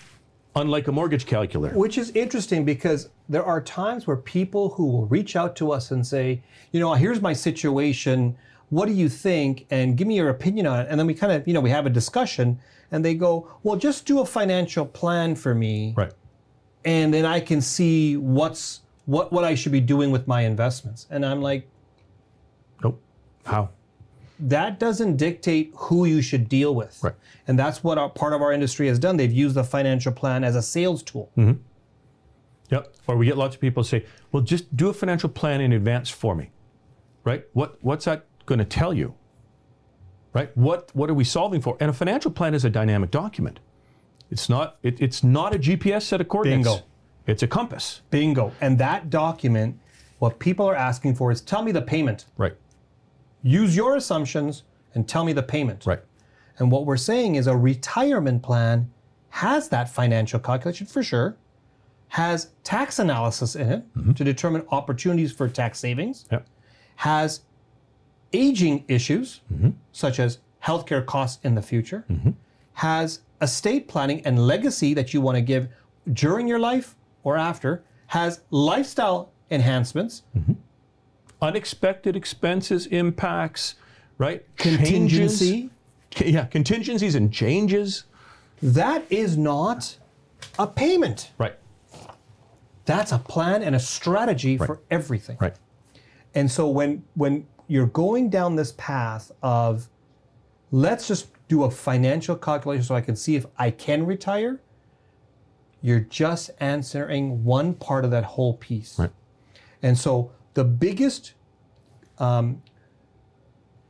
Unlike 0.56 0.88
a 0.88 0.92
mortgage 0.92 1.26
calculator. 1.26 1.78
Which 1.78 1.98
is 1.98 2.12
interesting 2.12 2.66
because 2.66 3.10
there 3.30 3.44
are 3.44 3.62
times 3.62 4.06
where 4.08 4.18
people 4.18 4.70
who 4.70 4.86
will 4.86 5.06
reach 5.08 5.36
out 5.36 5.56
to 5.58 5.72
us 5.72 5.92
and 5.92 6.06
say, 6.06 6.42
you 6.72 6.80
know, 6.80 6.94
here's 6.94 7.22
my 7.22 7.34
situation. 7.34 8.36
What 8.70 8.88
do 8.88 8.94
you 8.94 9.10
think? 9.10 9.66
And 9.72 9.98
give 9.98 10.08
me 10.08 10.16
your 10.16 10.30
opinion 10.30 10.68
on 10.68 10.80
it. 10.82 10.88
And 10.89 11.00
then 11.00 11.08
we 11.08 11.13
kind 11.13 11.34
of, 11.34 11.48
you 11.48 11.54
know, 11.54 11.62
we 11.62 11.70
have 11.70 11.86
a 11.86 11.89
discussion 11.89 12.60
and 12.92 13.04
they 13.04 13.16
go, 13.16 13.50
well, 13.63 13.76
just 13.76 14.06
do 14.06 14.20
a 14.20 14.26
financial 14.26 14.86
plan 14.86 15.36
for 15.36 15.56
me. 15.56 15.94
Right. 15.98 16.13
And 16.86 17.13
then 17.13 17.26
I 17.26 17.39
can 17.39 17.62
see 17.62 18.18
what's 18.18 18.82
what 19.06 19.32
what 19.32 19.44
I 19.44 19.56
should 19.56 19.72
be 19.72 19.82
doing 19.82 20.12
with 20.12 20.28
my 20.28 20.42
investments. 20.42 21.08
And 21.10 21.26
I'm 21.26 21.42
like, 21.42 21.68
Nope. 22.84 23.02
How? 23.46 23.70
That 24.39 24.80
doesn't 24.80 25.17
dictate 25.17 25.72
who 25.76 26.06
you 26.06 26.22
should 26.22 26.50
deal 26.50 26.74
with. 26.76 27.00
Right. 27.02 27.13
And 27.48 27.58
that's 27.58 27.84
what 27.84 27.98
our, 27.98 28.10
part 28.10 28.34
of 28.34 28.41
our 28.41 28.52
industry 28.52 28.88
has 28.88 29.00
done. 29.00 29.17
They've 29.17 29.32
used 29.32 29.56
the 29.56 29.63
financial 29.63 30.12
plan 30.12 30.43
as 30.43 30.56
a 30.56 30.62
sales 30.62 31.04
tool. 31.04 31.30
Mm-hmm. 31.38 31.60
Yep. 32.69 32.96
Or 33.08 33.17
we 33.17 33.26
get 33.26 33.38
lots 33.38 33.56
of 33.56 33.62
people 33.62 33.84
say, 33.84 34.06
well, 34.32 34.41
just 34.41 34.76
do 34.76 34.89
a 34.89 34.93
financial 34.93 35.30
plan 35.30 35.62
in 35.62 35.74
advance 35.74 36.10
for 36.10 36.36
me. 36.36 36.50
Right? 37.24 37.46
What 37.54 37.78
what's 37.82 38.06
that 38.06 38.26
going 38.46 38.60
to 38.60 38.65
tell 38.65 38.93
you? 38.93 39.13
Right? 40.34 40.56
What 40.58 40.89
what 40.93 41.10
are 41.10 41.13
we 41.13 41.24
solving 41.24 41.62
for? 41.62 41.78
And 41.80 41.89
a 41.89 41.93
financial 41.93 42.32
plan 42.32 42.54
is 42.54 42.65
a 42.65 42.69
dynamic 42.69 43.12
document. 43.12 43.60
It's 44.32 44.50
not 44.50 44.78
it, 44.82 45.00
it's 45.00 45.24
not 45.24 45.56
a 45.56 45.60
GPS 45.60 46.02
set 46.02 46.19
of 46.19 46.28
coordinates. 46.28 46.67
Bingo. 46.67 46.84
It's 47.28 47.43
a 47.43 47.48
compass. 47.48 48.02
Bingo. 48.10 48.52
And 48.60 48.78
that 48.80 49.10
document, 49.10 49.80
what 50.19 50.39
people 50.39 50.65
are 50.65 50.76
asking 50.76 51.15
for 51.15 51.32
is 51.32 51.39
tell 51.39 51.63
me 51.63 51.72
the 51.72 51.82
payment. 51.82 52.26
Right. 52.36 52.56
Use 53.43 53.75
your 53.75 53.95
assumptions 53.95 54.63
and 54.95 55.08
tell 55.08 55.23
me 55.23 55.34
the 55.34 55.43
payment. 55.43 55.86
Right. 55.86 56.01
And 56.58 56.71
what 56.71 56.86
we're 56.86 56.97
saying 56.97 57.36
is 57.36 57.47
a 57.47 57.56
retirement 57.56 58.41
plan 58.41 58.91
has 59.29 59.69
that 59.69 59.89
financial 59.89 60.39
calculation 60.39 60.86
for 60.88 61.03
sure, 61.03 61.36
has 62.10 62.51
tax 62.63 62.99
analysis 62.99 63.56
in 63.56 63.69
it 63.69 63.95
mm-hmm. 63.95 64.13
to 64.13 64.23
determine 64.23 64.63
opportunities 64.69 65.32
for 65.32 65.49
tax 65.49 65.79
savings, 65.79 66.25
Yep. 66.32 66.45
has 66.97 67.41
aging 68.32 68.86
issues 68.88 69.41
mm-hmm. 69.51 69.71
such 69.91 70.19
as 70.19 70.38
healthcare 70.63 71.03
costs 71.06 71.43
in 71.43 71.56
the 71.56 71.62
future, 71.62 72.06
mm-hmm. 72.10 72.32
has 72.73 73.21
estate 73.41 73.88
planning 73.88 74.23
and 74.25 74.45
legacy 74.45 74.93
that 74.93 75.13
you 75.13 75.21
want 75.21 75.36
to 75.36 75.41
give 75.41 75.67
during 76.13 76.47
your 76.47 76.60
life 76.60 76.95
or 77.23 77.36
after, 77.36 77.84
has 78.08 78.41
lifestyle 78.51 79.32
enhancements, 79.49 80.23
Unexpected 81.43 82.15
expenses, 82.15 82.86
impacts, 82.88 83.75
right? 84.17 84.45
Changes. 84.58 84.79
contingency. 84.79 85.69
Yeah, 86.23 86.45
contingencies 86.45 87.15
and 87.15 87.34
changes. 87.34 88.06
That 88.62 89.03
is 89.10 89.36
not 89.38 89.97
a 90.58 90.65
payment. 90.65 91.32
Right. 91.38 91.56
That's 92.86 93.12
a 93.12 93.17
plan 93.17 93.62
and 93.62 93.75
a 93.75 93.79
strategy 93.79 94.58
for 94.58 94.79
everything. 94.89 95.38
Right. 95.39 95.56
And 96.34 96.49
so 96.49 96.69
when 96.69 97.03
when 97.15 97.45
you're 97.67 97.88
going 97.88 98.29
down 98.29 98.56
this 98.56 98.73
path 98.77 99.32
of 99.41 99.89
let's 100.71 101.08
just 101.08 101.27
do 101.49 101.63
a 101.63 101.71
financial 101.71 102.38
calculation 102.38 102.84
so 102.84 102.95
I 102.95 103.01
can 103.01 103.15
see 103.15 103.36
if 103.36 103.45
I 103.58 103.69
can 103.69 104.06
retire, 104.06 104.62
you're 105.82 105.99
just 105.99 106.51
answering 106.60 107.43
one 107.43 107.73
part 107.73 108.06
of 108.06 108.12
that 108.12 108.23
whole 108.23 108.53
piece. 108.56 108.97
Right. 108.97 109.12
And 109.82 109.97
so 109.97 110.32
the 110.54 110.63
biggest 110.63 111.34
um, 112.20 112.62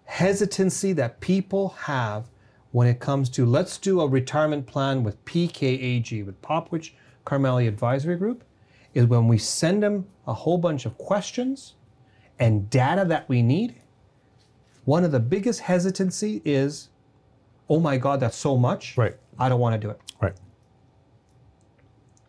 hesitancy 0.06 0.94
that 0.94 1.20
people 1.20 1.70
have 1.70 2.30
when 2.72 2.88
it 2.88 3.00
comes 3.00 3.30
to 3.30 3.46
let's 3.46 3.78
do 3.78 4.02
a 4.02 4.08
retirement 4.08 4.66
plan 4.66 5.04
with 5.04 5.24
PKAG, 5.26 6.26
with 6.26 6.42
Popowich 6.42 6.92
Karmali 7.26 7.68
Advisory 7.68 8.16
Group, 8.16 8.44
is 8.94 9.06
when 9.06 9.28
we 9.28 9.38
send 9.38 9.84
them 9.84 10.08
a 10.28 10.34
whole 10.34 10.58
bunch 10.58 10.86
of 10.86 10.98
questions 10.98 11.76
and 12.40 12.70
data 12.70 13.06
that 13.06 13.28
we 13.30 13.42
need. 13.42 13.76
One 14.86 15.04
of 15.04 15.12
the 15.12 15.20
biggest 15.20 15.62
hesitancy 15.62 16.42
is, 16.44 16.90
oh 17.70 17.80
my 17.80 17.98
God, 17.98 18.20
that's 18.20 18.38
so 18.38 18.58
much. 18.58 18.98
Right. 18.98 19.16
I 19.38 19.50
don't 19.50 19.60
want 19.60 19.74
to 19.74 19.80
do 19.80 19.90
it. 19.90 20.00
Right. 20.22 20.34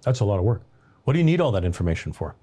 That's 0.03 0.21
a 0.21 0.25
lot 0.25 0.39
of 0.39 0.45
work. 0.45 0.63
What 1.05 1.15
do 1.15 1.19
you 1.19 1.25
need 1.25 1.41
all 1.41 1.53
that 1.53 1.65
information 1.65 2.13
for? 2.13 2.37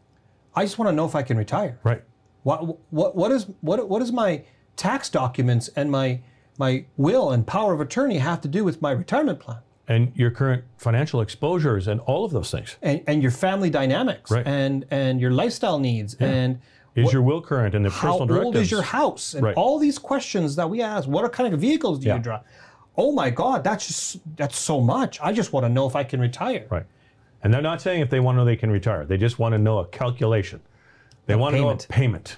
I 0.56 0.64
just 0.64 0.78
want 0.78 0.90
to 0.90 0.96
know 0.96 1.06
if 1.06 1.16
I 1.16 1.24
can 1.24 1.38
retire. 1.38 1.80
Right. 1.84 2.04
What 2.44 2.78
what 2.92 3.16
what 3.16 3.32
is 3.32 3.48
what 3.62 3.88
what 3.90 4.02
is 4.02 4.12
my 4.12 4.44
tax 4.76 5.10
documents 5.10 5.70
and 5.76 5.92
my 5.92 6.20
my 6.58 6.86
will 6.98 7.32
and 7.32 7.46
power 7.46 7.74
of 7.74 7.82
attorney 7.82 8.18
have 8.18 8.42
to 8.42 8.48
do 8.48 8.64
with 8.64 8.82
my 8.82 8.92
retirement 8.92 9.40
plan 9.40 9.60
And 9.88 10.12
your 10.16 10.32
current 10.32 10.64
financial 10.78 11.22
exposures 11.22 11.88
and 11.88 12.00
all 12.02 12.26
of 12.26 12.32
those 12.32 12.52
things. 12.52 12.78
and, 12.82 13.02
and 13.08 13.22
your 13.22 13.32
family 13.32 13.70
dynamics 13.70 14.32
Right. 14.32 14.46
and 14.48 14.86
and 14.92 15.22
your 15.22 15.32
lifestyle 15.32 15.80
needs 15.80 16.16
and 16.20 16.60
Is 16.96 17.14
your 17.14 17.22
will 17.22 17.42
current 17.42 17.74
and 17.76 17.86
the 17.86 17.90
personal 17.90 18.26
directives? 18.26 18.42
How 18.42 18.46
old 18.46 18.56
is 18.58 18.72
your 18.72 18.82
house 18.82 19.34
and 19.36 19.44
Right. 19.44 19.56
all 19.56 19.78
these 19.80 19.98
questions 20.00 20.56
that 20.56 20.70
we 20.70 20.82
ask 20.82 21.08
what 21.08 21.32
kind 21.32 21.54
of 21.54 21.60
vehicles 21.62 22.00
do 22.00 22.08
Yeah. 22.08 22.16
you 22.16 22.22
drive 22.22 22.42
oh 22.98 23.12
my 23.14 23.30
god 23.30 23.64
that's 23.64 23.88
just 23.88 24.18
that's 24.36 24.58
so 24.58 24.82
much 24.82 25.20
i 25.22 25.32
just 25.32 25.54
want 25.54 25.66
to 25.66 25.70
know 25.70 25.86
if 25.88 25.96
i 25.96 26.04
can 26.04 26.20
retire 26.20 26.66
Right. 26.70 26.86
And 27.44 27.54
they're 27.54 27.62
not 27.62 27.82
saying 27.82 28.02
if 28.02 28.10
they 28.10 28.20
want 28.20 28.36
to 28.36 28.40
know 28.40 28.46
they 28.46 28.56
can 28.56 28.72
retire. 28.72 29.06
They 29.06 29.18
just 29.18 29.40
want 29.40 29.54
to 29.54 29.58
know 29.60 29.80
a 29.80 29.88
calculation. 29.88 30.62
They 31.26 31.36
want 31.36 31.56
to 31.56 31.62
know 31.62 31.70
a 31.70 31.78
payment. 31.78 31.90
payment. 31.90 32.38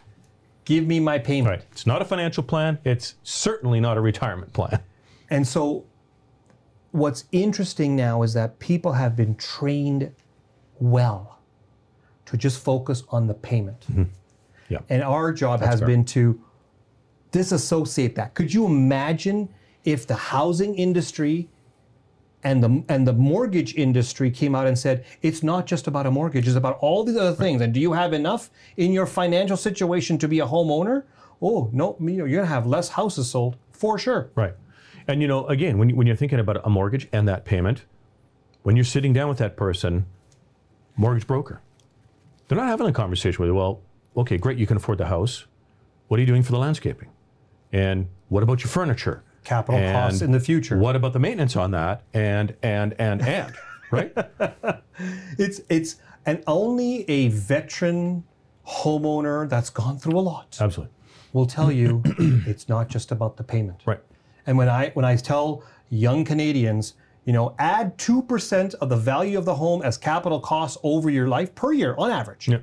give 0.65 0.85
me 0.85 0.99
my 0.99 1.17
payment 1.17 1.49
Right. 1.49 1.65
It's 1.71 1.87
not 1.87 2.01
a 2.01 2.05
financial 2.05 2.43
plan. 2.43 2.77
It's 2.83 3.15
certainly 3.23 3.79
not 3.79 3.97
a 3.97 4.01
retirement 4.01 4.53
plan. 4.53 4.79
And 5.29 5.47
so, 5.47 5.85
what's 6.91 7.25
interesting 7.31 7.95
now 7.95 8.21
is 8.21 8.33
that 8.33 8.59
people 8.59 8.91
have 8.93 9.15
been 9.15 9.35
trained 9.35 10.13
well 10.79 11.39
to 12.25 12.37
just 12.37 12.63
focus 12.63 13.03
on 13.09 13.25
the 13.25 13.33
payment. 13.33 13.81
Mm-hmm. 13.89 14.03
Yeah. 14.69 14.79
And 14.89 15.01
our 15.01 15.31
job 15.31 15.61
has 15.61 15.79
fair. 15.79 15.87
been 15.87 16.05
to 16.05 16.39
disassociate 17.31 18.15
that. 18.15 18.33
Could 18.35 18.53
you 18.53 18.65
imagine 18.65 19.49
if 19.85 20.05
the 20.07 20.15
housing 20.15 20.75
industry 20.75 21.49
and 22.43 22.63
the 22.63 22.83
and 22.89 23.07
the 23.07 23.13
mortgage 23.13 23.75
industry 23.75 24.29
came 24.29 24.55
out 24.55 24.67
and 24.67 24.77
said 24.77 25.05
it's 25.21 25.43
not 25.43 25.65
just 25.65 25.87
about 25.87 26.05
a 26.05 26.11
mortgage, 26.11 26.47
it's 26.47 26.57
about 26.57 26.77
all 26.79 27.03
these 27.03 27.17
other 27.17 27.35
things. 27.35 27.61
And 27.61 27.73
do 27.73 27.79
you 27.79 27.93
have 27.93 28.13
enough 28.13 28.49
in 28.77 28.91
your 28.91 29.05
financial 29.05 29.57
situation 29.57 30.17
to 30.19 30.27
be 30.27 30.39
a 30.39 30.45
homeowner? 30.45 31.03
Oh 31.41 31.69
no, 31.71 31.95
you 31.99 32.17
know, 32.17 32.25
you're 32.25 32.41
gonna 32.41 32.53
have 32.53 32.67
less 32.67 32.89
houses 32.89 33.29
sold 33.29 33.57
for 33.71 33.97
sure. 33.97 34.29
Right. 34.35 34.53
And 35.07 35.21
you 35.21 35.27
know, 35.27 35.45
again, 35.47 35.77
when, 35.77 35.89
you, 35.89 35.95
when 35.95 36.07
you're 36.07 36.15
thinking 36.15 36.39
about 36.39 36.65
a 36.65 36.69
mortgage 36.69 37.07
and 37.11 37.27
that 37.27 37.45
payment, 37.45 37.85
when 38.63 38.75
you're 38.75 38.85
sitting 38.85 39.11
down 39.11 39.27
with 39.27 39.37
that 39.39 39.57
person, 39.57 40.05
mortgage 40.95 41.27
broker, 41.27 41.61
they're 42.47 42.57
not 42.57 42.67
having 42.67 42.87
a 42.87 42.93
conversation 42.93 43.41
with 43.41 43.49
you. 43.49 43.55
Well, 43.55 43.81
okay, 44.15 44.37
great, 44.37 44.57
you 44.57 44.67
can 44.67 44.77
afford 44.77 44.99
the 44.99 45.07
house. 45.07 45.45
What 46.07 46.17
are 46.17 46.21
you 46.21 46.27
doing 46.27 46.43
for 46.43 46.51
the 46.51 46.59
landscaping? 46.59 47.09
And 47.73 48.07
what 48.29 48.43
about 48.43 48.63
your 48.63 48.69
furniture? 48.69 49.23
Capital 49.43 49.79
costs 49.91 50.21
in 50.21 50.31
the 50.31 50.39
future. 50.39 50.77
What 50.77 50.95
about 50.95 51.13
the 51.13 51.19
maintenance 51.19 51.55
on 51.55 51.71
that? 51.71 52.03
And 52.13 52.55
and 52.63 52.95
and 52.99 53.21
and 53.21 53.53
right? 53.91 54.13
It's 55.37 55.61
it's 55.69 55.95
and 56.25 56.43
only 56.47 57.09
a 57.09 57.29
veteran 57.29 58.23
homeowner 58.67 59.49
that's 59.49 59.69
gone 59.69 59.97
through 59.97 60.17
a 60.17 60.21
lot 60.21 60.57
Absolutely. 60.61 60.93
will 61.33 61.45
tell 61.45 61.71
you 61.71 62.01
it's 62.47 62.69
not 62.69 62.87
just 62.87 63.11
about 63.11 63.37
the 63.37 63.43
payment. 63.43 63.81
Right. 63.85 63.99
And 64.45 64.57
when 64.57 64.69
I 64.69 64.91
when 64.91 65.05
I 65.05 65.15
tell 65.15 65.63
young 65.89 66.23
Canadians, 66.25 66.93
you 67.25 67.33
know, 67.33 67.55
add 67.59 67.97
two 67.97 68.21
percent 68.21 68.73
of 68.75 68.89
the 68.89 68.97
value 68.97 69.37
of 69.37 69.45
the 69.45 69.55
home 69.55 69.81
as 69.81 69.97
capital 69.97 70.39
costs 70.39 70.77
over 70.83 71.09
your 71.09 71.27
life 71.27 71.53
per 71.55 71.73
year 71.73 71.95
on 71.97 72.11
average. 72.11 72.47
Yeah. 72.47 72.59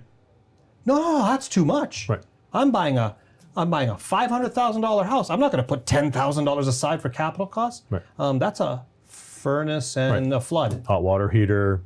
No, 0.86 0.96
no, 0.96 1.18
no, 1.18 1.26
that's 1.26 1.48
too 1.48 1.64
much. 1.64 2.08
Right. 2.08 2.22
I'm 2.52 2.70
buying 2.70 2.98
a 2.98 3.16
I'm 3.56 3.70
buying 3.70 3.88
a 3.90 3.98
five 3.98 4.30
hundred 4.30 4.54
thousand 4.54 4.82
dollar 4.82 5.04
house. 5.04 5.30
I'm 5.30 5.40
not 5.40 5.50
going 5.52 5.62
to 5.62 5.68
put 5.68 5.86
ten 5.86 6.12
thousand 6.12 6.44
dollars 6.44 6.68
aside 6.68 7.00
for 7.02 7.08
capital 7.08 7.46
costs. 7.46 7.84
Right. 7.90 8.02
Um, 8.18 8.38
that's 8.38 8.60
a 8.60 8.84
furnace 9.06 9.96
and 9.96 10.32
a 10.32 10.40
flood. 10.40 10.84
Hot 10.86 11.02
water 11.02 11.28
heater, 11.28 11.82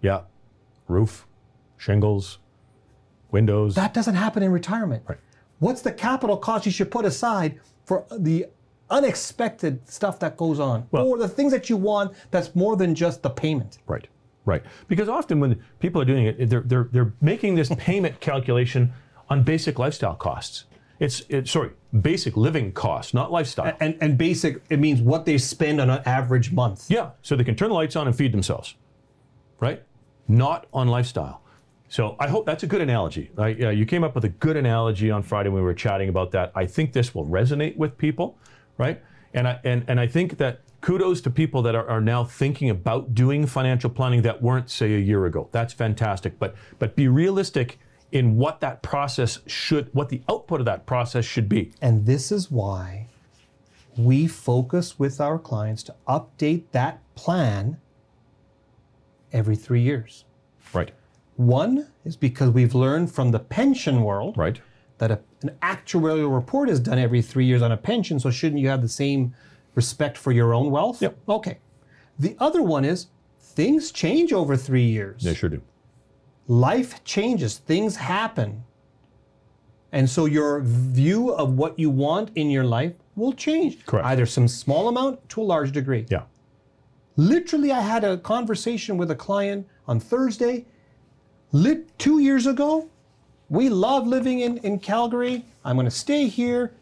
yeah, 0.00 0.22
roof, 0.88 1.26
shingles, 1.76 2.38
windows. 3.30 3.74
That 3.74 3.92
doesn't 3.92 4.14
happen 4.14 4.42
in 4.42 4.52
retirement. 4.52 5.02
Right. 5.06 5.18
What's 5.58 5.82
the 5.82 5.92
capital 5.92 6.36
cost 6.36 6.66
you 6.66 6.72
should 6.72 6.90
put 6.90 7.04
aside 7.04 7.60
for 7.84 8.04
the 8.10 8.46
unexpected 8.90 9.88
stuff 9.88 10.18
that 10.20 10.36
goes 10.36 10.60
on, 10.60 10.86
or 10.92 11.18
the 11.18 11.28
things 11.28 11.52
that 11.52 11.68
you 11.68 11.76
want 11.76 12.14
that's 12.30 12.54
more 12.54 12.76
than 12.76 12.94
just 12.94 13.22
the 13.22 13.30
payment? 13.30 13.78
Right, 13.86 14.06
right. 14.44 14.62
Because 14.88 15.08
often 15.08 15.40
when 15.40 15.62
people 15.80 16.00
are 16.00 16.04
doing 16.04 16.26
it, 16.26 16.48
they're 16.48 16.60
they're 16.60 16.88
they're 16.92 17.12
making 17.20 17.54
this 17.54 17.70
payment 17.78 18.20
calculation 18.20 18.92
on 19.28 19.42
basic 19.42 19.78
lifestyle 19.78 20.14
costs. 20.14 20.64
It's 20.98 21.22
it's 21.28 21.50
sorry, 21.50 21.72
basic 22.00 22.36
living 22.36 22.72
costs, 22.72 23.12
not 23.12 23.30
lifestyle. 23.30 23.76
And 23.80 23.96
and 24.00 24.16
basic, 24.16 24.62
it 24.70 24.78
means 24.78 25.00
what 25.00 25.24
they 25.24 25.38
spend 25.38 25.80
on 25.80 25.90
an 25.90 26.02
average 26.06 26.52
month. 26.52 26.90
Yeah, 26.90 27.10
so 27.22 27.36
they 27.36 27.44
can 27.44 27.54
turn 27.54 27.68
the 27.68 27.74
lights 27.74 27.96
on 27.96 28.06
and 28.06 28.16
feed 28.16 28.32
themselves, 28.32 28.74
right? 29.60 29.82
Not 30.28 30.66
on 30.72 30.88
lifestyle. 30.88 31.42
So 31.88 32.16
I 32.18 32.28
hope 32.28 32.46
that's 32.46 32.62
a 32.62 32.66
good 32.66 32.80
analogy. 32.80 33.30
Right? 33.34 33.58
Yeah, 33.58 33.70
you 33.70 33.86
came 33.86 34.04
up 34.04 34.14
with 34.14 34.24
a 34.24 34.28
good 34.28 34.56
analogy 34.56 35.10
on 35.10 35.22
Friday 35.22 35.50
when 35.50 35.62
we 35.62 35.66
were 35.66 35.74
chatting 35.74 36.08
about 36.08 36.30
that. 36.32 36.50
I 36.54 36.66
think 36.66 36.92
this 36.92 37.14
will 37.14 37.26
resonate 37.26 37.76
with 37.76 37.96
people, 37.98 38.38
right? 38.78 39.02
And 39.34 39.46
I 39.46 39.60
and 39.64 39.84
and 39.86 40.00
I 40.00 40.06
think 40.06 40.38
that 40.38 40.60
kudos 40.80 41.20
to 41.20 41.30
people 41.30 41.62
that 41.62 41.74
are, 41.74 41.88
are 41.88 42.00
now 42.00 42.24
thinking 42.24 42.70
about 42.70 43.14
doing 43.14 43.46
financial 43.46 43.90
planning 43.90 44.22
that 44.22 44.40
weren't, 44.40 44.70
say, 44.70 44.94
a 44.94 44.98
year 44.98 45.26
ago. 45.26 45.48
That's 45.52 45.72
fantastic. 45.72 46.38
But 46.38 46.54
but 46.78 46.96
be 46.96 47.08
realistic 47.08 47.78
in 48.16 48.36
what 48.36 48.60
that 48.60 48.82
process 48.82 49.40
should, 49.46 49.92
what 49.94 50.08
the 50.08 50.22
output 50.28 50.60
of 50.60 50.64
that 50.66 50.86
process 50.86 51.24
should 51.24 51.48
be. 51.48 51.70
And 51.82 52.06
this 52.06 52.32
is 52.32 52.50
why 52.50 53.08
we 53.98 54.26
focus 54.26 54.98
with 54.98 55.20
our 55.20 55.38
clients 55.38 55.82
to 55.84 55.94
update 56.08 56.64
that 56.72 57.00
plan 57.14 57.78
every 59.32 59.54
three 59.56 59.82
years. 59.82 60.24
Right. 60.72 60.92
One 61.36 61.88
is 62.06 62.16
because 62.16 62.50
we've 62.50 62.74
learned 62.74 63.12
from 63.12 63.30
the 63.30 63.38
pension 63.38 64.02
world 64.02 64.38
Right. 64.38 64.60
that 64.98 65.10
a, 65.10 65.20
an 65.42 65.50
actuarial 65.62 66.34
report 66.34 66.70
is 66.70 66.80
done 66.80 66.98
every 66.98 67.20
three 67.20 67.44
years 67.44 67.60
on 67.60 67.72
a 67.72 67.76
pension, 67.76 68.18
so 68.18 68.30
shouldn't 68.30 68.60
you 68.62 68.68
have 68.68 68.80
the 68.80 68.88
same 68.88 69.34
respect 69.74 70.16
for 70.16 70.32
your 70.32 70.54
own 70.54 70.70
wealth? 70.70 71.02
Yep. 71.02 71.18
Okay. 71.28 71.58
The 72.18 72.34
other 72.38 72.62
one 72.62 72.86
is 72.86 73.08
things 73.40 73.92
change 73.92 74.32
over 74.32 74.56
three 74.56 74.84
years. 74.86 75.22
They 75.22 75.34
sure 75.34 75.50
do. 75.50 75.60
Life 76.48 77.02
changes, 77.04 77.58
things 77.58 77.96
happen. 77.96 78.64
And 79.92 80.08
so 80.08 80.26
your 80.26 80.60
view 80.60 81.30
of 81.30 81.54
what 81.54 81.78
you 81.78 81.90
want 81.90 82.30
in 82.34 82.50
your 82.50 82.64
life 82.64 82.92
will 83.14 83.32
change. 83.32 83.84
Correct. 83.86 84.06
Either 84.06 84.26
some 84.26 84.46
small 84.46 84.88
amount 84.88 85.26
to 85.30 85.40
a 85.40 85.44
large 85.44 85.72
degree. 85.72 86.06
Yeah. 86.10 86.22
Literally, 87.16 87.72
I 87.72 87.80
had 87.80 88.04
a 88.04 88.18
conversation 88.18 88.98
with 88.98 89.10
a 89.10 89.14
client 89.14 89.66
on 89.88 89.98
Thursday. 89.98 90.66
Lit 91.52 91.98
two 91.98 92.18
years 92.18 92.46
ago, 92.46 92.90
we 93.48 93.68
love 93.68 94.06
living 94.06 94.40
in, 94.40 94.58
in 94.58 94.78
Calgary. 94.78 95.44
I'm 95.64 95.76
going 95.76 95.86
to 95.86 95.90
stay 95.90 96.28
here. 96.28 96.72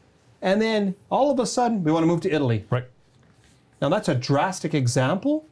And 0.42 0.60
then 0.60 0.94
all 1.08 1.30
of 1.30 1.38
a 1.38 1.46
sudden, 1.46 1.84
we 1.84 1.92
want 1.92 2.02
to 2.02 2.06
move 2.06 2.20
to 2.22 2.30
Italy. 2.30 2.64
Right. 2.68 2.84
Now, 3.80 3.90
that's 3.90 4.08
a 4.08 4.14
drastic 4.14 4.74
example, 4.74 5.46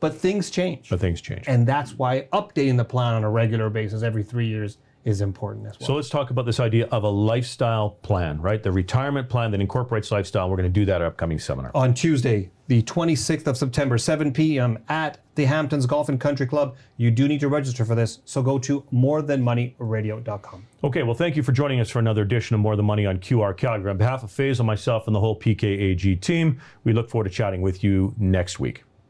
but 0.00 0.14
things 0.14 0.50
change. 0.50 0.88
But 0.88 1.00
things 1.00 1.20
change. 1.20 1.44
And 1.46 1.66
that's 1.66 1.94
why 1.94 2.28
updating 2.32 2.76
the 2.76 2.84
plan 2.84 3.14
on 3.14 3.24
a 3.24 3.30
regular 3.30 3.70
basis 3.70 4.02
every 4.02 4.22
three 4.22 4.46
years 4.46 4.78
is 5.04 5.20
important 5.22 5.66
as 5.66 5.78
well. 5.78 5.86
So 5.86 5.94
let's 5.94 6.10
talk 6.10 6.30
about 6.30 6.44
this 6.44 6.60
idea 6.60 6.86
of 6.86 7.02
a 7.04 7.08
lifestyle 7.08 7.90
plan, 8.02 8.40
right? 8.42 8.62
The 8.62 8.72
retirement 8.72 9.28
plan 9.28 9.50
that 9.52 9.60
incorporates 9.60 10.10
lifestyle. 10.10 10.50
We're 10.50 10.56
going 10.56 10.72
to 10.72 10.80
do 10.80 10.84
that 10.86 10.96
at 10.96 11.02
our 11.02 11.08
upcoming 11.08 11.38
seminar. 11.38 11.70
on 11.74 11.94
Tuesday, 11.94 12.50
the 12.66 12.82
26th 12.82 13.46
of 13.46 13.56
September, 13.56 13.96
7 13.96 14.32
p.m. 14.32 14.78
at 14.88 15.18
the 15.36 15.46
Hamptons 15.46 15.86
Golf 15.86 16.10
and 16.10 16.20
Country 16.20 16.46
Club. 16.46 16.76
You 16.98 17.10
do 17.10 17.26
need 17.26 17.40
to 17.40 17.48
register 17.48 17.84
for 17.86 17.94
this, 17.94 18.18
so 18.26 18.42
go 18.42 18.58
to 18.58 18.82
morethanmoneyradio.com. 18.92 20.66
Okay, 20.84 21.02
well, 21.02 21.14
thank 21.14 21.36
you 21.36 21.42
for 21.42 21.52
joining 21.52 21.80
us 21.80 21.88
for 21.88 22.00
another 22.00 22.22
edition 22.22 22.54
of 22.54 22.60
More 22.60 22.76
Than 22.76 22.84
Money 22.84 23.06
on 23.06 23.18
QR 23.18 23.56
Calgary. 23.56 23.90
On 23.90 23.96
behalf 23.96 24.22
of 24.22 24.30
Faisal, 24.30 24.64
myself, 24.66 25.06
and 25.06 25.16
the 25.16 25.20
whole 25.20 25.38
PKAG 25.38 26.20
team, 26.20 26.60
we 26.84 26.92
look 26.92 27.08
forward 27.08 27.24
to 27.24 27.30
chatting 27.30 27.62
with 27.62 27.82
you 27.82 28.14
next 28.18 28.60
week. 28.60 28.84